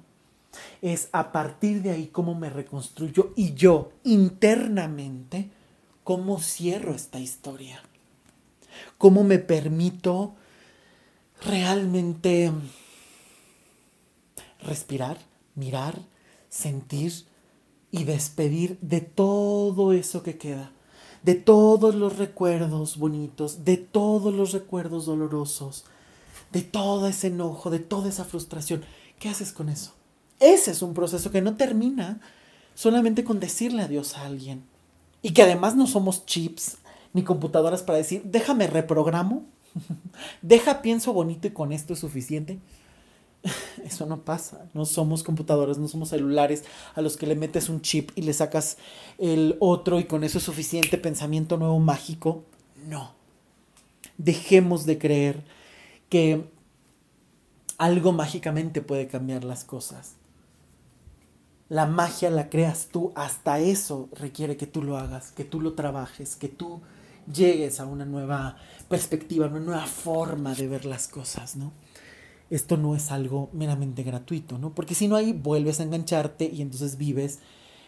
Es 0.80 1.08
a 1.10 1.32
partir 1.32 1.82
de 1.82 1.90
ahí 1.90 2.06
cómo 2.06 2.36
me 2.36 2.50
reconstruyo 2.50 3.32
y 3.34 3.54
yo 3.54 3.90
internamente, 4.04 5.50
cómo 6.04 6.38
cierro 6.38 6.94
esta 6.94 7.18
historia. 7.18 7.82
Cómo 8.96 9.24
me 9.24 9.40
permito 9.40 10.36
realmente 11.44 12.52
respirar, 14.60 15.18
mirar, 15.54 16.00
sentir 16.48 17.12
y 17.90 18.04
despedir 18.04 18.78
de 18.80 19.00
todo 19.00 19.92
eso 19.92 20.22
que 20.22 20.38
queda, 20.38 20.70
de 21.22 21.34
todos 21.34 21.94
los 21.94 22.18
recuerdos 22.18 22.98
bonitos, 22.98 23.64
de 23.64 23.76
todos 23.76 24.34
los 24.34 24.52
recuerdos 24.52 25.06
dolorosos, 25.06 25.84
de 26.52 26.62
todo 26.62 27.08
ese 27.08 27.28
enojo, 27.28 27.70
de 27.70 27.78
toda 27.78 28.08
esa 28.08 28.24
frustración. 28.24 28.84
¿Qué 29.18 29.28
haces 29.28 29.52
con 29.52 29.68
eso? 29.68 29.92
Ese 30.40 30.70
es 30.70 30.82
un 30.82 30.94
proceso 30.94 31.30
que 31.30 31.42
no 31.42 31.56
termina 31.56 32.20
solamente 32.74 33.24
con 33.24 33.40
decirle 33.40 33.82
adiós 33.82 34.16
a 34.16 34.26
alguien. 34.26 34.64
Y 35.22 35.32
que 35.32 35.42
además 35.42 35.74
no 35.74 35.86
somos 35.86 36.26
chips 36.26 36.76
ni 37.12 37.24
computadoras 37.24 37.82
para 37.82 37.98
decir, 37.98 38.22
déjame 38.24 38.66
reprogramo 38.66 39.44
Deja 40.42 40.82
pienso 40.82 41.12
bonito 41.12 41.46
y 41.46 41.50
con 41.50 41.72
esto 41.72 41.92
es 41.92 41.98
suficiente. 41.98 42.58
Eso 43.84 44.06
no 44.06 44.22
pasa. 44.22 44.66
No 44.74 44.84
somos 44.84 45.22
computadoras, 45.22 45.78
no 45.78 45.88
somos 45.88 46.10
celulares 46.10 46.64
a 46.94 47.00
los 47.00 47.16
que 47.16 47.26
le 47.26 47.36
metes 47.36 47.68
un 47.68 47.80
chip 47.80 48.10
y 48.14 48.22
le 48.22 48.32
sacas 48.32 48.78
el 49.18 49.56
otro 49.60 50.00
y 50.00 50.04
con 50.04 50.24
eso 50.24 50.38
es 50.38 50.44
suficiente 50.44 50.98
pensamiento 50.98 51.56
nuevo 51.56 51.78
mágico. 51.78 52.44
No. 52.86 53.12
Dejemos 54.18 54.86
de 54.86 54.98
creer 54.98 55.44
que 56.08 56.44
algo 57.78 58.12
mágicamente 58.12 58.80
puede 58.80 59.06
cambiar 59.06 59.44
las 59.44 59.64
cosas. 59.64 60.14
La 61.68 61.86
magia 61.86 62.30
la 62.30 62.48
creas 62.48 62.88
tú, 62.92 63.12
hasta 63.16 63.58
eso 63.58 64.08
requiere 64.12 64.56
que 64.56 64.68
tú 64.68 64.82
lo 64.82 64.96
hagas, 64.96 65.32
que 65.32 65.44
tú 65.44 65.60
lo 65.60 65.72
trabajes, 65.72 66.36
que 66.36 66.48
tú 66.48 66.80
llegues 67.32 67.80
a 67.80 67.86
una 67.86 68.04
nueva 68.04 68.56
perspectiva, 68.88 69.46
una 69.46 69.60
nueva 69.60 69.86
forma 69.86 70.54
de 70.54 70.68
ver 70.68 70.84
las 70.84 71.08
cosas, 71.08 71.56
¿no? 71.56 71.72
Esto 72.48 72.76
no 72.76 72.94
es 72.94 73.10
algo 73.10 73.50
meramente 73.52 74.02
gratuito, 74.02 74.58
¿no? 74.58 74.74
Porque 74.74 74.94
si 74.94 75.08
no 75.08 75.16
ahí 75.16 75.32
vuelves 75.32 75.80
a 75.80 75.82
engancharte 75.82 76.44
y 76.44 76.62
entonces 76.62 76.96
vives 76.96 77.40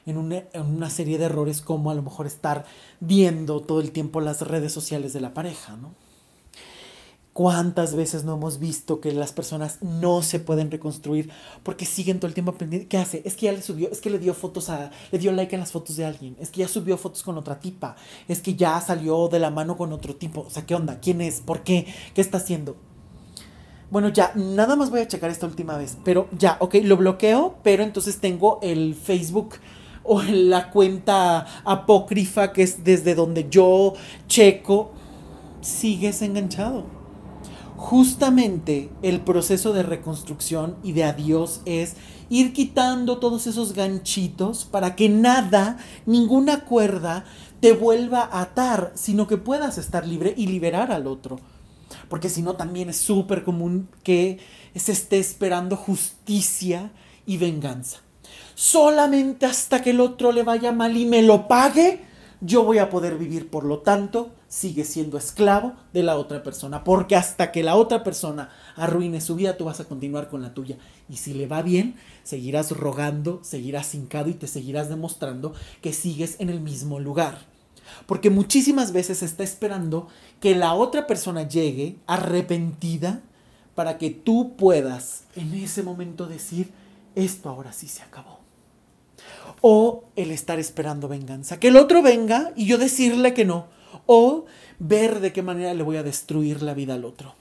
en 0.07 0.17
una, 0.17 0.45
en 0.53 0.63
una, 0.63 0.91
serie 0.91 1.19
de 1.19 1.27
errores 1.27 1.61
como 1.61 1.91
a 1.91 1.95
lo 1.95 2.03
mejor 2.03 2.27
estar 2.27 2.65
viendo 2.99 3.61
todo 3.61 3.81
el 3.81 3.93
tiempo 3.93 4.21
las 4.21 4.43
redes 4.43 4.73
sociales 4.73 5.13
de 5.13 5.21
la 5.21 5.35
pareja, 5.35 5.77
¿no? 5.77 5.95
¿Cuántas 7.39 7.95
veces 7.95 8.25
no 8.25 8.35
hemos 8.35 8.59
visto 8.59 9.01
que 9.01 9.13
las 9.13 9.31
personas 9.31 9.79
no 9.81 10.23
se 10.23 10.41
pueden 10.41 10.73
reconstruir 10.73 11.31
porque 11.63 11.87
siguen 11.87 12.19
todo 12.19 12.27
el 12.27 12.35
tiempo 12.35 12.51
aprendiendo? 12.51 12.89
¿Qué 12.89 12.99
hace? 12.99 13.23
Es 13.25 13.37
que 13.37 13.47
ya 13.47 13.53
le 13.53 13.63
subió, 13.63 13.89
es 13.93 14.01
que 14.01 14.11
le 14.11 14.19
dio 14.19 14.35
fotos 14.35 14.69
a, 14.71 14.91
le 15.13 15.19
dio 15.21 15.31
like 15.31 15.55
en 15.55 15.61
las 15.61 15.71
fotos 15.71 15.97
de 15.97 16.05
alguien, 16.05 16.37
es 16.41 16.51
que 16.51 16.63
ya 16.63 16.67
subió 16.67 16.99
fotos 16.99 17.23
con 17.23 17.39
otra 17.39 17.61
tipa, 17.61 17.95
es 18.27 18.43
que 18.43 18.57
ya 18.57 18.81
salió 18.81 19.29
de 19.29 19.39
la 19.39 19.53
mano 19.53 19.77
con 19.77 19.93
otro 19.93 20.17
tipo. 20.17 20.41
O 20.41 20.51
sea, 20.51 20.67
¿qué 20.67 20.75
onda? 20.75 20.99
¿Quién 20.99 21.21
es? 21.21 21.41
¿Por 21.41 21.63
qué? 21.63 21.87
¿Qué 22.13 22.21
está 22.21 22.39
haciendo? 22.39 22.75
Bueno, 23.93 24.09
ya, 24.09 24.33
nada 24.35 24.75
más 24.75 24.91
voy 24.91 24.99
a 24.99 25.07
checar 25.07 25.31
esta 25.31 25.47
última 25.47 25.79
vez, 25.79 25.97
pero 26.05 26.27
ya, 26.37 26.57
ok, 26.59 26.75
lo 26.83 26.97
bloqueo, 26.97 27.59
pero 27.63 27.85
entonces 27.85 28.19
tengo 28.19 28.59
el 28.63 28.97
Facebook 28.97 29.55
o 30.03 30.23
la 30.29 30.73
cuenta 30.73 31.47
apócrifa 31.65 32.53
que 32.53 32.65
es 32.65 32.83
desde 32.83 33.15
donde 33.15 33.49
yo 33.49 33.95
checo, 34.27 34.91
sigues 35.61 36.21
enganchado 36.23 36.98
justamente 37.79 38.91
el 39.03 39.21
proceso 39.21 39.73
de 39.73 39.85
reconstrucción 39.85 40.77
y 40.83 40.93
de 40.93 41.05
adiós 41.05 41.61
es 41.65 41.95
ir 42.29 42.53
quitando 42.53 43.19
todos 43.19 43.47
esos 43.47 43.73
ganchitos 43.73 44.65
para 44.65 44.97
que 44.97 45.09
nada, 45.09 45.79
ninguna 46.05 46.65
cuerda 46.65 47.25
te 47.61 47.73
vuelva 47.73 48.23
a 48.23 48.43
atar, 48.43 48.91
sino 48.97 49.29
que 49.29 49.37
puedas 49.37 49.79
estar 49.79 50.05
libre 50.05 50.35
y 50.37 50.49
liberar 50.49 50.91
al 50.91 51.07
otro. 51.07 51.39
Porque 52.09 52.29
si 52.29 52.43
no, 52.43 52.55
también 52.55 52.91
es 52.91 52.97
súper 52.97 53.45
común 53.45 53.89
que 54.03 54.41
se 54.75 54.91
esté 54.91 55.21
esperando 55.21 55.77
justicia 55.77 56.91
y 57.27 57.37
venganza. 57.37 57.99
Solamente 58.57 59.47
hasta 59.47 59.83
que 59.83 59.91
el 59.91 60.01
otro 60.01 60.33
le 60.33 60.43
vaya 60.43 60.73
mal 60.73 60.97
y 60.97 61.07
me 61.07 61.23
lo 61.23 61.47
pague, 61.47 62.05
yo 62.41 62.65
voy 62.65 62.79
a 62.79 62.91
poder 62.91 63.19
vivir. 63.19 63.51
Por 63.51 63.65
lo 63.65 63.81
tanto, 63.81 64.31
sigue 64.49 64.85
siendo 64.85 65.19
esclavo 65.19 65.75
de 65.93 66.03
la 66.03 66.17
otra 66.17 66.43
persona. 66.43 66.85
Porque 66.85 67.17
hasta 67.17 67.53
que 67.53 67.63
la 67.63 67.77
otra 67.77 68.05
persona 68.05 68.51
arruine 68.77 69.21
su 69.21 69.37
vida, 69.37 69.57
tú 69.57 69.65
vas 69.65 69.81
a 69.81 69.85
continuar 69.85 70.29
con 70.29 70.43
la 70.43 70.55
tuya. 70.55 70.79
Y 71.09 71.17
si 71.17 71.35
le 71.35 71.47
va 71.47 71.63
bien, 71.63 71.97
seguirás 72.23 72.71
rogando, 72.73 73.41
seguirás 73.43 73.95
hincado 73.95 74.31
y 74.31 74.35
te 74.35 74.47
seguirás 74.47 74.89
demostrando 74.89 75.53
que 75.83 75.93
sigues 75.93 76.37
en 76.39 76.51
el 76.51 76.61
mismo 76.61 77.01
lugar. 77.01 77.47
Porque 78.07 78.31
muchísimas 78.31 78.93
veces 78.93 79.23
está 79.23 79.43
esperando 79.43 80.09
que 80.41 80.55
la 80.55 80.75
otra 80.75 81.07
persona 81.07 81.49
llegue 81.49 81.97
arrepentida 82.07 83.23
para 83.75 83.97
que 83.99 84.11
tú 84.11 84.57
puedas 84.57 85.25
en 85.37 85.55
ese 85.55 85.83
momento 85.83 86.27
decir, 86.27 86.73
esto 87.15 87.49
ahora 87.49 87.73
sí 87.73 87.89
se 87.89 88.03
acabó. 88.03 88.38
O 89.61 90.05
el 90.17 90.31
estar 90.31 90.59
esperando 90.59 91.09
venganza. 91.09 91.59
Que 91.59 91.69
el 91.69 91.77
otro 91.77 92.03
venga 92.03 92.53
y 92.57 92.67
yo 92.67 92.79
decirle 92.79 93.35
que 93.35 93.45
no. 93.45 93.67
O 94.07 94.47
ver 94.79 95.21
de 95.21 95.33
qué 95.33 95.43
manera 95.43 95.75
le 95.75 95.83
voy 95.83 95.97
a 95.97 96.03
destruir 96.03 96.63
la 96.63 96.75
vida 96.75 96.95
al 96.95 97.05
otro. 97.05 97.35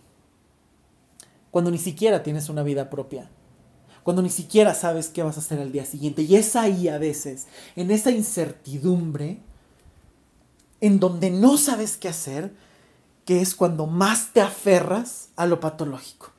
Cuando 1.51 1.71
ni 1.71 1.77
siquiera 1.77 2.23
tienes 2.23 2.49
una 2.49 2.63
vida 2.63 2.89
propia 2.89 3.29
cuando 4.07 4.21
ni 4.21 4.29
siquiera 4.29 4.73
sabes 4.73 5.09
qué 5.09 5.21
vas 5.21 5.35
a 5.35 5.41
hacer 5.41 5.59
al 5.59 5.73
día 5.73 5.83
siguiente. 5.83 6.21
Y 6.21 6.37
es 6.37 6.55
ahí 6.55 6.87
a 6.87 6.97
veces, 6.97 7.45
en 7.75 7.91
esa 7.91 8.09
incertidumbre, 8.09 9.41
en 10.79 11.01
donde 11.01 11.29
no 11.29 11.57
sabes 11.57 11.97
qué 11.97 12.07
hacer, 12.07 12.53
que 13.25 13.41
es 13.41 13.53
cuando 13.53 13.85
más 13.85 14.31
te 14.31 14.39
aferras 14.39 15.31
a 15.35 15.45
lo 15.45 15.59
patológico. 15.59 16.31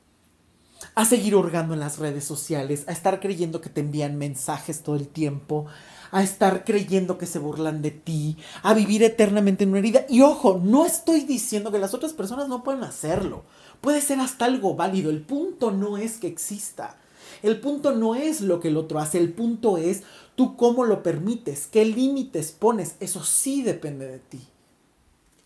A 0.99 1.05
seguir 1.05 1.33
hurgando 1.33 1.73
en 1.73 1.79
las 1.79 1.97
redes 1.97 2.25
sociales, 2.25 2.83
a 2.85 2.91
estar 2.91 3.21
creyendo 3.21 3.61
que 3.61 3.69
te 3.69 3.79
envían 3.79 4.17
mensajes 4.17 4.83
todo 4.83 4.97
el 4.97 5.07
tiempo, 5.07 5.65
a 6.11 6.23
estar 6.23 6.65
creyendo 6.65 7.17
que 7.17 7.25
se 7.25 7.39
burlan 7.39 7.81
de 7.81 7.91
ti, 7.91 8.35
a 8.63 8.73
vivir 8.73 9.01
eternamente 9.03 9.63
en 9.63 9.69
una 9.69 9.79
herida. 9.79 10.05
Y 10.09 10.23
ojo, 10.23 10.59
no 10.61 10.85
estoy 10.85 11.21
diciendo 11.21 11.71
que 11.71 11.79
las 11.79 11.93
otras 11.93 12.11
personas 12.11 12.49
no 12.49 12.65
pueden 12.65 12.83
hacerlo. 12.83 13.45
Puede 13.79 14.01
ser 14.01 14.19
hasta 14.19 14.43
algo 14.43 14.75
válido. 14.75 15.09
El 15.09 15.21
punto 15.21 15.71
no 15.71 15.97
es 15.97 16.17
que 16.17 16.27
exista. 16.27 16.97
El 17.43 17.61
punto 17.61 17.95
no 17.95 18.15
es 18.15 18.41
lo 18.41 18.59
que 18.59 18.67
el 18.67 18.75
otro 18.75 18.99
hace, 18.99 19.19
el 19.19 19.31
punto 19.31 19.77
es 19.77 20.03
tú 20.35 20.57
cómo 20.57 20.83
lo 20.83 21.01
permites, 21.01 21.67
qué 21.67 21.85
límites 21.85 22.51
pones. 22.51 22.97
Eso 22.99 23.23
sí 23.23 23.61
depende 23.61 24.05
de 24.05 24.19
ti. 24.19 24.41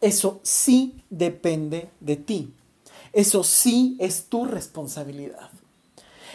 Eso 0.01 0.39
sí 0.41 0.95
depende 1.11 1.91
de 1.99 2.15
ti. 2.15 2.53
Eso 3.13 3.43
sí 3.43 3.95
es 3.99 4.25
tu 4.25 4.45
responsabilidad. 4.45 5.49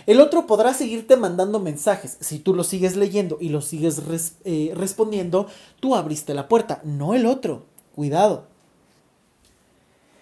El 0.07 0.21
otro 0.21 0.47
podrá 0.47 0.73
seguirte 0.73 1.17
mandando 1.17 1.61
mensajes. 1.61 2.17
Si 2.21 2.39
tú 2.39 2.55
lo 2.55 2.65
sigues 2.65 2.97
leyendo 2.97 3.37
y 3.41 3.51
lo 3.51 3.61
sigues 3.61 4.01
eh, 4.45 4.73
respondiendo, 4.75 5.49
tú 5.81 5.95
abriste 5.95 6.33
la 6.35 6.49
puerta, 6.49 6.81
no 6.85 7.15
el 7.15 7.27
otro. 7.27 7.67
Cuidado. 7.95 8.47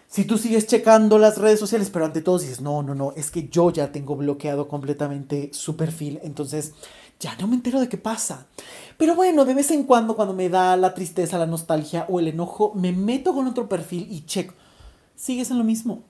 Si 0.08 0.24
tú 0.24 0.38
sigues 0.38 0.66
checando 0.66 1.18
las 1.18 1.36
redes 1.36 1.60
sociales, 1.60 1.90
pero 1.90 2.06
ante 2.06 2.22
todo 2.22 2.38
dices, 2.38 2.60
no, 2.60 2.82
no, 2.82 2.94
no, 2.94 3.12
es 3.12 3.30
que 3.30 3.48
yo 3.48 3.70
ya 3.70 3.92
tengo 3.92 4.16
bloqueado 4.16 4.66
completamente 4.66 5.50
su 5.52 5.76
perfil, 5.76 6.20
entonces 6.22 6.72
ya 7.20 7.36
no 7.36 7.46
me 7.46 7.56
entero 7.56 7.80
de 7.80 7.88
qué 7.88 7.98
pasa. 7.98 8.46
Pero 8.96 9.14
bueno, 9.14 9.44
de 9.44 9.54
vez 9.54 9.70
en 9.72 9.84
cuando, 9.84 10.16
cuando 10.16 10.32
me 10.32 10.48
da 10.48 10.76
la 10.76 10.94
tristeza, 10.94 11.38
la 11.38 11.46
nostalgia 11.46 12.06
o 12.08 12.18
el 12.18 12.28
enojo, 12.28 12.72
me 12.74 12.92
meto 12.92 13.34
con 13.34 13.46
otro 13.46 13.68
perfil 13.68 14.06
y 14.10 14.24
checo. 14.24 14.54
Sigues 15.16 15.50
en 15.50 15.58
lo 15.58 15.64
mismo. 15.64 16.04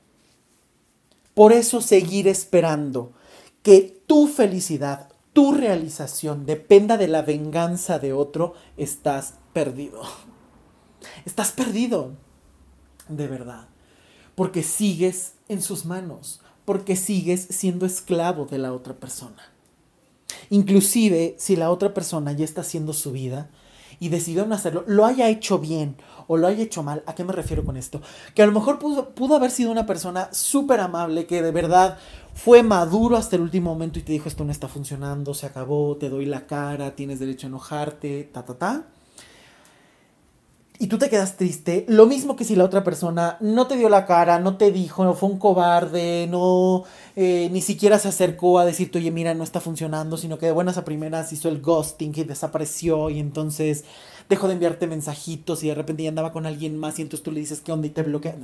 Por 1.37 1.53
eso 1.53 1.81
seguir 1.81 2.27
esperando 2.27 3.13
que 3.63 4.03
tu 4.09 4.27
felicidad, 4.27 5.09
tu 5.33 5.53
realización 5.53 6.47
dependa 6.47 6.97
de 6.97 7.07
la 7.07 7.23
venganza 7.23 8.01
de 8.01 8.13
otro, 8.13 8.55
estás 8.77 9.35
perdido. 9.53 10.03
Estás 11.25 11.53
perdido. 11.53 12.15
De 13.09 13.29
verdad 13.29 13.69
porque 14.37 14.63
sigues 14.63 15.33
en 15.49 15.61
sus 15.61 15.85
manos, 15.85 16.41
porque 16.65 16.95
sigues 16.95 17.49
siendo 17.51 17.87
esclavo 17.87 18.45
de 18.45 18.59
la 18.59 18.73
otra 18.73 18.95
persona. 18.95 19.51
Inclusive 20.51 21.35
si 21.39 21.57
la 21.57 21.71
otra 21.71 21.93
persona 21.93 22.31
ya 22.33 22.45
está 22.45 22.61
haciendo 22.61 22.93
su 22.93 23.11
vida 23.11 23.51
y 24.01 24.09
decidió 24.09 24.47
no 24.47 24.55
hacerlo, 24.55 24.85
lo 24.87 25.05
haya 25.05 25.29
hecho 25.29 25.59
bien 25.59 25.97
o 26.27 26.37
lo 26.37 26.47
haya 26.47 26.63
hecho 26.63 26.83
mal, 26.83 27.03
¿a 27.07 27.15
qué 27.15 27.25
me 27.25 27.33
refiero 27.33 27.65
con 27.65 27.77
esto? 27.77 28.01
Que 28.35 28.43
a 28.43 28.47
lo 28.47 28.53
mejor 28.53 28.79
pudo, 28.79 29.11
pudo 29.15 29.37
haber 29.37 29.51
sido 29.51 29.71
una 29.71 29.87
persona 29.87 30.29
súper 30.33 30.81
amable, 30.81 31.27
que 31.27 31.43
de 31.43 31.53
verdad 31.53 31.99
fue 32.35 32.63
maduro 32.63 33.17
hasta 33.17 33.37
el 33.37 33.43
último 33.43 33.73
momento 33.73 33.99
y 33.99 34.03
te 34.03 34.13
dijo 34.13 34.29
esto 34.29 34.45
no 34.45 34.53
está 34.53 34.69
funcionando, 34.69 35.35
se 35.35 35.47
acabó, 35.47 35.97
te 35.97 36.09
doy 36.09 36.27
la 36.27 36.47
cara, 36.47 36.95
tienes 36.95 37.19
derecho 37.21 37.47
a 37.47 37.49
enojarte, 37.49 38.31
ta, 38.33 38.45
ta, 38.45 38.55
ta 38.55 38.87
y 40.79 40.89
tú 40.89 40.99
te 40.99 41.09
quedas 41.09 41.37
triste, 41.37 41.87
lo 41.89 42.07
mismo 42.07 42.37
que 42.37 42.45
si 42.45 42.55
la 42.55 42.65
otra 42.65 42.85
persona 42.85 43.39
no 43.41 43.67
te 43.67 43.77
dio 43.77 43.89
la 43.89 44.05
cara, 44.05 44.39
no 44.39 44.57
te 44.57 44.71
dijo, 44.71 45.05
no 45.05 45.15
fue 45.15 45.29
un 45.31 45.39
cobarde, 45.39 46.27
no 46.31 46.85
eh, 47.15 47.49
ni 47.51 47.63
siquiera 47.63 47.99
se 47.99 48.09
acercó 48.09 48.59
a 48.59 48.65
decirte, 48.65 48.99
oye, 48.99 49.11
mira, 49.11 49.35
no 49.35 49.45
está 49.45 49.61
funcionando, 49.61 50.17
sino 50.17 50.39
que 50.39 50.47
de 50.47 50.53
buenas 50.53 50.77
a 50.77 50.85
primeras 50.85 51.33
hizo 51.33 51.49
el 51.49 51.63
ghosting 51.63 52.13
y 52.15 52.25
desapareció 52.25 53.09
y 53.11 53.21
entonces 53.21 53.85
dejó 54.29 54.49
de 54.49 54.55
enviarte 54.55 54.87
mensajitos 54.87 55.63
y 55.63 55.69
de 55.69 55.75
repente 55.75 56.03
ya 56.03 56.11
andaba 56.11 56.33
con 56.33 56.47
alguien 56.47 56.77
más 56.77 56.99
y 56.99 57.03
entonces 57.03 57.23
tú 57.23 57.33
le 57.33 57.41
dices 57.41 57.61
qué 57.61 57.73
onda 57.73 57.87
y 57.87 57.91
te 57.91 58.03
bloquea. 58.03 58.37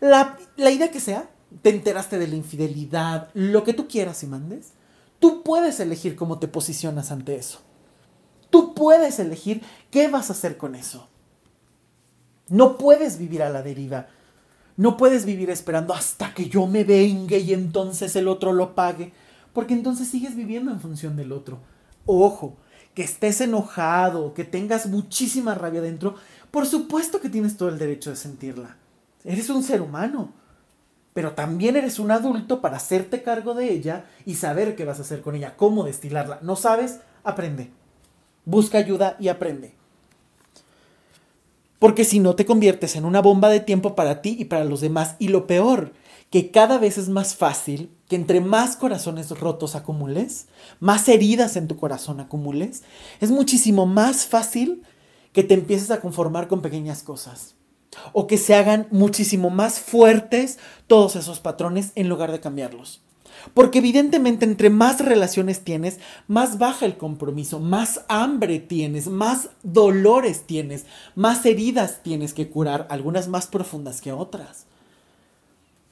La, 0.00 0.38
la 0.56 0.70
idea 0.70 0.90
que 0.90 1.00
sea, 1.00 1.28
te 1.62 1.70
enteraste 1.70 2.18
de 2.18 2.28
la 2.28 2.36
infidelidad, 2.36 3.28
lo 3.34 3.64
que 3.64 3.74
tú 3.74 3.88
quieras 3.88 4.22
y 4.22 4.26
mandes, 4.26 4.72
tú 5.18 5.42
puedes 5.42 5.80
elegir 5.80 6.16
cómo 6.16 6.38
te 6.38 6.48
posicionas 6.48 7.10
ante 7.10 7.36
eso. 7.36 7.60
Tú 8.50 8.72
puedes 8.72 9.18
elegir 9.18 9.62
qué 9.90 10.08
vas 10.08 10.30
a 10.30 10.32
hacer 10.32 10.56
con 10.56 10.74
eso. 10.74 11.07
No 12.48 12.78
puedes 12.78 13.18
vivir 13.18 13.42
a 13.42 13.50
la 13.50 13.62
deriva. 13.62 14.06
No 14.76 14.96
puedes 14.96 15.24
vivir 15.24 15.50
esperando 15.50 15.92
hasta 15.92 16.32
que 16.34 16.48
yo 16.48 16.66
me 16.66 16.84
vengue 16.84 17.38
y 17.38 17.52
entonces 17.52 18.14
el 18.16 18.28
otro 18.28 18.52
lo 18.52 18.74
pague, 18.74 19.12
porque 19.52 19.74
entonces 19.74 20.08
sigues 20.08 20.36
viviendo 20.36 20.70
en 20.70 20.80
función 20.80 21.16
del 21.16 21.32
otro. 21.32 21.58
Ojo, 22.06 22.56
que 22.94 23.02
estés 23.02 23.40
enojado, 23.40 24.34
que 24.34 24.44
tengas 24.44 24.86
muchísima 24.86 25.54
rabia 25.54 25.80
dentro, 25.80 26.14
por 26.50 26.66
supuesto 26.66 27.20
que 27.20 27.28
tienes 27.28 27.56
todo 27.56 27.68
el 27.68 27.78
derecho 27.78 28.10
de 28.10 28.16
sentirla. 28.16 28.76
Eres 29.24 29.50
un 29.50 29.62
ser 29.62 29.82
humano, 29.82 30.32
pero 31.12 31.32
también 31.32 31.76
eres 31.76 31.98
un 31.98 32.10
adulto 32.10 32.60
para 32.60 32.76
hacerte 32.76 33.22
cargo 33.22 33.54
de 33.54 33.72
ella 33.72 34.04
y 34.24 34.36
saber 34.36 34.76
qué 34.76 34.84
vas 34.84 34.98
a 34.98 35.02
hacer 35.02 35.20
con 35.20 35.34
ella, 35.34 35.56
cómo 35.56 35.84
destilarla. 35.84 36.38
¿No 36.42 36.56
sabes? 36.56 37.00
Aprende. 37.24 37.70
Busca 38.44 38.78
ayuda 38.78 39.16
y 39.18 39.28
aprende. 39.28 39.77
Porque 41.78 42.04
si 42.04 42.18
no 42.18 42.34
te 42.34 42.46
conviertes 42.46 42.96
en 42.96 43.04
una 43.04 43.22
bomba 43.22 43.48
de 43.48 43.60
tiempo 43.60 43.94
para 43.94 44.20
ti 44.20 44.36
y 44.38 44.46
para 44.46 44.64
los 44.64 44.80
demás. 44.80 45.16
Y 45.18 45.28
lo 45.28 45.46
peor, 45.46 45.92
que 46.30 46.50
cada 46.50 46.78
vez 46.78 46.98
es 46.98 47.08
más 47.08 47.36
fácil 47.36 47.90
que 48.08 48.16
entre 48.16 48.40
más 48.40 48.76
corazones 48.76 49.30
rotos 49.30 49.74
acumules, 49.74 50.46
más 50.80 51.08
heridas 51.08 51.56
en 51.56 51.68
tu 51.68 51.76
corazón 51.76 52.20
acumules, 52.20 52.82
es 53.20 53.30
muchísimo 53.30 53.86
más 53.86 54.26
fácil 54.26 54.82
que 55.32 55.42
te 55.42 55.54
empieces 55.54 55.90
a 55.90 56.00
conformar 56.00 56.48
con 56.48 56.62
pequeñas 56.62 57.02
cosas. 57.02 57.54
O 58.12 58.26
que 58.26 58.38
se 58.38 58.54
hagan 58.54 58.86
muchísimo 58.90 59.50
más 59.50 59.78
fuertes 59.78 60.58
todos 60.86 61.16
esos 61.16 61.40
patrones 61.40 61.92
en 61.94 62.08
lugar 62.08 62.32
de 62.32 62.40
cambiarlos. 62.40 63.02
Porque 63.54 63.78
evidentemente 63.78 64.44
entre 64.44 64.70
más 64.70 65.00
relaciones 65.00 65.60
tienes, 65.60 65.98
más 66.26 66.58
baja 66.58 66.86
el 66.86 66.96
compromiso, 66.96 67.60
más 67.60 68.02
hambre 68.08 68.58
tienes, 68.58 69.08
más 69.08 69.50
dolores 69.62 70.42
tienes, 70.46 70.86
más 71.14 71.44
heridas 71.46 72.02
tienes 72.02 72.34
que 72.34 72.48
curar, 72.48 72.86
algunas 72.90 73.28
más 73.28 73.46
profundas 73.46 74.00
que 74.00 74.12
otras. 74.12 74.66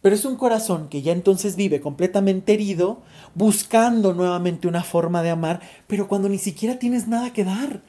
Pero 0.03 0.15
es 0.15 0.25
un 0.25 0.37
corazón 0.37 0.89
que 0.89 1.03
ya 1.03 1.11
entonces 1.13 1.57
vive 1.57 1.81
completamente 1.81 2.53
herido, 2.53 3.03
buscando 3.35 4.15
nuevamente 4.15 4.69
una 4.69 4.85
forma 4.85 5.23
de 5.23 5.31
amar, 5.31 5.61
pero 5.89 6.07
cuando 6.07 6.29
ni 6.29 6.39
siquiera 6.39 6.79
tienes 6.79 7.09
nada 7.09 7.33
que 7.33 7.43
dar. 7.45 7.81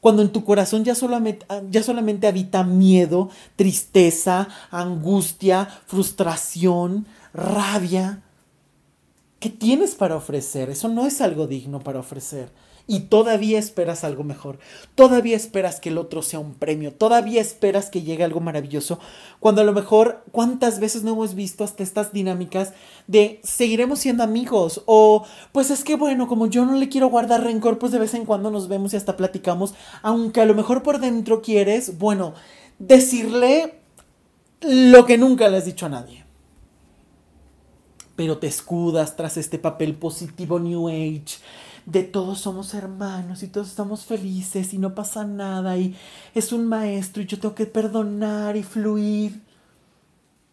Cuando 0.00 0.22
en 0.22 0.28
tu 0.28 0.44
corazón 0.44 0.84
ya 0.84 0.94
solamente, 0.94 1.46
ya 1.70 1.82
solamente 1.82 2.26
habita 2.26 2.62
miedo, 2.62 3.30
tristeza, 3.56 4.48
angustia, 4.70 5.66
frustración, 5.86 7.06
rabia. 7.32 8.22
¿Qué 9.38 9.50
tienes 9.50 9.94
para 9.94 10.16
ofrecer? 10.16 10.70
Eso 10.70 10.88
no 10.88 11.06
es 11.06 11.20
algo 11.20 11.46
digno 11.46 11.80
para 11.80 12.00
ofrecer. 12.00 12.50
y 12.88 13.00
todavía 13.00 13.58
esperas 13.58 14.04
algo 14.04 14.22
mejor, 14.22 14.58
todavía 14.94 15.36
esperas 15.36 15.80
que 15.80 15.88
el 15.88 15.98
otro 15.98 16.22
sea 16.22 16.38
un 16.38 16.54
premio, 16.54 16.92
todavía 16.92 17.40
esperas 17.40 17.90
que 17.90 18.02
llegue 18.02 18.22
algo 18.22 18.40
maravilloso, 18.40 19.00
cuando 19.40 19.60
a 19.62 19.64
lo 19.64 19.72
mejor 19.72 20.22
cuántas 20.30 20.78
veces 20.78 21.02
no 21.02 21.12
hemos 21.12 21.34
visto 21.34 21.64
hasta 21.64 21.82
estas 21.82 22.12
dinámicas 22.12 22.74
de 23.08 23.40
seguiremos 23.42 23.98
siendo 23.98 24.22
amigos 24.22 24.82
o 24.86 25.24
pues 25.52 25.70
es 25.70 25.82
que 25.82 25.96
bueno, 25.96 26.28
como 26.28 26.46
yo 26.46 26.64
no 26.64 26.76
le 26.76 26.88
quiero 26.88 27.08
guardar 27.08 27.42
rencor, 27.42 27.78
pues 27.78 27.92
de 27.92 27.98
vez 27.98 28.14
en 28.14 28.24
cuando 28.24 28.50
nos 28.50 28.68
vemos 28.68 28.94
y 28.94 28.96
hasta 28.96 29.16
platicamos, 29.16 29.74
aunque 30.02 30.40
a 30.40 30.46
lo 30.46 30.54
mejor 30.54 30.82
por 30.82 31.00
dentro 31.00 31.42
quieres, 31.42 31.98
bueno, 31.98 32.34
decirle 32.78 33.80
lo 34.60 35.06
que 35.06 35.18
nunca 35.18 35.48
le 35.48 35.58
has 35.58 35.64
dicho 35.64 35.86
a 35.86 35.90
nadie. 35.90 36.25
Pero 38.16 38.38
te 38.38 38.46
escudas 38.46 39.14
tras 39.14 39.36
este 39.36 39.58
papel 39.58 39.94
positivo 39.94 40.58
New 40.58 40.88
Age 40.88 41.38
de 41.86 42.02
todos 42.02 42.40
somos 42.40 42.74
hermanos 42.74 43.44
y 43.44 43.48
todos 43.48 43.68
estamos 43.68 44.04
felices 44.04 44.74
y 44.74 44.78
no 44.78 44.94
pasa 44.94 45.24
nada 45.24 45.78
y 45.78 45.96
es 46.34 46.52
un 46.52 46.66
maestro 46.66 47.22
y 47.22 47.26
yo 47.26 47.38
tengo 47.38 47.54
que 47.54 47.66
perdonar 47.66 48.56
y 48.56 48.64
fluir. 48.64 49.40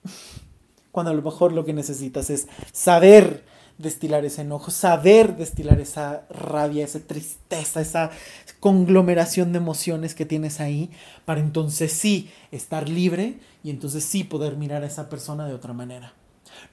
Cuando 0.92 1.12
a 1.12 1.16
lo 1.16 1.24
mejor 1.24 1.52
lo 1.52 1.66
que 1.66 1.74
necesitas 1.74 2.30
es 2.30 2.48
saber 2.72 3.44
destilar 3.80 4.24
ese 4.26 4.42
enojo, 4.42 4.70
saber 4.70 5.36
destilar 5.36 5.80
esa 5.80 6.28
rabia, 6.30 6.86
esa 6.86 7.00
tristeza, 7.00 7.82
esa 7.82 8.12
conglomeración 8.60 9.52
de 9.52 9.58
emociones 9.58 10.14
que 10.14 10.28
tienes 10.28 10.60
ahí, 10.60 10.92
para 11.26 11.42
entonces 11.42 11.92
sí 11.92 12.30
estar 12.52 12.88
libre 12.88 13.40
y 13.64 13.72
entonces 13.72 14.06
sí 14.06 14.24
poder 14.24 14.56
mirar 14.56 14.84
a 14.84 14.88
esa 14.88 15.10
persona 15.10 15.48
de 15.48 15.56
otra 15.56 15.74
manera. 15.74 16.14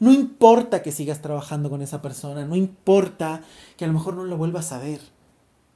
No 0.01 0.13
importa 0.13 0.83
que 0.83 0.93
sigas 0.93 1.21
trabajando 1.21 1.71
con 1.71 1.83
esa 1.83 2.03
persona, 2.03 2.45
no 2.45 2.57
importa 2.57 3.43
que 3.77 3.85
a 3.85 3.89
lo 3.89 3.95
mejor 3.95 4.15
no 4.15 4.25
la 4.25 4.35
vuelvas 4.35 4.73
a 4.73 4.79
ver. 4.79 5.01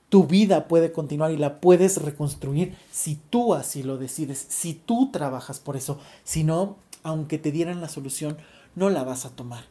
Tu 0.09 0.27
vida 0.27 0.67
puede 0.67 0.93
continuar 0.93 1.31
y 1.31 1.37
la 1.37 1.61
puedes 1.61 2.01
reconstruir 2.01 2.77
si 2.91 3.17
tú 3.17 3.55
así 3.55 3.83
lo 3.83 3.97
decides, 3.99 4.45
si 4.49 4.75
tú 4.75 5.11
trabajas 5.13 5.61
por 5.61 5.77
eso. 5.77 5.99
Si 6.25 6.43
no, 6.43 6.77
aunque 7.03 7.39
te 7.39 7.53
dieran 7.53 7.81
la 7.81 7.89
solución, 7.89 8.39
no 8.75 8.91
la 8.91 9.05
vas 9.05 9.27
a 9.27 9.31
tomar. 9.31 9.65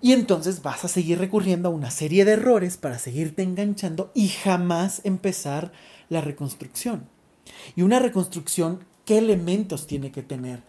Y 0.00 0.12
entonces 0.12 0.62
vas 0.62 0.84
a 0.84 0.88
seguir 0.88 1.18
recurriendo 1.18 1.68
a 1.68 1.72
una 1.72 1.90
serie 1.90 2.24
de 2.24 2.32
errores 2.32 2.76
para 2.76 2.98
seguirte 2.98 3.42
enganchando 3.42 4.10
y 4.14 4.28
jamás 4.28 5.02
empezar 5.04 5.72
la 6.08 6.20
reconstrucción. 6.20 7.08
Y 7.76 7.82
una 7.82 7.98
reconstrucción, 7.98 8.84
¿qué 9.04 9.18
elementos 9.18 9.86
tiene 9.86 10.12
que 10.12 10.22
tener? 10.22 10.62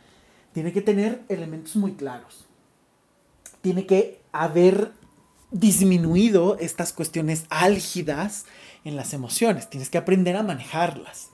tiene 0.53 0.74
que 0.74 0.82
tener 0.82 1.24
elementos 1.30 1.76
muy 1.76 1.93
claros. 1.93 2.49
Tiene 3.62 3.86
que 3.86 4.22
haber 4.32 4.93
disminuido 5.51 6.57
estas 6.60 6.93
cuestiones 6.93 7.45
álgidas 7.49 8.45
en 8.84 8.95
las 8.95 9.14
emociones. 9.14 9.70
Tienes 9.70 9.89
que 9.89 9.97
aprender 9.97 10.36
a 10.36 10.43
manejarlas. 10.43 11.30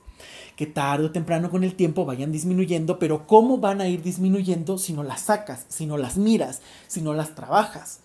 Que 0.56 0.66
tarde 0.66 1.06
o 1.06 1.12
temprano 1.12 1.52
con 1.52 1.66
el 1.66 1.76
tiempo 1.76 2.06
vayan 2.06 2.32
disminuyendo, 2.32 2.98
pero 2.98 3.28
¿cómo 3.28 3.58
van 3.58 3.82
a 3.82 3.88
ir 3.88 4.02
disminuyendo 4.02 4.78
si 4.78 4.94
no 4.94 5.04
las 5.04 5.24
sacas, 5.24 5.66
si 5.68 5.86
no 5.86 5.98
las 5.98 6.18
miras, 6.18 6.62
si 6.88 7.02
no 7.02 7.14
las 7.14 7.36
trabajas? 7.36 8.00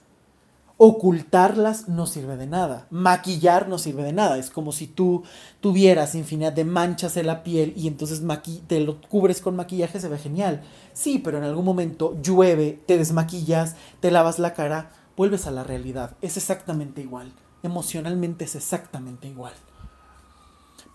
Ocultarlas 0.83 1.91
no 1.91 2.07
sirve 2.07 2.39
de 2.39 2.47
nada. 2.47 2.87
Maquillar 2.89 3.69
no 3.69 3.77
sirve 3.77 4.03
de 4.03 4.15
nada. 4.15 4.39
Es 4.39 4.49
como 4.49 4.73
si 4.73 4.87
tú 4.87 5.25
tuvieras 5.61 6.15
infinidad 6.15 6.55
de 6.55 6.65
manchas 6.65 7.19
en 7.19 7.27
la 7.27 7.43
piel 7.43 7.75
y 7.77 7.87
entonces 7.87 8.23
te 8.67 8.81
lo 8.81 8.99
cubres 9.03 9.43
con 9.43 9.57
maquillaje, 9.57 10.01
se 10.01 10.09
ve 10.09 10.17
genial. 10.17 10.63
Sí, 10.95 11.19
pero 11.19 11.37
en 11.37 11.45
algún 11.45 11.67
momento 11.67 12.17
llueve, 12.23 12.81
te 12.87 12.97
desmaquillas, 12.97 13.77
te 14.01 14.11
lavas 14.11 14.39
la 14.39 14.55
cara, 14.55 14.91
vuelves 15.19 15.47
a 15.47 15.51
la 15.51 15.65
realidad. 15.65 16.17
Es 16.23 16.39
exactamente 16.39 17.03
igual. 17.03 17.31
Emocionalmente 17.63 18.47
es 18.47 18.55
exactamente 18.55 19.29
igual. 19.29 19.53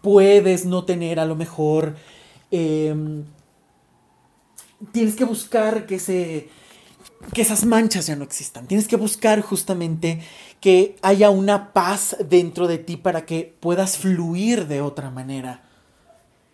Puedes 0.01 0.65
no 0.65 0.83
tener 0.85 1.19
a 1.19 1.25
lo 1.25 1.35
mejor... 1.35 1.95
Em, 2.49 3.23
tienes 4.91 5.15
que 5.15 5.25
buscar 5.25 5.85
que 5.85 5.99
se 5.99 6.49
que 7.33 7.41
esas 7.41 7.65
manchas 7.65 8.07
ya 8.07 8.15
no 8.15 8.23
existan. 8.23 8.67
Tienes 8.67 8.87
que 8.87 8.95
buscar 8.95 9.41
justamente 9.41 10.21
que 10.59 10.95
haya 11.01 11.29
una 11.29 11.73
paz 11.73 12.15
dentro 12.27 12.67
de 12.67 12.77
ti 12.77 12.97
para 12.97 13.25
que 13.25 13.55
puedas 13.59 13.97
fluir 13.97 14.67
de 14.67 14.81
otra 14.81 15.09
manera. 15.09 15.63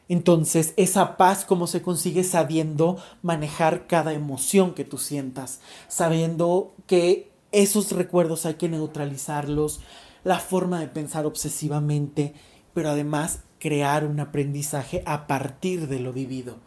Entonces, 0.07 0.73
esa 0.75 1.15
paz, 1.15 1.45
¿cómo 1.45 1.67
se 1.67 1.81
consigue? 1.81 2.23
Sabiendo 2.23 2.97
manejar 3.21 3.87
cada 3.87 4.13
emoción 4.13 4.73
que 4.73 4.83
tú 4.83 4.97
sientas, 4.97 5.61
sabiendo 5.87 6.73
que 6.85 7.31
esos 7.51 7.91
recuerdos 7.91 8.45
hay 8.45 8.55
que 8.55 8.67
neutralizarlos, 8.67 9.79
la 10.23 10.39
forma 10.39 10.79
de 10.79 10.87
pensar 10.87 11.25
obsesivamente, 11.25 12.33
pero 12.73 12.89
además 12.89 13.39
crear 13.59 14.05
un 14.05 14.19
aprendizaje 14.19 15.01
a 15.05 15.27
partir 15.27 15.87
de 15.87 15.99
lo 15.99 16.11
vivido. 16.11 16.57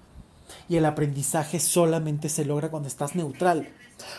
Y 0.69 0.77
el 0.77 0.85
aprendizaje 0.85 1.61
solamente 1.61 2.29
se 2.29 2.45
logra 2.45 2.71
cuando 2.71 2.89
estás 2.89 3.15
neutral, 3.15 3.69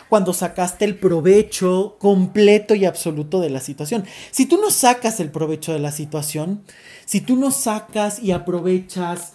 cuando 0.08 0.32
sacaste 0.32 0.84
el 0.84 0.98
provecho 0.98 1.96
completo 1.98 2.74
y 2.74 2.84
absoluto 2.84 3.40
de 3.40 3.50
la 3.50 3.60
situación. 3.60 4.04
Si 4.30 4.46
tú 4.46 4.58
no 4.60 4.70
sacas 4.70 5.20
el 5.20 5.30
provecho 5.30 5.72
de 5.72 5.78
la 5.78 5.92
situación, 5.92 6.62
si 7.04 7.20
tú 7.20 7.36
no 7.36 7.50
sacas 7.50 8.22
y 8.22 8.32
aprovechas 8.32 9.32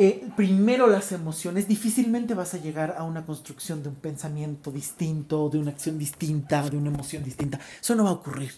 eh, 0.00 0.28
primero 0.36 0.86
las 0.86 1.10
emociones, 1.10 1.66
difícilmente 1.66 2.32
vas 2.34 2.54
a 2.54 2.58
llegar 2.58 2.94
a 2.96 3.02
una 3.02 3.26
construcción 3.26 3.82
de 3.82 3.88
un 3.88 3.96
pensamiento 3.96 4.70
distinto, 4.70 5.48
de 5.48 5.58
una 5.58 5.72
acción 5.72 5.98
distinta, 5.98 6.62
de 6.70 6.76
una 6.76 6.90
emoción 6.90 7.24
distinta. 7.24 7.58
Eso 7.80 7.96
no 7.96 8.04
va 8.04 8.10
a 8.10 8.12
ocurrir. 8.12 8.52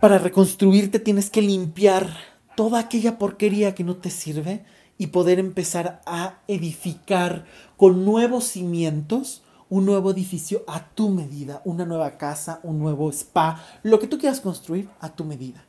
Para 0.00 0.18
reconstruirte 0.18 0.98
tienes 0.98 1.30
que 1.30 1.42
limpiar 1.42 2.10
toda 2.56 2.80
aquella 2.80 3.18
porquería 3.18 3.72
que 3.74 3.84
no 3.84 3.96
te 3.96 4.10
sirve 4.10 4.64
y 4.98 5.08
poder 5.08 5.38
empezar 5.38 6.02
a 6.04 6.40
edificar 6.48 7.46
con 7.76 8.04
nuevos 8.04 8.44
cimientos 8.44 9.42
un 9.68 9.84
nuevo 9.84 10.10
edificio 10.12 10.64
a 10.66 10.88
tu 10.90 11.10
medida, 11.10 11.60
una 11.64 11.84
nueva 11.84 12.16
casa, 12.18 12.60
un 12.62 12.78
nuevo 12.78 13.10
spa, 13.10 13.62
lo 13.82 13.98
que 13.98 14.06
tú 14.06 14.18
quieras 14.18 14.40
construir 14.40 14.88
a 15.00 15.14
tu 15.14 15.24
medida. 15.24 15.64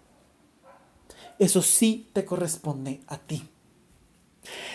Eso 1.39 1.61
sí 1.61 2.09
te 2.13 2.25
corresponde 2.25 3.01
a 3.07 3.17
ti. 3.17 3.43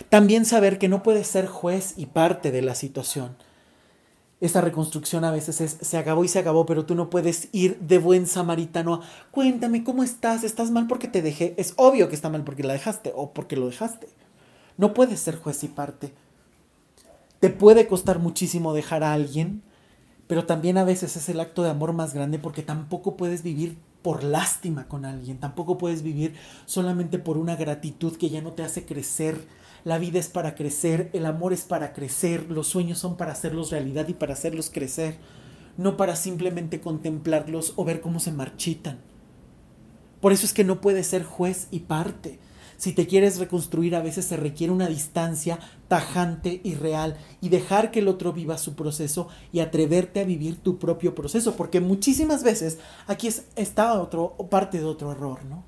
También 0.08 0.44
saber 0.44 0.78
que 0.78 0.88
no 0.88 1.02
puedes 1.02 1.26
ser 1.26 1.46
juez 1.46 1.94
y 1.96 2.06
parte 2.06 2.50
de 2.50 2.62
la 2.62 2.74
situación. 2.74 3.36
Esta 4.40 4.60
reconstrucción 4.60 5.24
a 5.24 5.30
veces 5.30 5.60
es, 5.60 5.78
se 5.80 5.96
acabó 5.98 6.24
y 6.24 6.28
se 6.28 6.40
acabó, 6.40 6.66
pero 6.66 6.84
tú 6.84 6.96
no 6.96 7.10
puedes 7.10 7.48
ir 7.52 7.78
de 7.78 7.98
buen 7.98 8.26
samaritano 8.26 8.94
a, 8.94 9.00
cuéntame 9.30 9.84
cómo 9.84 10.02
estás, 10.02 10.42
estás 10.42 10.72
mal 10.72 10.88
porque 10.88 11.06
te 11.06 11.22
dejé. 11.22 11.54
Es 11.58 11.74
obvio 11.76 12.08
que 12.08 12.16
está 12.16 12.28
mal 12.28 12.42
porque 12.42 12.64
la 12.64 12.72
dejaste 12.72 13.12
o 13.14 13.32
porque 13.32 13.56
lo 13.56 13.66
dejaste. 13.66 14.08
No 14.76 14.94
puedes 14.94 15.20
ser 15.20 15.36
juez 15.36 15.62
y 15.62 15.68
parte. 15.68 16.12
Te 17.42 17.50
puede 17.50 17.88
costar 17.88 18.20
muchísimo 18.20 18.72
dejar 18.72 19.02
a 19.02 19.12
alguien, 19.12 19.64
pero 20.28 20.46
también 20.46 20.78
a 20.78 20.84
veces 20.84 21.16
es 21.16 21.28
el 21.28 21.40
acto 21.40 21.64
de 21.64 21.70
amor 21.70 21.92
más 21.92 22.14
grande 22.14 22.38
porque 22.38 22.62
tampoco 22.62 23.16
puedes 23.16 23.42
vivir 23.42 23.78
por 24.00 24.22
lástima 24.22 24.86
con 24.86 25.04
alguien, 25.04 25.38
tampoco 25.38 25.76
puedes 25.76 26.04
vivir 26.04 26.36
solamente 26.66 27.18
por 27.18 27.38
una 27.38 27.56
gratitud 27.56 28.16
que 28.16 28.30
ya 28.30 28.42
no 28.42 28.52
te 28.52 28.62
hace 28.62 28.86
crecer. 28.86 29.44
La 29.82 29.98
vida 29.98 30.20
es 30.20 30.28
para 30.28 30.54
crecer, 30.54 31.10
el 31.14 31.26
amor 31.26 31.52
es 31.52 31.62
para 31.62 31.92
crecer, 31.92 32.48
los 32.48 32.68
sueños 32.68 33.00
son 33.00 33.16
para 33.16 33.32
hacerlos 33.32 33.72
realidad 33.72 34.06
y 34.06 34.14
para 34.14 34.34
hacerlos 34.34 34.70
crecer, 34.70 35.16
no 35.76 35.96
para 35.96 36.14
simplemente 36.14 36.80
contemplarlos 36.80 37.72
o 37.74 37.84
ver 37.84 38.00
cómo 38.00 38.20
se 38.20 38.30
marchitan. 38.30 39.00
Por 40.20 40.30
eso 40.30 40.46
es 40.46 40.52
que 40.52 40.62
no 40.62 40.80
puedes 40.80 41.08
ser 41.08 41.24
juez 41.24 41.66
y 41.72 41.80
parte. 41.80 42.38
Si 42.82 42.92
te 42.92 43.06
quieres 43.06 43.38
reconstruir, 43.38 43.94
a 43.94 44.02
veces 44.02 44.24
se 44.24 44.36
requiere 44.36 44.72
una 44.72 44.88
distancia 44.88 45.60
tajante 45.86 46.60
y 46.64 46.74
real 46.74 47.16
y 47.40 47.48
dejar 47.48 47.92
que 47.92 48.00
el 48.00 48.08
otro 48.08 48.32
viva 48.32 48.58
su 48.58 48.74
proceso 48.74 49.28
y 49.52 49.60
atreverte 49.60 50.18
a 50.18 50.24
vivir 50.24 50.56
tu 50.56 50.80
propio 50.80 51.14
proceso, 51.14 51.54
porque 51.54 51.78
muchísimas 51.78 52.42
veces 52.42 52.78
aquí 53.06 53.28
está 53.54 54.02
otro, 54.02 54.34
parte 54.50 54.78
de 54.78 54.84
otro 54.84 55.12
error, 55.12 55.44
¿no? 55.44 55.62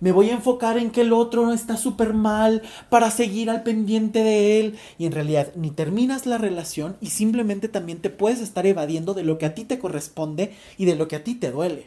Me 0.00 0.10
voy 0.10 0.30
a 0.30 0.32
enfocar 0.32 0.76
en 0.76 0.90
que 0.90 1.02
el 1.02 1.12
otro 1.12 1.52
está 1.52 1.76
súper 1.76 2.14
mal 2.14 2.62
para 2.88 3.12
seguir 3.12 3.48
al 3.48 3.62
pendiente 3.62 4.24
de 4.24 4.58
él 4.58 4.78
y 4.98 5.06
en 5.06 5.12
realidad 5.12 5.52
ni 5.54 5.70
terminas 5.70 6.26
la 6.26 6.36
relación 6.36 6.96
y 7.00 7.10
simplemente 7.10 7.68
también 7.68 8.00
te 8.00 8.10
puedes 8.10 8.40
estar 8.40 8.66
evadiendo 8.66 9.14
de 9.14 9.22
lo 9.22 9.38
que 9.38 9.46
a 9.46 9.54
ti 9.54 9.64
te 9.64 9.78
corresponde 9.78 10.52
y 10.78 10.86
de 10.86 10.96
lo 10.96 11.06
que 11.06 11.14
a 11.14 11.22
ti 11.22 11.36
te 11.36 11.52
duele. 11.52 11.86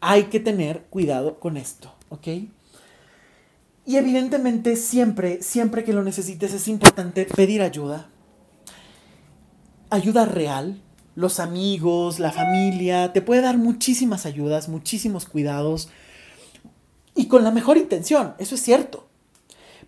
Hay 0.00 0.24
que 0.24 0.38
tener 0.38 0.82
cuidado 0.90 1.40
con 1.40 1.56
esto, 1.56 1.94
¿ok? 2.10 2.28
Y 3.88 3.96
evidentemente 3.96 4.76
siempre, 4.76 5.42
siempre 5.42 5.82
que 5.82 5.94
lo 5.94 6.04
necesites 6.04 6.52
es 6.52 6.68
importante 6.68 7.24
pedir 7.24 7.62
ayuda. 7.62 8.10
Ayuda 9.88 10.26
real. 10.26 10.82
Los 11.14 11.40
amigos, 11.40 12.18
la 12.18 12.30
familia, 12.30 13.14
te 13.14 13.22
puede 13.22 13.40
dar 13.40 13.56
muchísimas 13.56 14.26
ayudas, 14.26 14.68
muchísimos 14.68 15.24
cuidados. 15.24 15.88
Y 17.14 17.28
con 17.28 17.44
la 17.44 17.50
mejor 17.50 17.78
intención, 17.78 18.34
eso 18.36 18.56
es 18.56 18.60
cierto. 18.60 19.08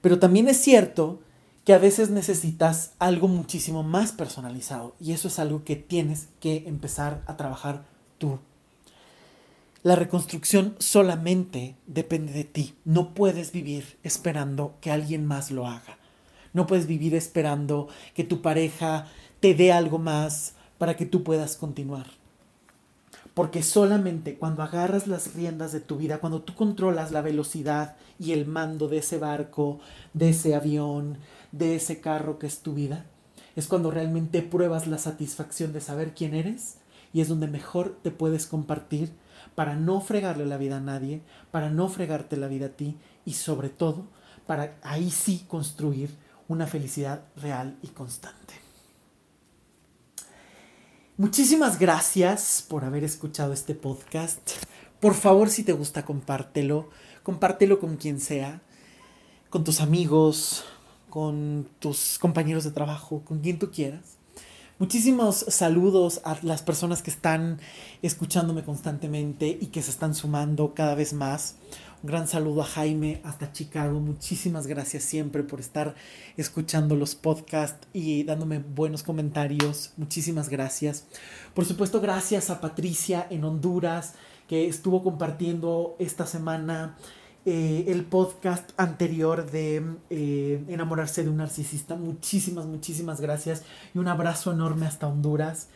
Pero 0.01 0.19
también 0.19 0.49
es 0.49 0.57
cierto 0.57 1.21
que 1.67 1.75
a 1.75 1.79
veces 1.79 2.09
necesitas 2.09 2.93
algo 2.99 3.29
muchísimo 3.29 3.83
más 3.83 4.13
personalizado. 4.13 4.97
Y 4.99 5.13
eso 5.13 5.29
es 5.29 5.39
algo 5.39 5.63
que 5.63 5.77
tienes 5.77 6.29
que 6.41 6.65
empezar 6.67 7.23
a 7.27 7.37
trabajar 7.37 7.85
tú 8.17 8.39
la 9.83 9.97
reconstrucción 9.97 10.75
solamente 10.79 11.75
depende 11.87 12.35
de 12.35 12.45
ti. 12.45 12.75
No 12.85 13.15
puedes 13.15 13.51
vivir 13.51 13.97
esperando 14.03 14.75
que 14.83 14.91
alguien 14.91 15.25
más 15.25 15.51
lo 15.51 15.67
haga. 15.67 15.97
No 16.53 16.67
puedes 16.67 16.87
vivir 16.87 17.15
esperando 17.15 17.89
que 18.15 18.25
tu 18.25 18.43
pareja 18.43 19.07
te 19.41 19.55
dé 19.55 19.73
algo 19.73 19.99
más 19.99 20.53
para 20.77 20.97
que 20.97 21.07
tú 21.07 21.23
puedas 21.23 21.57
continuar. 21.57 22.07
Porque 23.33 23.63
solamente 23.63 24.35
cuando 24.35 24.63
agarras 24.63 25.07
las 25.07 25.35
riendas 25.35 25.73
de 25.73 25.81
tu 25.81 25.97
vida, 25.97 26.19
cuando 26.19 26.43
tú 26.43 26.55
controlas 26.55 27.11
la 27.11 27.23
velocidad 27.23 27.97
y 28.19 28.33
el 28.33 28.45
mando 28.45 28.87
de 28.87 28.99
ese 28.99 29.17
barco, 29.17 29.81
de 30.13 30.31
ese 30.31 30.55
avión, 30.55 31.17
de 31.53 31.77
ese 31.77 32.01
carro 32.01 32.39
que 32.39 32.49
es 32.49 32.59
tu 32.59 32.75
vida, 32.75 33.07
es 33.57 33.67
cuando 33.67 33.91
realmente 33.91 34.43
pruebas 34.43 34.87
la 34.87 34.99
satisfacción 34.99 35.73
de 35.73 35.81
saber 35.81 36.13
quién 36.13 36.35
eres 36.35 36.77
y 37.15 37.23
es 37.23 37.29
donde 37.29 37.47
mejor 37.47 37.97
te 38.03 38.11
puedes 38.11 38.47
compartir 38.47 39.11
para 39.55 39.77
no 39.77 40.01
fregarle 40.01 40.47
la 40.47 40.57
vida 40.57 40.79
a 40.79 40.81
nadie, 40.81 41.23
para 41.51 41.71
no 41.71 41.89
fregarte 41.89 42.37
la 42.37 42.49
vida 42.49 42.67
a 42.67 42.71
ti 42.71 42.97
y 43.25 43.35
sobre 43.35 43.69
todo 43.69 44.07
para 44.47 44.77
ahí 44.83 45.11
sí 45.11 45.45
construir 45.47 46.11
una 46.49 46.67
felicidad 46.67 47.23
real 47.37 47.77
y 47.83 47.89
constante. 47.89 48.55
Muchísimas 51.17 51.79
gracias 51.79 52.65
por 52.67 52.85
haber 52.85 53.05
escuchado 53.05 53.53
este 53.53 53.75
podcast. 53.75 54.51
Por 55.01 55.15
favor, 55.15 55.51
si 55.51 55.63
te 55.63 55.73
gusta, 55.73 56.05
compártelo. 56.05 56.89
Compártelo 57.23 57.79
con 57.79 57.97
quien 57.97 58.19
sea, 58.19 58.63
con 59.51 59.63
tus 59.63 59.81
amigos, 59.81 60.65
con 61.11 61.69
tus 61.79 62.19
compañeros 62.19 62.65
de 62.65 62.71
trabajo, 62.71 63.23
con 63.25 63.41
quien 63.41 63.59
tú 63.59 63.71
quieras. 63.71 64.17
Muchísimos 64.81 65.45
saludos 65.49 66.23
a 66.25 66.39
las 66.41 66.63
personas 66.63 67.03
que 67.03 67.11
están 67.11 67.61
escuchándome 68.01 68.65
constantemente 68.65 69.59
y 69.61 69.67
que 69.67 69.83
se 69.83 69.91
están 69.91 70.15
sumando 70.15 70.73
cada 70.73 70.95
vez 70.95 71.13
más. 71.13 71.57
Un 72.03 72.09
gran 72.09 72.27
saludo 72.27 72.63
a 72.63 72.65
Jaime 72.65 73.21
hasta 73.23 73.53
Chicago. 73.53 74.01
Muchísimas 74.01 74.67
gracias 74.67 75.03
siempre 75.03 75.43
por 75.43 75.61
estar 75.61 75.95
escuchando 76.39 76.97
los 76.97 77.15
podcasts 77.15 77.89
y 77.93 78.25
dándome 78.25 78.61
buenos 78.61 79.03
comentarios. 79.03 79.93
Muchísimas 79.99 80.49
gracias. 80.49 81.05
Por 81.53 81.67
supuesto, 81.67 82.01
gracias 82.01 82.49
a 82.49 82.63
Patricia 82.63 83.27
en 83.29 83.45
Honduras 83.45 84.15
que 84.49 84.67
estuvo 84.67 85.05
compartiendo 85.05 85.95
esta 85.99 86.25
semana 86.25 86.97
eh, 87.47 87.87
el 87.89 88.05
podcast 88.05 88.71
anterior 88.77 89.51
de 89.51 89.83
eh, 90.11 90.63
Enamorarse 90.69 91.23
de 91.23 91.31
un 91.31 91.39
narcisista. 91.39 91.97
Muchísimas, 91.97 92.67
muchísimas 92.67 93.21
gracias 93.21 93.63
y 93.95 93.99
un 93.99 94.09
abrazo 94.09 94.53
enorme 94.53 94.87
hasta 94.87 95.07
Honduras. 95.07 95.69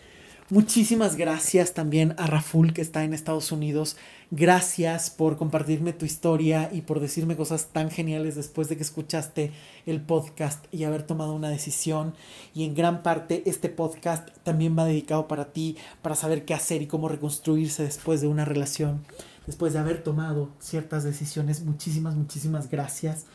Muchísimas 0.51 1.17
gracias 1.17 1.73
también 1.73 2.15
a 2.19 2.27
Raful 2.27 2.75
que 2.75 2.83
está 2.83 3.03
en 3.03 3.15
Estados 3.15 3.51
Unidos. 3.51 3.97
Gracias 4.31 5.09
por 5.09 5.39
compartirme 5.39 5.95
tu 5.95 6.05
historia 6.05 6.69
y 6.71 6.83
por 6.83 7.01
decirme 7.01 7.35
cosas 7.35 7.69
tan 7.69 7.91
geniales 7.91 8.35
después 8.35 8.69
de 8.69 8.77
que 8.77 8.83
escuchaste 8.83 9.51
el 9.87 10.03
podcast 10.03 10.67
y 10.71 10.85
haber 10.85 11.05
tomado 11.05 11.33
una 11.33 11.49
decisión. 11.49 12.13
Y 12.55 12.65
en 12.65 12.75
gran 12.75 13.03
parte 13.03 13.43
este 13.47 13.71
podcast 13.71 14.29
también 14.43 14.77
va 14.79 14.85
dedicado 14.85 15.29
para 15.29 15.47
ti, 15.55 15.79
para 16.03 16.15
saber 16.15 16.45
qué 16.45 16.53
hacer 16.53 16.83
y 16.83 16.89
cómo 16.89 17.09
reconstruirse 17.09 17.83
después 17.83 18.21
de 18.21 18.27
una 18.27 18.45
relación 18.45 19.01
después 19.47 19.73
de 19.73 19.79
haber 19.79 20.03
tomado 20.03 20.51
ciertas 20.59 21.05
decisiones. 21.05 21.63
Muchísimas, 21.63 22.15
muchísimas 22.15 22.71
gracias 22.71 23.27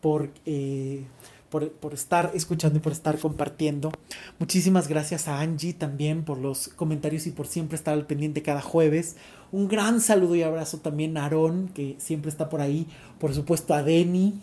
por, 0.00 0.30
eh, 0.46 1.04
por, 1.50 1.70
por, 1.72 1.94
estar 1.94 2.30
escuchando 2.34 2.78
y 2.78 2.82
por 2.82 2.92
estar 2.92 3.18
compartiendo. 3.18 3.92
Muchísimas 4.38 4.88
gracias 4.88 5.28
a 5.28 5.40
Angie 5.40 5.72
también 5.72 6.24
por 6.24 6.38
los 6.38 6.68
comentarios 6.68 7.26
y 7.26 7.30
por 7.30 7.46
siempre 7.46 7.76
estar 7.76 7.94
al 7.94 8.06
pendiente 8.06 8.42
cada 8.42 8.62
jueves. 8.62 9.16
Un 9.50 9.68
gran 9.68 10.00
saludo 10.00 10.34
y 10.34 10.42
abrazo 10.42 10.78
también 10.78 11.16
a 11.16 11.24
Aarón, 11.24 11.68
que 11.68 11.96
siempre 11.98 12.30
está 12.30 12.48
por 12.48 12.60
ahí. 12.60 12.86
Por 13.18 13.34
supuesto 13.34 13.74
a 13.74 13.82
Denny, 13.82 14.34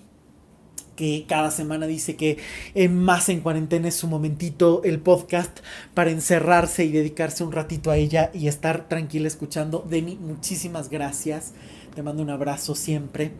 que 0.95 1.25
cada 1.27 1.51
semana 1.51 1.87
dice 1.87 2.15
que 2.15 2.37
más 2.89 3.29
en 3.29 3.41
cuarentena 3.41 3.87
es 3.87 3.95
su 3.95 4.07
momentito 4.07 4.81
el 4.83 4.99
podcast 4.99 5.59
para 5.93 6.11
encerrarse 6.11 6.85
y 6.85 6.91
dedicarse 6.91 7.43
un 7.43 7.51
ratito 7.51 7.91
a 7.91 7.97
ella 7.97 8.31
y 8.33 8.47
estar 8.47 8.87
tranquila 8.87 9.27
escuchando. 9.27 9.85
Deni, 9.89 10.15
muchísimas 10.15 10.89
gracias. 10.89 11.53
Te 11.93 12.03
mando 12.03 12.23
un 12.23 12.29
abrazo 12.29 12.75
siempre. 12.75 13.31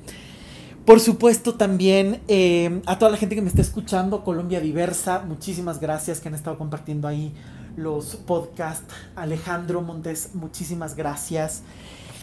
Por 0.86 1.00
supuesto 1.00 1.56
también 1.56 2.22
eh, 2.28 2.82
a 2.86 3.00
toda 3.00 3.10
la 3.10 3.18
gente 3.18 3.34
que 3.34 3.42
me 3.42 3.50
está 3.50 3.62
escuchando, 3.62 4.24
Colombia 4.24 4.60
Diversa, 4.60 5.24
muchísimas 5.26 5.80
gracias 5.80 6.20
que 6.20 6.28
han 6.28 6.36
estado 6.36 6.60
compartiendo 6.60 7.08
ahí 7.08 7.34
los 7.76 8.16
podcasts. 8.16 8.94
Alejandro 9.16 9.82
Montes, 9.82 10.30
muchísimas 10.36 10.96
gracias. 10.96 11.64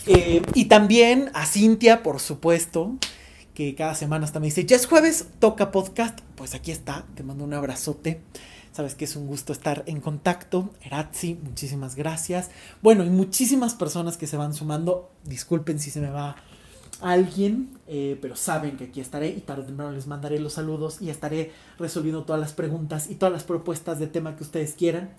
Eh, 0.06 0.42
y 0.54 0.66
también 0.66 1.30
a 1.34 1.44
Cintia, 1.44 2.04
por 2.04 2.20
supuesto 2.20 2.96
que 3.54 3.74
cada 3.74 3.94
semana 3.94 4.24
hasta 4.24 4.40
me 4.40 4.46
dice, 4.46 4.64
ya 4.64 4.76
es 4.76 4.86
jueves, 4.86 5.26
toca 5.38 5.70
podcast. 5.70 6.20
Pues 6.36 6.54
aquí 6.54 6.70
está, 6.70 7.04
te 7.14 7.22
mando 7.22 7.44
un 7.44 7.54
abrazote. 7.54 8.20
Sabes 8.72 8.94
que 8.94 9.04
es 9.04 9.16
un 9.16 9.26
gusto 9.26 9.52
estar 9.52 9.82
en 9.86 10.00
contacto. 10.00 10.70
Erazzi, 10.82 11.34
muchísimas 11.34 11.94
gracias. 11.94 12.50
Bueno, 12.80 13.04
y 13.04 13.10
muchísimas 13.10 13.74
personas 13.74 14.16
que 14.16 14.26
se 14.26 14.38
van 14.38 14.54
sumando. 14.54 15.10
Disculpen 15.24 15.78
si 15.78 15.90
se 15.90 16.00
me 16.00 16.08
va 16.08 16.36
alguien, 17.02 17.68
eh, 17.88 18.16
pero 18.22 18.36
saben 18.36 18.76
que 18.76 18.84
aquí 18.84 19.00
estaré 19.00 19.28
y 19.28 19.40
tarde 19.40 19.62
o 19.62 19.66
temprano 19.66 19.92
les 19.92 20.06
mandaré 20.06 20.38
los 20.38 20.54
saludos 20.54 21.02
y 21.02 21.10
estaré 21.10 21.52
resolviendo 21.78 22.22
todas 22.22 22.40
las 22.40 22.52
preguntas 22.52 23.10
y 23.10 23.16
todas 23.16 23.32
las 23.32 23.42
propuestas 23.42 23.98
de 23.98 24.06
tema 24.06 24.36
que 24.36 24.44
ustedes 24.44 24.74
quieran. 24.74 25.10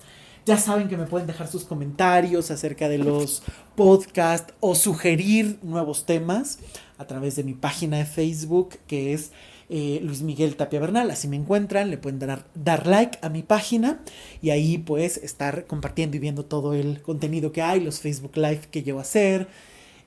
Ya 0.45 0.57
saben 0.57 0.89
que 0.89 0.97
me 0.97 1.05
pueden 1.05 1.27
dejar 1.27 1.47
sus 1.47 1.63
comentarios 1.63 2.51
acerca 2.51 2.89
de 2.89 2.97
los 2.97 3.43
podcasts 3.75 4.53
o 4.59 4.75
sugerir 4.75 5.59
nuevos 5.61 6.05
temas 6.05 6.59
a 7.03 7.07
través 7.07 7.35
de 7.35 7.43
mi 7.43 7.53
página 7.53 7.97
de 7.97 8.05
Facebook 8.05 8.77
que 8.87 9.13
es 9.13 9.31
eh, 9.69 9.99
Luis 10.03 10.21
Miguel 10.21 10.55
Tapia 10.55 10.79
Bernal. 10.79 11.09
Así 11.11 11.27
me 11.27 11.35
encuentran, 11.35 11.89
le 11.89 11.97
pueden 11.97 12.19
dar, 12.19 12.45
dar 12.55 12.87
like 12.87 13.19
a 13.21 13.29
mi 13.29 13.43
página 13.43 13.99
y 14.41 14.49
ahí 14.49 14.77
pues 14.77 15.17
estar 15.17 15.65
compartiendo 15.65 16.17
y 16.17 16.19
viendo 16.19 16.45
todo 16.45 16.73
el 16.73 17.01
contenido 17.01 17.51
que 17.51 17.61
hay, 17.61 17.79
los 17.79 17.99
Facebook 17.99 18.35
Live 18.35 18.61
que 18.71 18.83
llevo 18.83 18.99
a 18.99 19.03
hacer, 19.03 19.47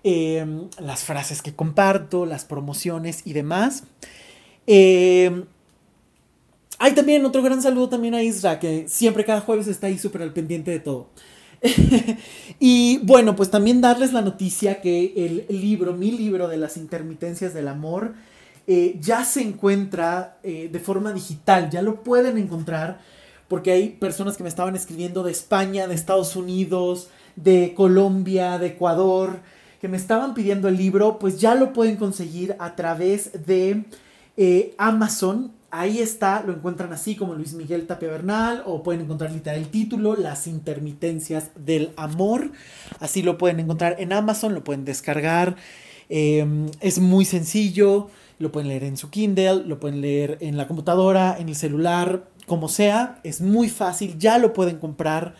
em, 0.04 0.68
las 0.78 1.04
frases 1.04 1.42
que 1.42 1.54
comparto, 1.54 2.26
las 2.26 2.44
promociones 2.44 3.22
y 3.24 3.32
demás. 3.32 3.84
Eh, 4.66 5.44
hay 6.78 6.92
también 6.92 7.24
otro 7.24 7.42
gran 7.42 7.62
saludo 7.62 7.88
también 7.88 8.14
a 8.14 8.22
Isra, 8.22 8.58
que 8.58 8.86
siempre 8.88 9.24
cada 9.24 9.40
jueves 9.40 9.66
está 9.66 9.86
ahí 9.86 9.98
súper 9.98 10.22
al 10.22 10.32
pendiente 10.32 10.70
de 10.70 10.80
todo. 10.80 11.08
y 12.60 12.98
bueno, 13.04 13.36
pues 13.36 13.50
también 13.50 13.80
darles 13.80 14.12
la 14.12 14.22
noticia 14.22 14.80
que 14.80 15.46
el 15.48 15.60
libro, 15.60 15.92
mi 15.92 16.10
libro 16.12 16.48
de 16.48 16.56
las 16.56 16.76
intermitencias 16.76 17.54
del 17.54 17.68
amor, 17.68 18.14
eh, 18.68 18.98
ya 19.00 19.24
se 19.24 19.42
encuentra 19.42 20.38
eh, 20.42 20.68
de 20.72 20.80
forma 20.80 21.12
digital, 21.12 21.70
ya 21.70 21.82
lo 21.82 22.02
pueden 22.02 22.36
encontrar, 22.36 22.98
porque 23.46 23.70
hay 23.70 23.90
personas 23.90 24.36
que 24.36 24.42
me 24.42 24.48
estaban 24.48 24.74
escribiendo 24.74 25.22
de 25.22 25.30
España, 25.30 25.86
de 25.86 25.94
Estados 25.94 26.34
Unidos, 26.34 27.08
de 27.36 27.74
Colombia, 27.76 28.58
de 28.58 28.68
Ecuador, 28.68 29.38
que 29.80 29.86
me 29.86 29.96
estaban 29.96 30.34
pidiendo 30.34 30.66
el 30.66 30.76
libro, 30.76 31.20
pues 31.20 31.38
ya 31.38 31.54
lo 31.54 31.72
pueden 31.72 31.96
conseguir 31.96 32.56
a 32.58 32.74
través 32.74 33.46
de 33.46 33.84
eh, 34.36 34.74
Amazon 34.78 35.52
Ahí 35.78 35.98
está, 35.98 36.42
lo 36.42 36.54
encuentran 36.54 36.90
así 36.94 37.16
como 37.16 37.34
Luis 37.34 37.52
Miguel 37.52 37.86
Tapia 37.86 38.08
Bernal 38.08 38.62
o 38.64 38.82
pueden 38.82 39.02
encontrar 39.02 39.30
literal 39.30 39.58
el 39.58 39.68
título, 39.68 40.16
Las 40.16 40.46
intermitencias 40.46 41.50
del 41.54 41.92
amor. 41.98 42.50
Así 42.98 43.20
lo 43.20 43.36
pueden 43.36 43.60
encontrar 43.60 43.96
en 43.98 44.14
Amazon, 44.14 44.54
lo 44.54 44.64
pueden 44.64 44.86
descargar. 44.86 45.56
Em, 46.08 46.70
es 46.80 46.98
muy 46.98 47.26
sencillo, 47.26 48.08
lo 48.38 48.50
pueden 48.52 48.68
leer 48.68 48.84
en 48.84 48.96
su 48.96 49.10
Kindle, 49.10 49.64
lo 49.66 49.78
pueden 49.78 50.00
leer 50.00 50.38
en 50.40 50.56
la 50.56 50.66
computadora, 50.66 51.36
en 51.38 51.50
el 51.50 51.54
celular, 51.54 52.26
como 52.46 52.70
sea. 52.70 53.20
Es 53.22 53.42
muy 53.42 53.68
fácil, 53.68 54.16
ya 54.18 54.38
lo 54.38 54.54
pueden 54.54 54.78
comprar 54.78 55.34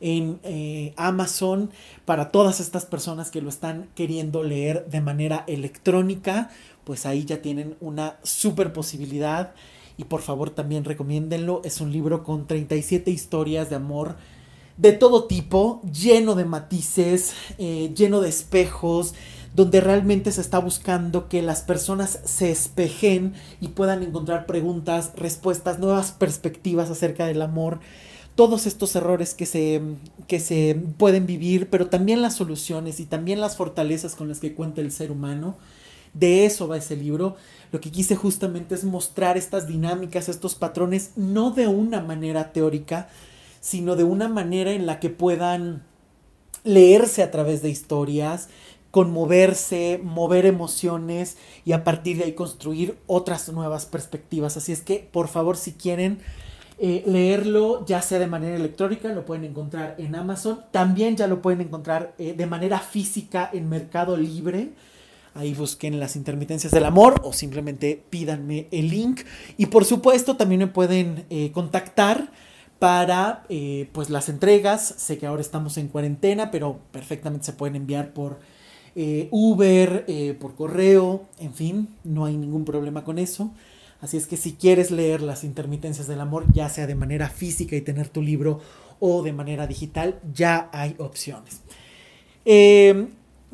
en 0.00 0.40
eh, 0.42 0.94
Amazon 0.96 1.70
para 2.04 2.32
todas 2.32 2.58
estas 2.58 2.86
personas 2.86 3.30
que 3.30 3.40
lo 3.40 3.48
están 3.48 3.88
queriendo 3.94 4.42
leer 4.42 4.86
de 4.86 5.00
manera 5.00 5.44
electrónica, 5.46 6.50
pues 6.82 7.06
ahí 7.06 7.24
ya 7.24 7.40
tienen 7.40 7.76
una 7.80 8.16
super 8.24 8.72
posibilidad 8.72 9.54
y 9.96 10.04
por 10.04 10.22
favor 10.22 10.50
también 10.50 10.84
recomiéndenlo. 10.84 11.62
Es 11.64 11.80
un 11.80 11.92
libro 11.92 12.24
con 12.24 12.46
37 12.46 13.10
historias 13.10 13.70
de 13.70 13.76
amor 13.76 14.16
de 14.76 14.92
todo 14.92 15.24
tipo, 15.24 15.80
lleno 15.90 16.34
de 16.34 16.44
matices, 16.44 17.32
eh, 17.58 17.92
lleno 17.96 18.20
de 18.20 18.28
espejos, 18.28 19.14
donde 19.54 19.80
realmente 19.80 20.30
se 20.32 20.42
está 20.42 20.58
buscando 20.58 21.28
que 21.28 21.40
las 21.40 21.62
personas 21.62 22.20
se 22.24 22.50
espejen 22.50 23.32
y 23.60 23.68
puedan 23.68 24.02
encontrar 24.02 24.44
preguntas, 24.44 25.12
respuestas, 25.16 25.78
nuevas 25.78 26.12
perspectivas 26.12 26.90
acerca 26.90 27.26
del 27.26 27.40
amor. 27.40 27.80
Todos 28.34 28.66
estos 28.66 28.94
errores 28.96 29.32
que 29.32 29.46
se, 29.46 29.80
que 30.28 30.40
se 30.40 30.78
pueden 30.98 31.24
vivir, 31.24 31.70
pero 31.70 31.86
también 31.86 32.20
las 32.20 32.36
soluciones 32.36 33.00
y 33.00 33.06
también 33.06 33.40
las 33.40 33.56
fortalezas 33.56 34.14
con 34.14 34.28
las 34.28 34.40
que 34.40 34.54
cuenta 34.54 34.82
el 34.82 34.92
ser 34.92 35.10
humano. 35.10 35.56
De 36.12 36.44
eso 36.44 36.68
va 36.68 36.76
ese 36.76 36.96
libro. 36.96 37.36
Lo 37.72 37.80
que 37.80 37.90
quise 37.90 38.16
justamente 38.16 38.74
es 38.74 38.84
mostrar 38.84 39.36
estas 39.36 39.66
dinámicas, 39.66 40.28
estos 40.28 40.54
patrones, 40.54 41.12
no 41.16 41.50
de 41.50 41.68
una 41.68 42.00
manera 42.00 42.52
teórica, 42.52 43.08
sino 43.60 43.96
de 43.96 44.04
una 44.04 44.28
manera 44.28 44.72
en 44.72 44.86
la 44.86 45.00
que 45.00 45.10
puedan 45.10 45.82
leerse 46.64 47.22
a 47.22 47.30
través 47.30 47.62
de 47.62 47.70
historias, 47.70 48.48
conmoverse, 48.90 50.00
mover 50.02 50.46
emociones 50.46 51.36
y 51.64 51.72
a 51.72 51.84
partir 51.84 52.18
de 52.18 52.24
ahí 52.24 52.32
construir 52.32 52.96
otras 53.06 53.52
nuevas 53.52 53.86
perspectivas. 53.86 54.56
Así 54.56 54.72
es 54.72 54.80
que, 54.80 55.08
por 55.12 55.28
favor, 55.28 55.56
si 55.56 55.72
quieren 55.72 56.18
eh, 56.78 57.02
leerlo, 57.06 57.84
ya 57.86 58.02
sea 58.02 58.18
de 58.18 58.26
manera 58.26 58.56
electrónica, 58.56 59.08
lo 59.08 59.24
pueden 59.24 59.44
encontrar 59.44 59.94
en 59.98 60.14
Amazon. 60.14 60.60
También 60.70 61.16
ya 61.16 61.26
lo 61.26 61.40
pueden 61.40 61.60
encontrar 61.60 62.14
eh, 62.18 62.34
de 62.36 62.46
manera 62.46 62.78
física 62.80 63.48
en 63.52 63.68
Mercado 63.68 64.16
Libre. 64.16 64.70
Ahí 65.36 65.54
busquen 65.54 66.00
las 66.00 66.16
intermitencias 66.16 66.72
del 66.72 66.84
amor 66.84 67.20
o 67.24 67.32
simplemente 67.32 68.02
pídanme 68.10 68.68
el 68.70 68.88
link. 68.88 69.20
Y 69.56 69.66
por 69.66 69.84
supuesto, 69.84 70.36
también 70.36 70.60
me 70.60 70.66
pueden 70.66 71.24
eh, 71.30 71.50
contactar 71.52 72.30
para 72.78 73.44
pues 73.92 74.10
las 74.10 74.28
entregas. 74.28 74.94
Sé 74.98 75.16
que 75.16 75.26
ahora 75.26 75.40
estamos 75.40 75.78
en 75.78 75.88
cuarentena, 75.88 76.50
pero 76.50 76.80
perfectamente 76.92 77.46
se 77.46 77.52
pueden 77.54 77.76
enviar 77.76 78.12
por 78.12 78.38
eh, 78.98 79.28
Uber, 79.30 80.06
eh, 80.08 80.34
por 80.40 80.54
correo, 80.54 81.26
en 81.38 81.52
fin, 81.52 81.88
no 82.02 82.24
hay 82.24 82.34
ningún 82.34 82.64
problema 82.64 83.04
con 83.04 83.18
eso. 83.18 83.52
Así 84.00 84.16
es 84.16 84.26
que 84.26 84.38
si 84.38 84.54
quieres 84.54 84.90
leer 84.90 85.20
las 85.20 85.44
intermitencias 85.44 86.06
del 86.06 86.18
amor, 86.18 86.46
ya 86.54 86.70
sea 86.70 86.86
de 86.86 86.94
manera 86.94 87.28
física 87.28 87.76
y 87.76 87.82
tener 87.82 88.08
tu 88.08 88.22
libro 88.22 88.60
o 88.98 89.22
de 89.22 89.34
manera 89.34 89.66
digital, 89.66 90.18
ya 90.32 90.70
hay 90.72 90.96
opciones. 90.96 91.60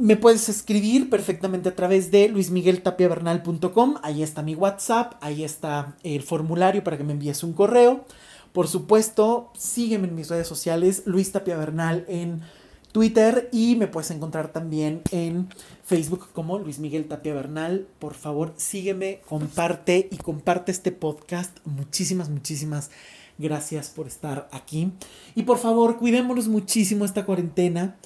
Eh, 0.03 0.05
me 0.05 0.17
puedes 0.17 0.49
escribir 0.49 1.09
perfectamente 1.11 1.69
a 1.69 1.77
través 1.77 2.11
de 2.11 2.29
luismigueltapiavernal.com. 2.29 3.95
Ahí 4.03 4.23
está 4.23 4.43
mi 4.43 4.55
WhatsApp, 4.55 5.15
ahí 5.21 5.45
está 5.45 5.97
el 6.03 6.23
formulario 6.23 6.83
para 6.83 6.99
que 6.99 7.05
me 7.05 7.13
envíes 7.13 7.43
un 7.43 7.53
correo. 7.53 8.05
Por 8.53 8.69
supuesto, 8.69 9.51
sígueme 9.57 10.09
en 10.09 10.15
mis 10.15 10.29
redes 10.29 10.47
sociales, 10.47 11.05
Luis 11.07 11.33
Tapia 11.33 11.57
Bernal 11.57 12.05
en 12.09 12.43
Twitter 12.93 13.49
y 13.53 13.77
me 13.77 13.87
puedes 13.87 14.11
encontrar 14.11 14.53
también 14.53 15.01
en 15.11 15.49
Facebook 15.83 16.29
como 16.35 16.59
Luis 16.59 16.79
Miguel 16.79 17.07
Tapia 17.07 17.33
Bernal. 17.33 17.87
Por 17.99 18.15
favor, 18.15 18.53
sígueme, 18.57 19.23
comparte 19.27 20.09
y 20.11 20.19
comparte 20.19 20.71
este 20.73 20.93
podcast. 20.93 21.57
Muchísimas, 21.65 22.29
muchísimas 22.29 22.91
gracias 23.39 23.89
por 23.89 24.07
estar 24.07 24.49
aquí. 24.53 24.93
Y 25.35 25.45
por 25.45 25.59
favor, 25.59 25.97
cuidémonos 25.97 26.49
muchísimo 26.49 27.07
esta 27.07 27.25
cuarentena. 27.25 27.97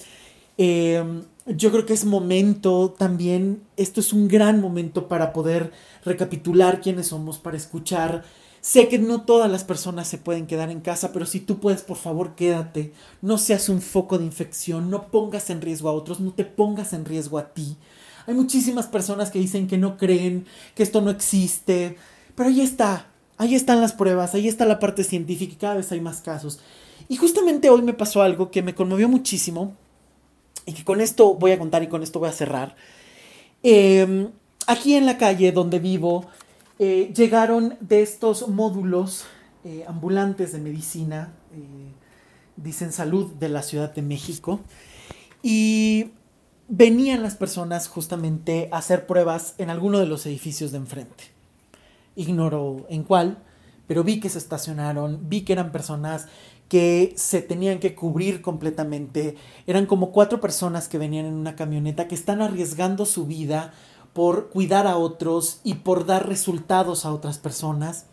Em, 0.57 1.23
yo 1.47 1.71
creo 1.71 1.85
que 1.85 1.93
es 1.93 2.05
momento 2.05 2.95
también, 2.97 3.63
esto 3.77 3.99
es 3.99 4.13
un 4.13 4.27
gran 4.27 4.61
momento 4.61 5.07
para 5.07 5.33
poder 5.33 5.71
recapitular 6.03 6.81
quiénes 6.81 7.07
somos, 7.07 7.37
para 7.37 7.57
escuchar 7.57 8.23
Sé 8.67 8.89
que 8.89 8.99
no 8.99 9.21
todas 9.21 9.49
las 9.49 9.63
personas 9.63 10.09
se 10.09 10.17
pueden 10.17 10.45
quedar 10.45 10.69
en 10.71 10.81
casa, 10.81 11.13
pero 11.13 11.25
si 11.25 11.39
tú 11.39 11.59
puedes, 11.59 11.83
por 11.83 11.95
favor, 11.95 12.35
quédate. 12.35 12.91
No 13.21 13.37
seas 13.37 13.69
un 13.69 13.81
foco 13.81 14.17
de 14.17 14.25
infección, 14.25 14.89
no 14.89 15.09
pongas 15.09 15.49
en 15.49 15.61
riesgo 15.61 15.87
a 15.87 15.93
otros, 15.93 16.19
no 16.19 16.33
te 16.33 16.43
pongas 16.43 16.91
en 16.91 17.05
riesgo 17.05 17.37
a 17.37 17.53
ti. 17.53 17.77
Hay 18.25 18.33
muchísimas 18.33 18.87
personas 18.87 19.31
que 19.31 19.39
dicen 19.39 19.67
que 19.67 19.77
no 19.77 19.95
creen, 19.95 20.45
que 20.75 20.83
esto 20.83 20.99
no 20.99 21.11
existe, 21.11 21.95
pero 22.35 22.49
ahí 22.49 22.59
está, 22.59 23.07
ahí 23.37 23.55
están 23.55 23.79
las 23.79 23.93
pruebas, 23.93 24.35
ahí 24.35 24.49
está 24.49 24.65
la 24.65 24.79
parte 24.79 25.05
científica 25.05 25.53
y 25.53 25.57
cada 25.57 25.75
vez 25.75 25.89
hay 25.93 26.01
más 26.01 26.19
casos. 26.19 26.59
Y 27.07 27.15
justamente 27.15 27.69
hoy 27.69 27.83
me 27.83 27.93
pasó 27.93 28.21
algo 28.21 28.51
que 28.51 28.63
me 28.63 28.75
conmovió 28.75 29.07
muchísimo 29.07 29.77
y 30.67 30.73
que 30.73 30.83
con 30.83 31.01
esto 31.01 31.33
voy 31.33 31.51
a 31.51 31.57
contar 31.57 31.81
y 31.81 31.87
con 31.87 32.03
esto 32.03 32.19
voy 32.19 32.29
a 32.29 32.33
cerrar. 32.33 32.75
Em, 33.63 34.29
aquí 34.67 34.93
en 34.93 35.07
la 35.07 35.17
calle 35.17 35.51
donde 35.51 35.79
vivo, 35.79 36.25
eh, 36.77 37.11
llegaron 37.15 37.77
de 37.79 38.03
estos 38.03 38.47
módulos 38.49 39.25
eh, 39.63 39.85
ambulantes 39.87 40.51
de 40.51 40.59
medicina, 40.59 41.33
eh, 41.53 41.91
dicen 42.57 42.91
salud 42.91 43.31
de 43.33 43.49
la 43.49 43.63
Ciudad 43.63 43.93
de 43.93 44.01
México, 44.01 44.59
y 45.41 46.11
venían 46.67 47.23
las 47.23 47.35
personas 47.35 47.87
justamente 47.87 48.67
a 48.71 48.77
hacer 48.77 49.07
pruebas 49.07 49.55
en 49.57 49.69
alguno 49.69 49.99
de 49.99 50.05
los 50.05 50.25
edificios 50.25 50.71
de 50.71 50.77
enfrente. 50.79 51.23
Ignoro 52.15 52.85
en 52.89 53.03
cuál, 53.03 53.37
pero 53.87 54.03
vi 54.03 54.19
que 54.19 54.29
se 54.29 54.37
estacionaron, 54.37 55.29
vi 55.29 55.41
que 55.41 55.53
eran 55.53 55.71
personas 55.71 56.27
que 56.69 57.13
se 57.15 57.41
tenían 57.41 57.79
que 57.79 57.95
cubrir 57.95 58.41
completamente. 58.41 59.35
Eran 59.67 59.85
como 59.85 60.11
cuatro 60.11 60.41
personas 60.41 60.87
que 60.87 60.97
venían 60.97 61.25
en 61.25 61.33
una 61.33 61.55
camioneta 61.55 62.07
que 62.07 62.15
están 62.15 62.41
arriesgando 62.41 63.05
su 63.05 63.25
vida 63.25 63.73
por 64.13 64.49
cuidar 64.49 64.87
a 64.87 64.97
otros 64.97 65.61
y 65.63 65.75
por 65.75 66.05
dar 66.05 66.27
resultados 66.27 67.05
a 67.05 67.13
otras 67.13 67.37
personas. 67.37 68.05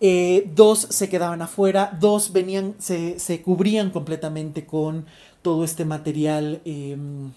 Eh, 0.00 0.50
dos 0.54 0.80
se 0.90 1.08
quedaban 1.08 1.42
afuera, 1.42 1.96
dos 2.00 2.32
venían, 2.32 2.74
se, 2.78 3.42
cubrían 3.42 3.90
completamente 3.90 4.66
con 4.66 5.06
todo 5.40 5.64
este 5.64 5.84
material 5.84 6.60
em, 6.64 7.30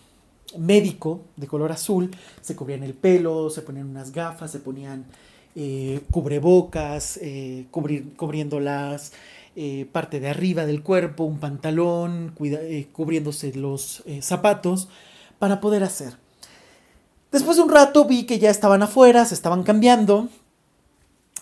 médico 0.57 1.21
de 1.37 1.47
color 1.47 1.71
azul, 1.71 2.11
se 2.41 2.55
cubrían 2.55 2.83
el 2.83 2.95
pelo, 2.95 3.49
se 3.49 3.61
ponían 3.61 3.89
unas 3.89 4.11
gafas, 4.11 4.51
se 4.51 4.59
ponían 4.59 5.05
eh, 5.55 6.01
cubrebocas, 6.11 7.17
eh, 7.21 7.67
cubriendo 7.71 8.59
las 8.59 9.13
parte 9.91 10.19
de 10.19 10.29
arriba 10.29 10.65
del 10.65 10.83
cuerpo, 10.83 11.25
un 11.25 11.39
pantalón, 11.39 12.33
cubriéndose 12.93 13.53
los 13.53 14.03
zapatos, 14.21 14.89
para 15.37 15.59
poder 15.59 15.83
hacer. 15.83 16.17
Después 17.31 17.57
de 17.57 17.63
un 17.63 17.69
rato 17.69 18.05
vi 18.05 18.25
que 18.25 18.39
ya 18.39 18.49
estaban 18.49 18.81
afuera, 18.81 19.25
se 19.25 19.35
estaban 19.35 19.63
cambiando. 19.63 20.29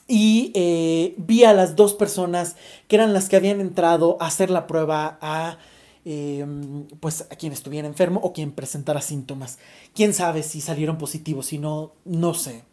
Y 0.08 0.51
eh, 0.55 1.16
vi 1.18 1.43
a 1.43 1.53
las 1.53 1.76
dos 1.76 1.93
personas 1.93 2.55
que 2.88 2.95
eran 2.95 3.14
las 3.14 3.28
que 3.28 3.36
habían 3.36 3.60
entrado 3.60 4.18
a 4.22 4.28
hacer 4.28 4.49
la 4.49 4.66
prueba 4.66 5.18
a, 5.22 5.58
em, 6.05 6.86
pues, 7.01 7.28
a 7.30 7.36
quien 7.36 7.51
estuviera 7.51 7.88
enfermo 7.88 8.22
o 8.24 8.32
quien 8.32 8.51
presentara 8.53 9.01
síntomas. 9.01 9.60
Quién 9.93 10.14
sabe 10.14 10.43
si 10.43 10.62
salieron 10.62 10.97
positivos, 10.97 11.47
si 11.47 11.58
no, 11.58 11.91
no 12.05 12.34
sé. 12.34 12.64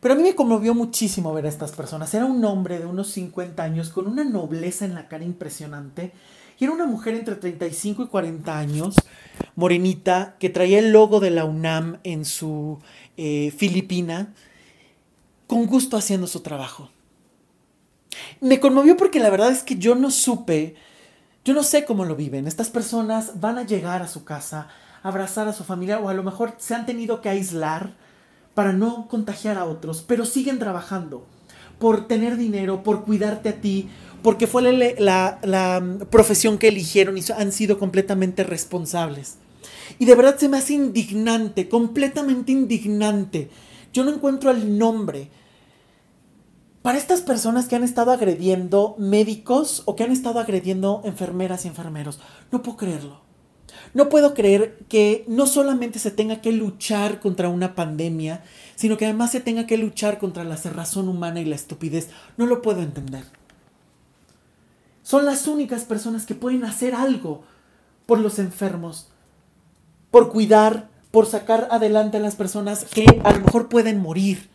Pero 0.00 0.14
a 0.14 0.16
mí 0.16 0.22
me 0.22 0.34
conmovió 0.34 0.74
muchísimo 0.74 1.32
ver 1.34 1.44
a 1.46 1.50
estas 1.50 1.72
personas. 1.72 2.12
Era 2.14 2.24
un 2.24 2.42
hombre 2.44 2.78
de 2.78 2.86
unos 2.86 3.10
50 3.10 3.62
años 3.62 3.90
con 3.90 4.06
una 4.06 4.24
nobleza 4.24 4.86
en 4.86 4.94
la 4.94 5.08
cara 5.08 5.24
impresionante 5.24 6.12
y 6.58 6.64
era 6.64 6.72
una 6.72 6.86
mujer 6.86 7.14
entre 7.14 7.36
35 7.36 8.04
y 8.04 8.06
40 8.08 8.58
años, 8.58 8.94
morenita, 9.56 10.36
que 10.38 10.50
traía 10.50 10.78
el 10.78 10.92
logo 10.92 11.18
de 11.18 11.30
la 11.30 11.46
UNAM 11.46 11.98
en 12.04 12.26
su 12.26 12.78
eh, 13.16 13.50
Filipina, 13.56 14.34
con 15.46 15.66
gusto 15.66 15.96
haciendo 15.96 16.26
su 16.26 16.40
trabajo. 16.40 16.90
Me 18.40 18.60
conmovió 18.60 18.96
porque 18.96 19.20
la 19.20 19.30
verdad 19.30 19.50
es 19.50 19.62
que 19.62 19.76
yo 19.76 19.94
no 19.94 20.10
supe, 20.10 20.76
yo 21.46 21.54
no 21.54 21.62
sé 21.62 21.86
cómo 21.86 22.04
lo 22.04 22.14
viven. 22.14 22.46
Estas 22.46 22.68
personas 22.68 23.40
van 23.40 23.56
a 23.56 23.64
llegar 23.64 24.02
a 24.02 24.08
su 24.08 24.24
casa, 24.24 24.68
abrazar 25.02 25.48
a 25.48 25.54
su 25.54 25.64
familia 25.64 25.98
o 25.98 26.10
a 26.10 26.14
lo 26.14 26.22
mejor 26.22 26.54
se 26.58 26.74
han 26.74 26.84
tenido 26.84 27.22
que 27.22 27.30
aislar 27.30 27.94
para 28.54 28.72
no 28.72 29.08
contagiar 29.08 29.58
a 29.58 29.64
otros, 29.64 30.04
pero 30.06 30.24
siguen 30.24 30.58
trabajando 30.58 31.24
por 31.78 32.06
tener 32.06 32.36
dinero, 32.36 32.82
por 32.82 33.04
cuidarte 33.04 33.48
a 33.48 33.60
ti, 33.60 33.88
porque 34.22 34.46
fue 34.46 34.62
la, 34.62 35.80
mm, 35.80 36.06
profesión 36.10 36.58
que 36.58 36.68
eligieron 36.68 37.16
y 37.16 37.22
han 37.36 37.52
sido 37.52 37.78
completamente 37.78 38.44
responsables. 38.44 39.38
Y 39.98 40.04
de 40.04 40.14
verdad 40.14 40.36
se 40.38 40.48
me 40.48 40.58
hace 40.58 40.74
indignante, 40.74 41.68
completamente 41.68 42.52
indignante. 42.52 43.50
Yo 43.92 44.04
no 44.04 44.12
encuentro 44.12 44.50
el 44.50 44.78
nombre. 44.78 45.30
Para 46.82 46.98
estas 46.98 47.20
personas 47.20 47.66
que 47.66 47.76
han 47.76 47.84
estado 47.84 48.10
agrediendo 48.10 48.94
médicos 48.98 49.82
o 49.86 49.96
que 49.96 50.04
han 50.04 50.12
estado 50.12 50.38
agrediendo 50.38 51.02
enfermeras 51.04 51.64
y 51.64 51.68
enfermeros, 51.68 52.20
no 52.52 52.62
puedo 52.62 52.76
creerlo. 52.78 53.29
No 53.92 54.08
puedo 54.08 54.34
creer 54.34 54.78
que 54.88 55.24
no 55.26 55.46
solamente 55.46 55.98
se 55.98 56.10
tenga 56.10 56.40
que 56.40 56.52
luchar 56.52 57.20
contra 57.20 57.48
una 57.48 57.74
pandemia, 57.74 58.44
sino 58.76 58.96
que 58.96 59.04
además 59.04 59.32
se 59.32 59.40
tenga 59.40 59.66
que 59.66 59.78
luchar 59.78 60.18
contra 60.18 60.44
la 60.44 60.56
cerrazón 60.56 61.08
humana 61.08 61.40
y 61.40 61.44
la 61.44 61.56
estupidez. 61.56 62.08
No 62.36 62.46
lo 62.46 62.62
puedo 62.62 62.82
entender. 62.82 63.24
Son 65.02 65.24
las 65.24 65.48
únicas 65.48 65.84
personas 65.84 66.26
que 66.26 66.34
pueden 66.34 66.64
hacer 66.64 66.94
algo 66.94 67.42
por 68.06 68.20
los 68.20 68.38
enfermos, 68.38 69.08
por 70.10 70.30
cuidar, 70.30 70.88
por 71.10 71.26
sacar 71.26 71.68
adelante 71.70 72.18
a 72.18 72.20
las 72.20 72.36
personas 72.36 72.84
que 72.84 73.20
a 73.24 73.32
lo 73.32 73.40
mejor 73.40 73.68
pueden 73.68 74.00
morir. 74.00 74.49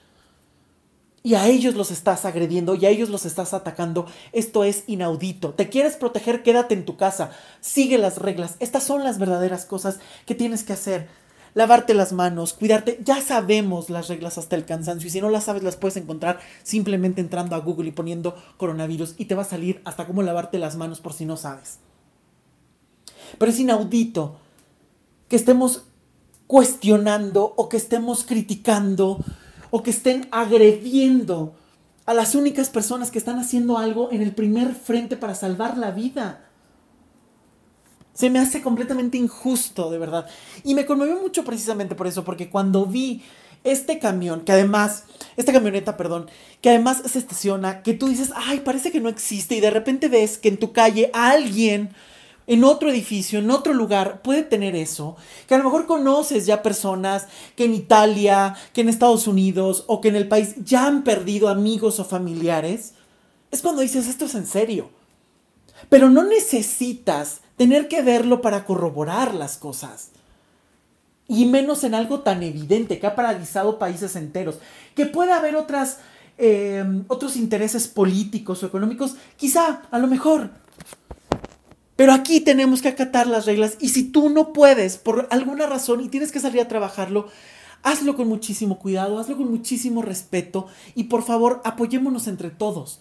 Y 1.25 1.33
a 1.33 1.47
ellos 1.47 1.73
los 1.73 1.89
estás 1.89 2.23
agrediendo 2.23 2.75
y 2.75 2.85
a 2.85 2.89
ellos 2.91 3.09
los 3.09 3.25
estás 3.25 3.55
atacando. 3.55 4.05
Esto 4.31 4.63
es 4.63 4.83
inaudito. 4.85 5.55
¿Te 5.55 5.69
quieres 5.69 5.95
proteger? 5.95 6.43
Quédate 6.43 6.75
en 6.75 6.85
tu 6.85 6.97
casa. 6.97 7.31
Sigue 7.61 7.97
las 7.97 8.19
reglas. 8.19 8.57
Estas 8.59 8.83
son 8.83 9.03
las 9.03 9.17
verdaderas 9.17 9.65
cosas 9.65 9.97
que 10.27 10.35
tienes 10.35 10.63
que 10.63 10.73
hacer 10.73 11.07
lavarte 11.55 11.95
las 11.95 12.13
manos, 12.13 12.53
cuidarte. 12.53 12.99
Ya 13.03 13.19
sabemos 13.23 13.89
las 13.89 14.07
reglas 14.07 14.37
hasta 14.37 14.55
el 14.55 14.65
cansancio 14.65 15.07
y 15.07 15.09
si 15.09 15.19
no 15.19 15.31
las 15.31 15.45
sabes 15.45 15.63
las 15.63 15.77
puedes 15.77 15.97
encontrar 15.97 16.39
simplemente 16.61 17.21
entrando 17.21 17.55
a 17.55 17.59
Google 17.59 17.87
y 17.89 17.93
poniendo 17.93 18.35
coronavirus 18.57 19.15
y 19.17 19.25
te 19.25 19.33
va 19.33 19.41
a 19.41 19.45
salir 19.45 19.81
hasta 19.83 20.05
cómo 20.05 20.21
lavarte 20.21 20.59
las 20.59 20.75
manos 20.75 20.99
por 20.99 21.13
si 21.13 21.25
no 21.25 21.37
sabes. 21.37 21.79
Pero 23.39 23.51
es 23.51 23.59
inaudito 23.59 24.35
que 25.27 25.37
estemos 25.37 25.85
cuestionando 26.45 27.55
o 27.57 27.67
que 27.67 27.77
estemos 27.77 28.25
criticando 28.25 29.25
o 29.75 29.83
que 29.83 29.91
estén 29.91 30.29
agrediendo 30.31 31.53
a 32.05 32.13
las 32.13 32.33
únicas 32.33 32.69
personas 32.69 33.11
que 33.11 33.17
están 33.17 33.39
haciendo 33.39 33.77
algo 33.77 34.09
en 34.09 34.21
el 34.21 34.33
primer 34.33 34.73
frente 34.73 35.17
para 35.17 35.35
salvar 35.35 35.77
la 35.77 35.91
vida. 35.91 36.45
Se 38.13 38.29
me 38.29 38.39
hace 38.39 38.61
completamente 38.61 39.17
injusto, 39.17 39.91
de 39.91 39.97
verdad. 39.97 40.27
Y 40.63 40.75
me 40.75 40.85
conmovió 40.85 41.19
mucho 41.19 41.43
precisamente 41.43 41.93
por 41.93 42.07
eso, 42.07 42.23
porque 42.23 42.49
cuando 42.49 42.85
vi 42.85 43.21
este 43.65 43.99
camión, 43.99 44.45
que 44.45 44.53
además, 44.53 45.03
esta 45.35 45.51
camioneta, 45.51 45.97
perdón, 45.97 46.29
que 46.61 46.69
además 46.69 47.01
se 47.05 47.19
estaciona, 47.19 47.83
que 47.83 47.93
tú 47.93 48.07
dices, 48.07 48.31
ay, 48.33 48.61
parece 48.61 48.93
que 48.93 49.01
no 49.01 49.09
existe, 49.09 49.57
y 49.57 49.59
de 49.59 49.71
repente 49.71 50.07
ves 50.07 50.37
que 50.37 50.47
en 50.47 50.57
tu 50.57 50.71
calle 50.71 51.11
alguien 51.13 51.89
en 52.47 52.63
otro 52.63 52.89
edificio, 52.89 53.39
en 53.39 53.49
otro 53.49 53.73
lugar, 53.73 54.21
puede 54.21 54.43
tener 54.43 54.75
eso, 54.75 55.15
que 55.47 55.55
a 55.55 55.57
lo 55.57 55.63
mejor 55.63 55.87
conoces 55.87 56.45
ya 56.45 56.61
personas 56.61 57.27
que 57.55 57.65
en 57.65 57.73
Italia, 57.73 58.55
que 58.73 58.81
en 58.81 58.89
Estados 58.89 59.27
Unidos 59.27 59.83
o 59.87 59.99
que 59.99 60.09
en 60.09 60.15
el 60.15 60.27
país 60.27 60.55
ya 60.63 60.85
han 60.85 61.03
perdido 61.03 61.49
amigos 61.49 61.99
o 61.99 62.05
familiares, 62.05 62.93
es 63.51 63.61
cuando 63.61 63.81
dices, 63.81 64.07
esto 64.07 64.25
es 64.25 64.35
en 64.35 64.45
serio. 64.45 64.89
Pero 65.89 66.09
no 66.09 66.23
necesitas 66.23 67.41
tener 67.57 67.87
que 67.87 68.01
verlo 68.01 68.41
para 68.41 68.65
corroborar 68.65 69.33
las 69.33 69.57
cosas. 69.57 70.09
Y 71.27 71.45
menos 71.45 71.83
en 71.83 71.95
algo 71.95 72.19
tan 72.19 72.43
evidente 72.43 72.99
que 72.99 73.07
ha 73.07 73.15
paralizado 73.15 73.79
países 73.79 74.15
enteros. 74.15 74.59
Que 74.95 75.05
puede 75.05 75.33
haber 75.33 75.55
otras, 75.55 75.97
eh, 76.37 76.83
otros 77.07 77.35
intereses 77.35 77.87
políticos 77.87 78.61
o 78.61 78.67
económicos, 78.67 79.15
quizá, 79.37 79.83
a 79.89 79.99
lo 79.99 80.07
mejor. 80.07 80.51
Pero 81.95 82.11
aquí 82.11 82.41
tenemos 82.41 82.81
que 82.81 82.89
acatar 82.89 83.27
las 83.27 83.45
reglas 83.45 83.77
y 83.79 83.89
si 83.89 84.03
tú 84.03 84.29
no 84.29 84.51
puedes 84.51 84.97
por 84.97 85.27
alguna 85.31 85.65
razón 85.65 86.01
y 86.01 86.09
tienes 86.09 86.31
que 86.31 86.41
salir 86.41 86.61
a 86.61 86.67
trabajarlo, 86.67 87.27
hazlo 87.83 88.15
con 88.15 88.27
muchísimo 88.27 88.79
cuidado, 88.79 89.17
hazlo 89.17 89.37
con 89.37 89.49
muchísimo 89.49 90.01
respeto 90.01 90.67
y 90.93 91.05
por 91.05 91.23
favor 91.23 91.61
apoyémonos 91.63 92.27
entre 92.27 92.49
todos. 92.49 92.99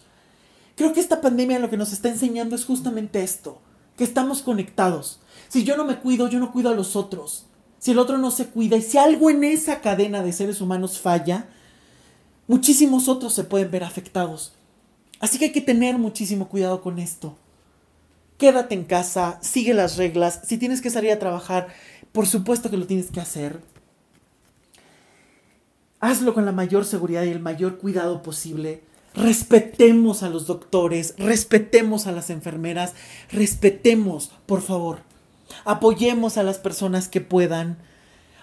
Creo 0.77 0.93
que 0.93 1.01
esta 1.01 1.21
pandemia 1.21 1.59
lo 1.59 1.71
que 1.71 1.77
nos 1.77 1.93
está 1.93 2.09
enseñando 2.09 2.55
es 2.55 2.65
justamente 2.65 3.23
esto, 3.23 3.61
que 3.97 4.05
estamos 4.05 4.43
conectados. 4.43 5.21
Si 5.49 5.65
yo 5.65 5.77
no 5.77 5.85
me 5.85 5.99
cuido, 5.99 6.29
yo 6.29 6.39
no 6.39 6.53
cuido 6.53 6.71
a 6.71 6.75
los 6.75 6.97
otros. 6.97 7.47
Si 7.79 7.91
el 7.91 7.99
otro 7.99 8.19
no 8.19 8.31
se 8.31 8.47
cuida 8.47 8.77
y 8.77 8.83
si 8.83 8.99
algo 8.99 9.29
en 9.29 9.45
esa 9.45 9.81
cadena 9.81 10.23
de 10.23 10.33
seres 10.33 10.61
humanos 10.61 11.01
falla, 11.01 11.49
muchísimos 12.47 13.09
otros 13.09 13.35
se 13.35 13.45
pueden 13.45 13.71
ver 13.71 13.85
afectados. 13.85 14.53
Así 15.21 15.39
que 15.39 15.47
hay 15.47 15.53
que 15.53 15.61
tener 15.61 15.99
muchísimo 15.99 16.49
cuidado 16.49 16.81
con 16.81 16.99
esto. 16.99 17.37
Quédate 18.39 18.75
en 18.75 18.85
casa, 18.85 19.39
sigue 19.43 19.75
las 19.75 19.97
reglas. 19.97 20.41
Si 20.45 20.59
tienes 20.59 20.81
que 20.81 20.91
salir 20.91 21.13
a 21.13 21.19
trabajar, 21.19 21.69
por 22.13 22.27
supuesto 22.27 22.71
que 22.71 22.77
lo 22.77 22.87
tienes 22.87 23.11
que 23.11 23.21
hacer. 23.21 23.61
Hazlo 26.01 26.35
con 26.35 26.45
la 26.45 26.53
mayor 26.53 26.85
seguridad 26.85 27.25
y 27.25 27.31
el 27.31 27.41
mayor 27.41 27.79
cuidado 27.79 28.23
posible 28.23 28.83
respetemos 29.15 30.23
a 30.23 30.29
los 30.29 30.47
doctores, 30.47 31.15
respetemos 31.19 32.07
a 32.07 32.13
las 32.13 32.31
enfermeras, 32.31 32.95
respetemos, 33.31 34.33
por 34.47 34.61
favor. 34.61 34.99
Apoyemos 35.65 36.37
a 36.37 36.43
las 36.43 36.59
personas 36.59 37.09
que 37.09 37.21
puedan, 37.21 37.79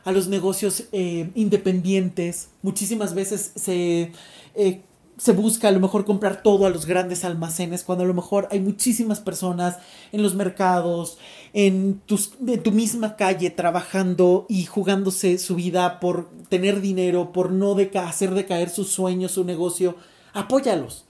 a 0.06 0.12
los 0.12 0.28
negocios 0.28 0.86
eh, 0.92 1.30
independientes. 1.36 2.50
Muchísimas 2.62 3.14
veces 3.14 3.52
se, 3.56 4.14
eh, 4.56 4.82
se 5.22 5.34
busca 5.34 5.67
a 5.67 5.72
lo 5.72 5.80
mejor 5.80 6.03
comprar 6.03 6.41
todo 6.41 6.65
a 6.65 6.72
los 6.72 6.88
grandes 6.88 7.24
almacenes, 7.24 7.84
cuando 7.84 8.05
a 8.05 8.07
lo 8.07 8.13
mejor 8.15 8.47
hay 8.49 8.59
muchísimas 8.59 9.19
personas 9.19 9.78
en 10.11 10.24
los 10.24 10.34
mercados, 10.34 11.19
en, 11.53 12.01
tus, 12.07 12.32
en 12.47 12.63
tu 12.63 12.72
misma 12.72 13.17
calle, 13.17 13.51
trabajando 13.51 14.47
y 14.49 14.65
jugándose 14.65 15.38
su 15.38 15.53
vida 15.53 15.99
por 15.99 16.28
tener 16.49 16.82
dinero, 16.82 17.34
por 17.34 17.51
no 17.51 17.78
hacer 18.03 18.34
decaer 18.34 18.72
sus 18.72 18.88
sueños, 18.88 19.34
su 19.34 19.43
negocio 19.43 19.95
apóyalos. 20.34 21.05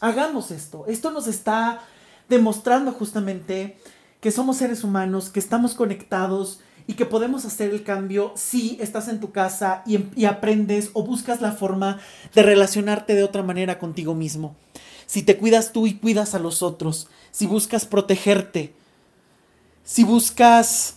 Hagamos 0.00 0.50
esto. 0.50 0.86
Esto 0.86 1.10
nos 1.10 1.26
está 1.26 1.82
demostrando 2.30 2.92
justamente 2.92 3.76
que 4.22 4.30
somos 4.30 4.56
seres 4.56 4.82
humanos, 4.82 5.28
que 5.28 5.40
estamos 5.40 5.74
conectados 5.74 6.60
y 6.88 6.94
que 6.94 7.04
podemos 7.04 7.44
hacer 7.44 7.70
el 7.70 7.84
cambio 7.84 8.32
si 8.34 8.78
estás 8.80 9.08
en 9.08 9.20
tu 9.20 9.30
casa 9.30 9.82
y, 9.86 10.06
y, 10.16 10.24
aprendes 10.24 10.90
o 10.94 11.04
buscas 11.04 11.42
la 11.42 11.52
forma 11.52 12.00
de 12.34 12.42
relacionarte 12.42 13.14
de 13.14 13.22
otra 13.22 13.42
manera 13.42 13.78
contigo 13.78 14.14
mismo. 14.14 14.56
Si 15.06 15.22
te 15.22 15.36
cuidas 15.36 15.72
tú 15.72 15.86
y 15.86 15.98
cuidas 15.98 16.34
a 16.34 16.38
los 16.38 16.62
otros, 16.62 17.08
si 17.30 17.46
buscas 17.46 17.84
protegerte, 17.84 18.74
si 19.84 20.02
buscas 20.02 20.96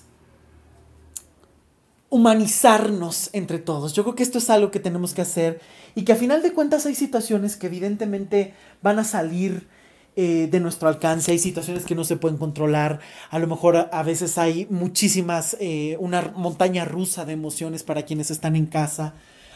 humanizarnos 2.09 3.29
entre 3.33 3.59
todos. 3.59 3.91
Yo 3.91 4.03
creo 4.03 4.15
que 4.15 4.23
esto 4.23 4.37
es 4.37 4.49
algo 4.49 4.71
que 4.71 4.79
tenemos 4.79 5.13
que 5.13 5.21
hacer 5.21 5.59
y 5.93 6.03
que 6.03 6.13
a 6.13 6.17
final 6.17 6.41
de 6.41 6.53
cuentas 6.53 6.85
hay 6.85 6.95
situaciones 6.95 7.57
que 7.57 7.67
evidentemente 7.67 8.53
van 8.81 8.97
a 8.99 9.03
salir 9.03 9.67
eh, 10.15 10.47
de 10.51 10.59
nuestro 10.59 10.89
alcance, 10.89 11.31
hay 11.31 11.39
situaciones 11.39 11.85
que 11.85 11.95
no 11.95 12.03
se 12.03 12.17
pueden 12.17 12.37
controlar, 12.37 12.99
a 13.29 13.39
lo 13.39 13.47
mejor 13.47 13.89
a, 13.91 14.03
veces 14.03 14.37
hay 14.37 14.67
muchísimas, 14.69 15.55
eh, 15.61 15.95
una 15.99 16.33
montaña 16.35 16.83
rusa 16.83 17.23
de 17.23 17.33
emociones 17.33 17.83
para 17.83 18.03
quienes 18.03 18.29
están 18.29 18.55
en 18.57 18.65
casa, 18.65 19.13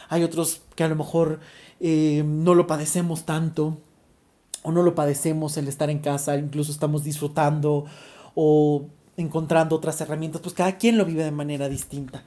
hay 0.08 0.22
otros 0.22 0.62
que 0.74 0.84
a 0.84 0.88
lo 0.88 0.96
mejor 0.96 1.40
eh, 1.80 2.22
no 2.26 2.54
lo 2.54 2.66
padecemos 2.66 3.26
tanto 3.26 3.78
o 4.62 4.72
no 4.72 4.82
lo 4.82 4.94
padecemos 4.94 5.58
el 5.58 5.68
estar 5.68 5.90
en 5.90 5.98
casa, 5.98 6.36
incluso 6.36 6.72
estamos 6.72 7.04
disfrutando 7.04 7.84
o 8.34 8.86
encontrando 9.16 9.76
otras 9.76 10.00
herramientas, 10.00 10.40
pues 10.40 10.54
cada 10.54 10.78
quien 10.78 10.96
lo 10.96 11.04
vive 11.04 11.24
de 11.24 11.32
manera 11.32 11.68
distinta. 11.68 12.22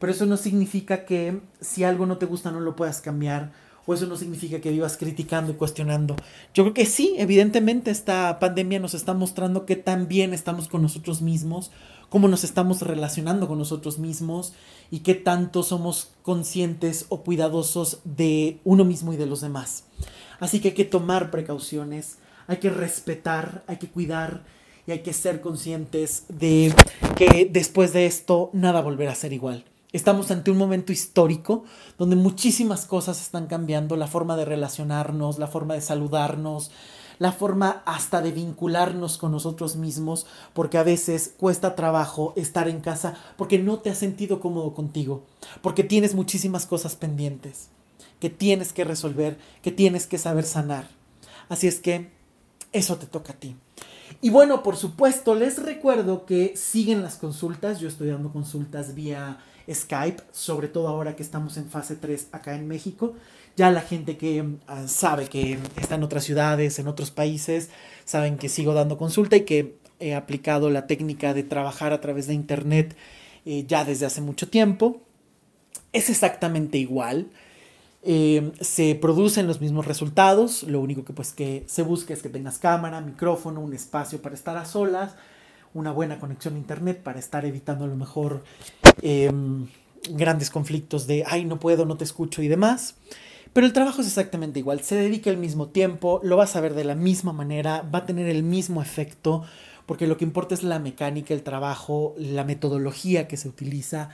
Pero 0.00 0.12
eso 0.12 0.26
no 0.26 0.36
significa 0.36 1.04
que 1.04 1.40
si 1.60 1.84
algo 1.84 2.06
no 2.06 2.18
te 2.18 2.26
gusta 2.26 2.50
no 2.50 2.60
lo 2.60 2.74
puedas 2.74 3.00
cambiar. 3.00 3.52
O 3.90 3.94
eso 3.94 4.06
no 4.06 4.16
significa 4.16 4.60
que 4.60 4.70
vivas 4.70 4.96
criticando 4.96 5.50
y 5.50 5.56
cuestionando. 5.56 6.14
Yo 6.54 6.62
creo 6.62 6.74
que 6.74 6.86
sí, 6.86 7.16
evidentemente 7.18 7.90
esta 7.90 8.38
pandemia 8.38 8.78
nos 8.78 8.94
está 8.94 9.14
mostrando 9.14 9.66
que 9.66 9.74
también 9.74 10.32
estamos 10.32 10.68
con 10.68 10.80
nosotros 10.80 11.22
mismos, 11.22 11.72
cómo 12.08 12.28
nos 12.28 12.44
estamos 12.44 12.82
relacionando 12.82 13.48
con 13.48 13.58
nosotros 13.58 13.98
mismos 13.98 14.52
y 14.92 15.00
qué 15.00 15.16
tanto 15.16 15.64
somos 15.64 16.12
conscientes 16.22 17.06
o 17.08 17.22
cuidadosos 17.22 17.98
de 18.04 18.60
uno 18.62 18.84
mismo 18.84 19.12
y 19.12 19.16
de 19.16 19.26
los 19.26 19.40
demás. 19.40 19.86
Así 20.38 20.60
que 20.60 20.68
hay 20.68 20.74
que 20.74 20.84
tomar 20.84 21.32
precauciones, 21.32 22.18
hay 22.46 22.58
que 22.58 22.70
respetar, 22.70 23.64
hay 23.66 23.78
que 23.78 23.88
cuidar 23.88 24.44
y 24.86 24.92
hay 24.92 25.00
que 25.00 25.12
ser 25.12 25.40
conscientes 25.40 26.26
de 26.28 26.72
que 27.16 27.50
después 27.50 27.92
de 27.92 28.06
esto 28.06 28.50
nada 28.52 28.82
volverá 28.82 29.10
a 29.10 29.16
ser 29.16 29.32
igual. 29.32 29.64
Estamos 29.92 30.30
ante 30.30 30.52
un 30.52 30.56
momento 30.56 30.92
histórico 30.92 31.64
donde 31.98 32.14
muchísimas 32.14 32.86
cosas 32.86 33.20
están 33.20 33.48
cambiando, 33.48 33.96
la 33.96 34.06
forma 34.06 34.36
de 34.36 34.44
relacionarnos, 34.44 35.40
la 35.40 35.48
forma 35.48 35.74
de 35.74 35.80
saludarnos, 35.80 36.70
la 37.18 37.32
forma 37.32 37.82
hasta 37.86 38.22
de 38.22 38.30
vincularnos 38.30 39.18
con 39.18 39.32
nosotros 39.32 39.74
mismos, 39.74 40.26
porque 40.54 40.78
a 40.78 40.84
veces 40.84 41.34
cuesta 41.36 41.74
trabajo 41.74 42.32
estar 42.36 42.68
en 42.68 42.80
casa 42.80 43.14
porque 43.36 43.58
no 43.58 43.80
te 43.80 43.90
has 43.90 43.98
sentido 43.98 44.38
cómodo 44.38 44.74
contigo, 44.74 45.24
porque 45.60 45.82
tienes 45.82 46.14
muchísimas 46.14 46.66
cosas 46.66 46.94
pendientes 46.94 47.68
que 48.20 48.30
tienes 48.30 48.72
que 48.72 48.84
resolver, 48.84 49.38
que 49.60 49.72
tienes 49.72 50.06
que 50.06 50.18
saber 50.18 50.44
sanar. 50.44 50.88
Así 51.48 51.66
es 51.66 51.80
que 51.80 52.10
eso 52.72 52.96
te 52.96 53.06
toca 53.06 53.32
a 53.32 53.36
ti. 53.36 53.56
Y 54.20 54.30
bueno, 54.30 54.62
por 54.62 54.76
supuesto, 54.76 55.34
les 55.34 55.60
recuerdo 55.60 56.26
que 56.26 56.56
siguen 56.56 57.02
las 57.02 57.16
consultas. 57.16 57.80
Yo 57.80 57.88
estoy 57.88 58.08
dando 58.08 58.32
consultas 58.32 58.94
vía 58.94 59.38
Skype, 59.72 60.22
sobre 60.32 60.68
todo 60.68 60.88
ahora 60.88 61.16
que 61.16 61.22
estamos 61.22 61.56
en 61.56 61.68
fase 61.68 61.96
3 61.96 62.28
acá 62.32 62.54
en 62.54 62.68
México. 62.68 63.14
Ya 63.56 63.70
la 63.70 63.80
gente 63.80 64.16
que 64.16 64.44
ah, 64.66 64.86
sabe 64.86 65.28
que 65.28 65.58
está 65.76 65.96
en 65.96 66.02
otras 66.02 66.24
ciudades, 66.24 66.78
en 66.78 66.88
otros 66.88 67.10
países, 67.10 67.70
saben 68.04 68.36
que 68.36 68.48
sigo 68.48 68.74
dando 68.74 68.96
consulta 68.96 69.36
y 69.36 69.44
que 69.44 69.76
he 69.98 70.14
aplicado 70.14 70.70
la 70.70 70.86
técnica 70.86 71.34
de 71.34 71.42
trabajar 71.42 71.92
a 71.92 72.00
través 72.00 72.26
de 72.26 72.34
Internet 72.34 72.96
eh, 73.44 73.64
ya 73.66 73.84
desde 73.84 74.06
hace 74.06 74.20
mucho 74.20 74.48
tiempo. 74.48 75.00
Es 75.92 76.10
exactamente 76.10 76.78
igual. 76.78 77.28
Eh, 78.02 78.52
se 78.60 78.94
producen 78.94 79.46
los 79.46 79.60
mismos 79.60 79.86
resultados. 79.86 80.62
Lo 80.62 80.80
único 80.80 81.04
que 81.04 81.12
pues 81.12 81.32
que 81.32 81.64
se 81.66 81.82
busca 81.82 82.14
es 82.14 82.22
que 82.22 82.28
tengas 82.28 82.58
cámara, 82.58 83.00
micrófono, 83.00 83.60
un 83.60 83.74
espacio 83.74 84.22
para 84.22 84.34
estar 84.34 84.56
a 84.56 84.64
solas, 84.64 85.14
una 85.74 85.92
buena 85.92 86.18
conexión 86.18 86.54
a 86.54 86.58
internet 86.58 87.02
para 87.02 87.18
estar 87.18 87.44
evitando 87.44 87.84
a 87.84 87.88
lo 87.88 87.96
mejor 87.96 88.42
Em, 89.02 89.66
grandes 90.10 90.50
conflictos 90.50 91.06
de, 91.06 91.24
ay, 91.26 91.44
no 91.44 91.60
puedo, 91.60 91.84
no 91.84 91.96
te 91.96 92.04
escucho 92.04 92.42
y 92.42 92.48
demás. 92.48 92.94
Pero 93.52 93.66
el 93.66 93.72
trabajo 93.72 94.00
es 94.00 94.06
exactamente 94.06 94.60
igual, 94.60 94.80
se 94.80 94.94
dedica 94.94 95.28
el 95.28 95.36
mismo 95.36 95.68
tiempo, 95.68 96.20
lo 96.22 96.36
vas 96.36 96.54
a 96.54 96.60
ver 96.60 96.74
de 96.74 96.84
la 96.84 96.94
misma 96.94 97.32
manera, 97.32 97.82
va 97.82 98.00
a 98.00 98.06
tener 98.06 98.28
el 98.28 98.44
mismo 98.44 98.80
efecto, 98.80 99.42
porque 99.86 100.06
lo 100.06 100.16
que 100.16 100.24
importa 100.24 100.54
es 100.54 100.62
la 100.62 100.78
mecánica, 100.78 101.34
el 101.34 101.42
trabajo, 101.42 102.14
la 102.16 102.44
metodología 102.44 103.26
que 103.26 103.36
se 103.36 103.48
utiliza 103.48 104.10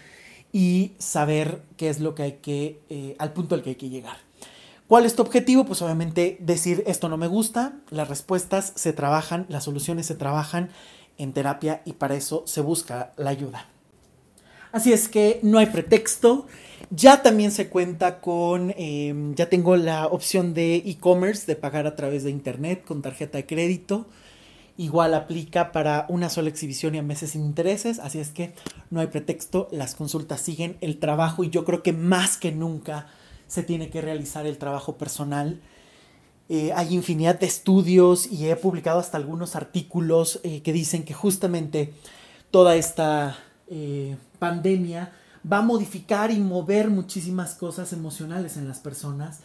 y 0.53 0.93
saber 0.99 1.63
qué 1.77 1.91
es 1.91 2.01
lo 2.01 2.15
que 2.15 2.23
hay 2.23 2.33
que, 2.43 2.81
eh, 2.89 3.15
al 3.19 3.35
punto 3.35 3.55
al 3.55 3.63
que 3.63 3.71
hay 3.71 3.77
que 3.77 3.91
llegar. 3.91 4.17
¿Cuál 4.89 5.05
es 5.05 5.15
tu 5.15 5.23
objetivo? 5.23 5.67
Pues 5.67 5.83
obviamente 5.83 6.39
decir 6.41 6.83
esto 6.87 7.09
no 7.11 7.19
me 7.19 7.27
gusta, 7.27 7.75
las 7.91 8.09
respuestas 8.09 8.73
se 8.75 8.95
trabajan, 8.95 9.45
las 9.51 9.65
soluciones 9.65 10.07
se 10.07 10.15
trabajan 10.15 10.71
en 11.19 11.33
terapia 11.33 11.83
y 11.85 11.95
para 11.95 12.15
eso 12.15 12.43
se 12.47 12.61
busca 12.61 13.13
la 13.17 13.31
ayuda. 13.31 13.67
Así 14.73 14.93
es 14.93 15.09
que 15.09 15.41
no 15.43 15.59
hay 15.59 15.67
pretexto. 15.67 16.47
Ya 16.91 17.23
también 17.23 17.51
se 17.51 17.69
cuenta 17.69 18.21
con, 18.21 18.75
em, 18.77 19.35
ya 19.35 19.49
tengo 19.49 19.77
la 19.77 20.07
opción 20.07 20.55
de 20.55 20.77
e-commerce, 20.77 21.47
de 21.47 21.57
pagar 21.57 21.87
a 21.87 21.97
través 21.97 22.25
de 22.25 22.31
internet 22.31 22.85
con 22.85 23.03
tarjeta 23.03 23.39
de 23.39 23.47
crédito. 23.47 24.07
igual 24.79 25.15
aplica 25.15 25.73
para 25.73 26.05
una 26.11 26.29
sola 26.29 26.51
exhibición 26.51 26.95
y 26.95 26.99
a 26.99 27.03
meses 27.03 27.31
sin 27.31 27.47
intereses, 27.47 27.99
así 27.99 28.19
es 28.19 28.29
que 28.29 28.53
no 28.91 29.01
hay 29.01 29.07
pretexto, 29.07 29.69
las 29.71 29.95
consultas 29.95 30.43
siguen, 30.43 30.77
el 30.83 30.99
trabajo 30.99 31.45
y 31.45 31.49
yo 31.49 31.65
creo 31.65 31.83
que 31.83 31.95
más 31.95 32.37
que 32.37 32.53
nunca 32.53 33.07
se 33.49 33.63
tiene 33.63 33.89
que 33.89 34.03
realizar 34.03 34.47
el 34.47 34.59
trabajo 34.59 34.99
personal. 34.99 35.61
Eh, 36.49 36.73
hay 36.75 36.95
infinidad 36.95 37.41
de 37.41 37.47
estudios 37.47 38.31
y 38.31 38.49
he 38.49 38.57
publicado 38.57 39.01
hasta 39.01 39.17
algunos 39.17 39.57
artículos 39.57 40.41
eh, 40.45 40.63
que 40.63 40.73
dicen 40.73 41.05
que 41.05 41.13
justamente 41.13 41.93
toda 42.53 42.77
esta 42.77 43.37
eh, 43.69 44.17
pandemia 44.39 45.13
va 45.51 45.59
a 45.59 45.63
modificar 45.63 46.31
y 46.31 46.39
mover 46.39 46.89
muchísimas 46.89 47.55
cosas 47.55 47.93
emocionales 47.93 48.57
en 48.57 48.69
las 48.69 48.79
personas 48.79 49.41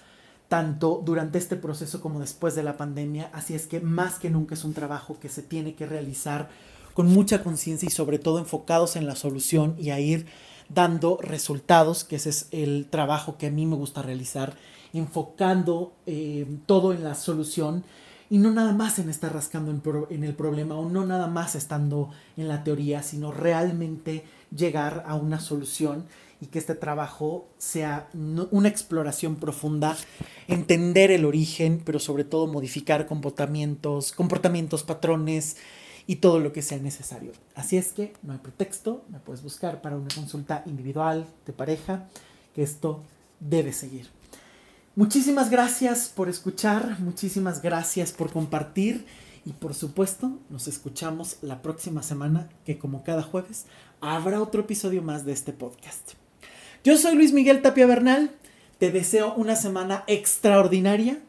tanto 0.47 1.01
durante 1.03 1.37
este 1.37 1.55
proceso 1.55 2.01
como 2.01 2.19
después 2.19 2.55
de 2.55 2.63
la 2.63 2.75
pandemia, 2.75 3.29
así 3.31 3.55
es 3.55 3.67
que 3.67 3.79
más 3.79 4.19
que 4.19 4.29
nunca 4.29 4.53
es 4.53 4.65
un 4.65 4.73
trabajo 4.73 5.17
que 5.17 5.29
se 5.29 5.41
tiene 5.41 5.75
que 5.75 5.85
realizar 5.85 6.49
con 6.93 7.07
mucha 7.07 7.41
conciencia 7.41 7.87
y 7.87 7.89
sobre 7.89 8.19
todo 8.19 8.37
enfocados 8.37 8.97
en 8.97 9.05
la 9.05 9.15
solución 9.15 9.75
y 9.79 9.91
a 9.91 10.01
ir 10.01 10.25
dando 10.67 11.17
resultados, 11.21 12.03
que 12.03 12.17
ese 12.17 12.31
es 12.31 12.47
el 12.51 12.87
trabajo 12.89 13.37
que 13.37 13.47
a 13.47 13.49
mí 13.49 13.65
me 13.65 13.77
gusta 13.77 14.01
realizar, 14.01 14.57
enfocando 14.93 15.93
eh, 16.05 16.45
todo 16.65 16.93
en 16.93 17.03
la 17.03 17.15
solución 17.15 17.83
y 18.29 18.37
no 18.37 18.51
nada 18.51 18.71
más 18.71 18.97
en 18.99 19.09
estar 19.09 19.33
rascando 19.33 19.71
en, 19.71 19.81
en, 20.09 20.23
el 20.23 20.33
problema 20.33 20.75
o 20.75 20.89
no 20.89 21.05
nada 21.05 21.27
más 21.27 21.55
estando 21.55 22.11
en 22.37 22.47
la 22.47 22.63
teoría, 22.63 23.03
sino 23.03 23.31
realmente 23.31 24.23
llegar 24.55 25.03
a 25.05 25.15
una 25.15 25.39
solución 25.39 26.05
y 26.41 26.47
que 26.47 26.57
este 26.57 26.73
trabajo 26.73 27.47
sea 27.57 28.09
una 28.13 28.67
exploración 28.67 29.35
profunda, 29.35 29.95
entender 30.47 31.11
el 31.11 31.25
origen, 31.25 31.81
pero 31.85 31.99
sobre 31.99 32.23
todo 32.23 32.47
modificar 32.47 33.05
comportamientos, 33.05 34.11
comportamientos, 34.11 34.83
patrones 34.83 35.57
y 36.07 36.15
todo 36.15 36.39
lo 36.39 36.51
que 36.51 36.63
sea 36.63 36.79
necesario. 36.79 37.31
Así 37.53 37.77
es 37.77 37.93
que 37.93 38.13
no 38.23 38.33
hay 38.33 38.39
pretexto, 38.39 39.03
me 39.09 39.19
puedes 39.19 39.43
buscar 39.43 39.81
para 39.81 39.97
una 39.97 40.09
consulta 40.13 40.63
individual 40.65 41.27
de 41.45 41.53
pareja, 41.53 42.09
que 42.55 42.63
esto 42.63 43.03
debe 43.39 43.71
seguir. 43.71 44.20
Muchísimas 44.95 45.49
gracias 45.49 46.11
por 46.13 46.27
escuchar, 46.27 46.99
muchísimas 46.99 47.61
gracias 47.61 48.11
por 48.11 48.29
compartir 48.29 49.05
y 49.45 49.53
por 49.53 49.73
supuesto 49.73 50.37
nos 50.49 50.67
escuchamos 50.67 51.37
la 51.41 51.61
próxima 51.61 52.03
semana 52.03 52.49
que 52.65 52.77
como 52.77 53.01
cada 53.03 53.23
jueves 53.23 53.67
habrá 54.01 54.41
otro 54.41 54.61
episodio 54.61 55.01
más 55.01 55.23
de 55.23 55.31
este 55.31 55.53
podcast. 55.53 56.11
Yo 56.83 56.97
soy 56.97 57.15
Luis 57.15 57.31
Miguel 57.31 57.61
Tapia 57.61 57.85
Bernal. 57.85 58.31
Te 58.79 58.91
deseo 58.91 59.33
una 59.35 59.55
semana 59.55 60.03
extraordinaria, 60.07 61.19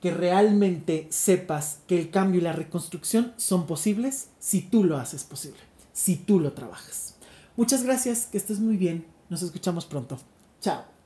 que 0.00 0.12
realmente 0.12 1.08
sepas 1.10 1.78
que 1.88 1.98
el 1.98 2.10
cambio 2.10 2.40
y 2.40 2.44
la 2.44 2.52
reconstrucción 2.52 3.32
son 3.36 3.66
posibles 3.66 4.28
si 4.38 4.60
tú 4.60 4.84
lo 4.84 4.96
haces 4.96 5.24
posible, 5.24 5.58
si 5.92 6.14
tú 6.14 6.38
lo 6.38 6.52
trabajas. 6.52 7.16
Muchas 7.56 7.82
gracias, 7.82 8.26
que 8.26 8.38
estés 8.38 8.60
muy 8.60 8.76
bien. 8.76 9.06
Nos 9.28 9.42
escuchamos 9.42 9.86
pronto. 9.86 10.18
Chao. 10.60 10.97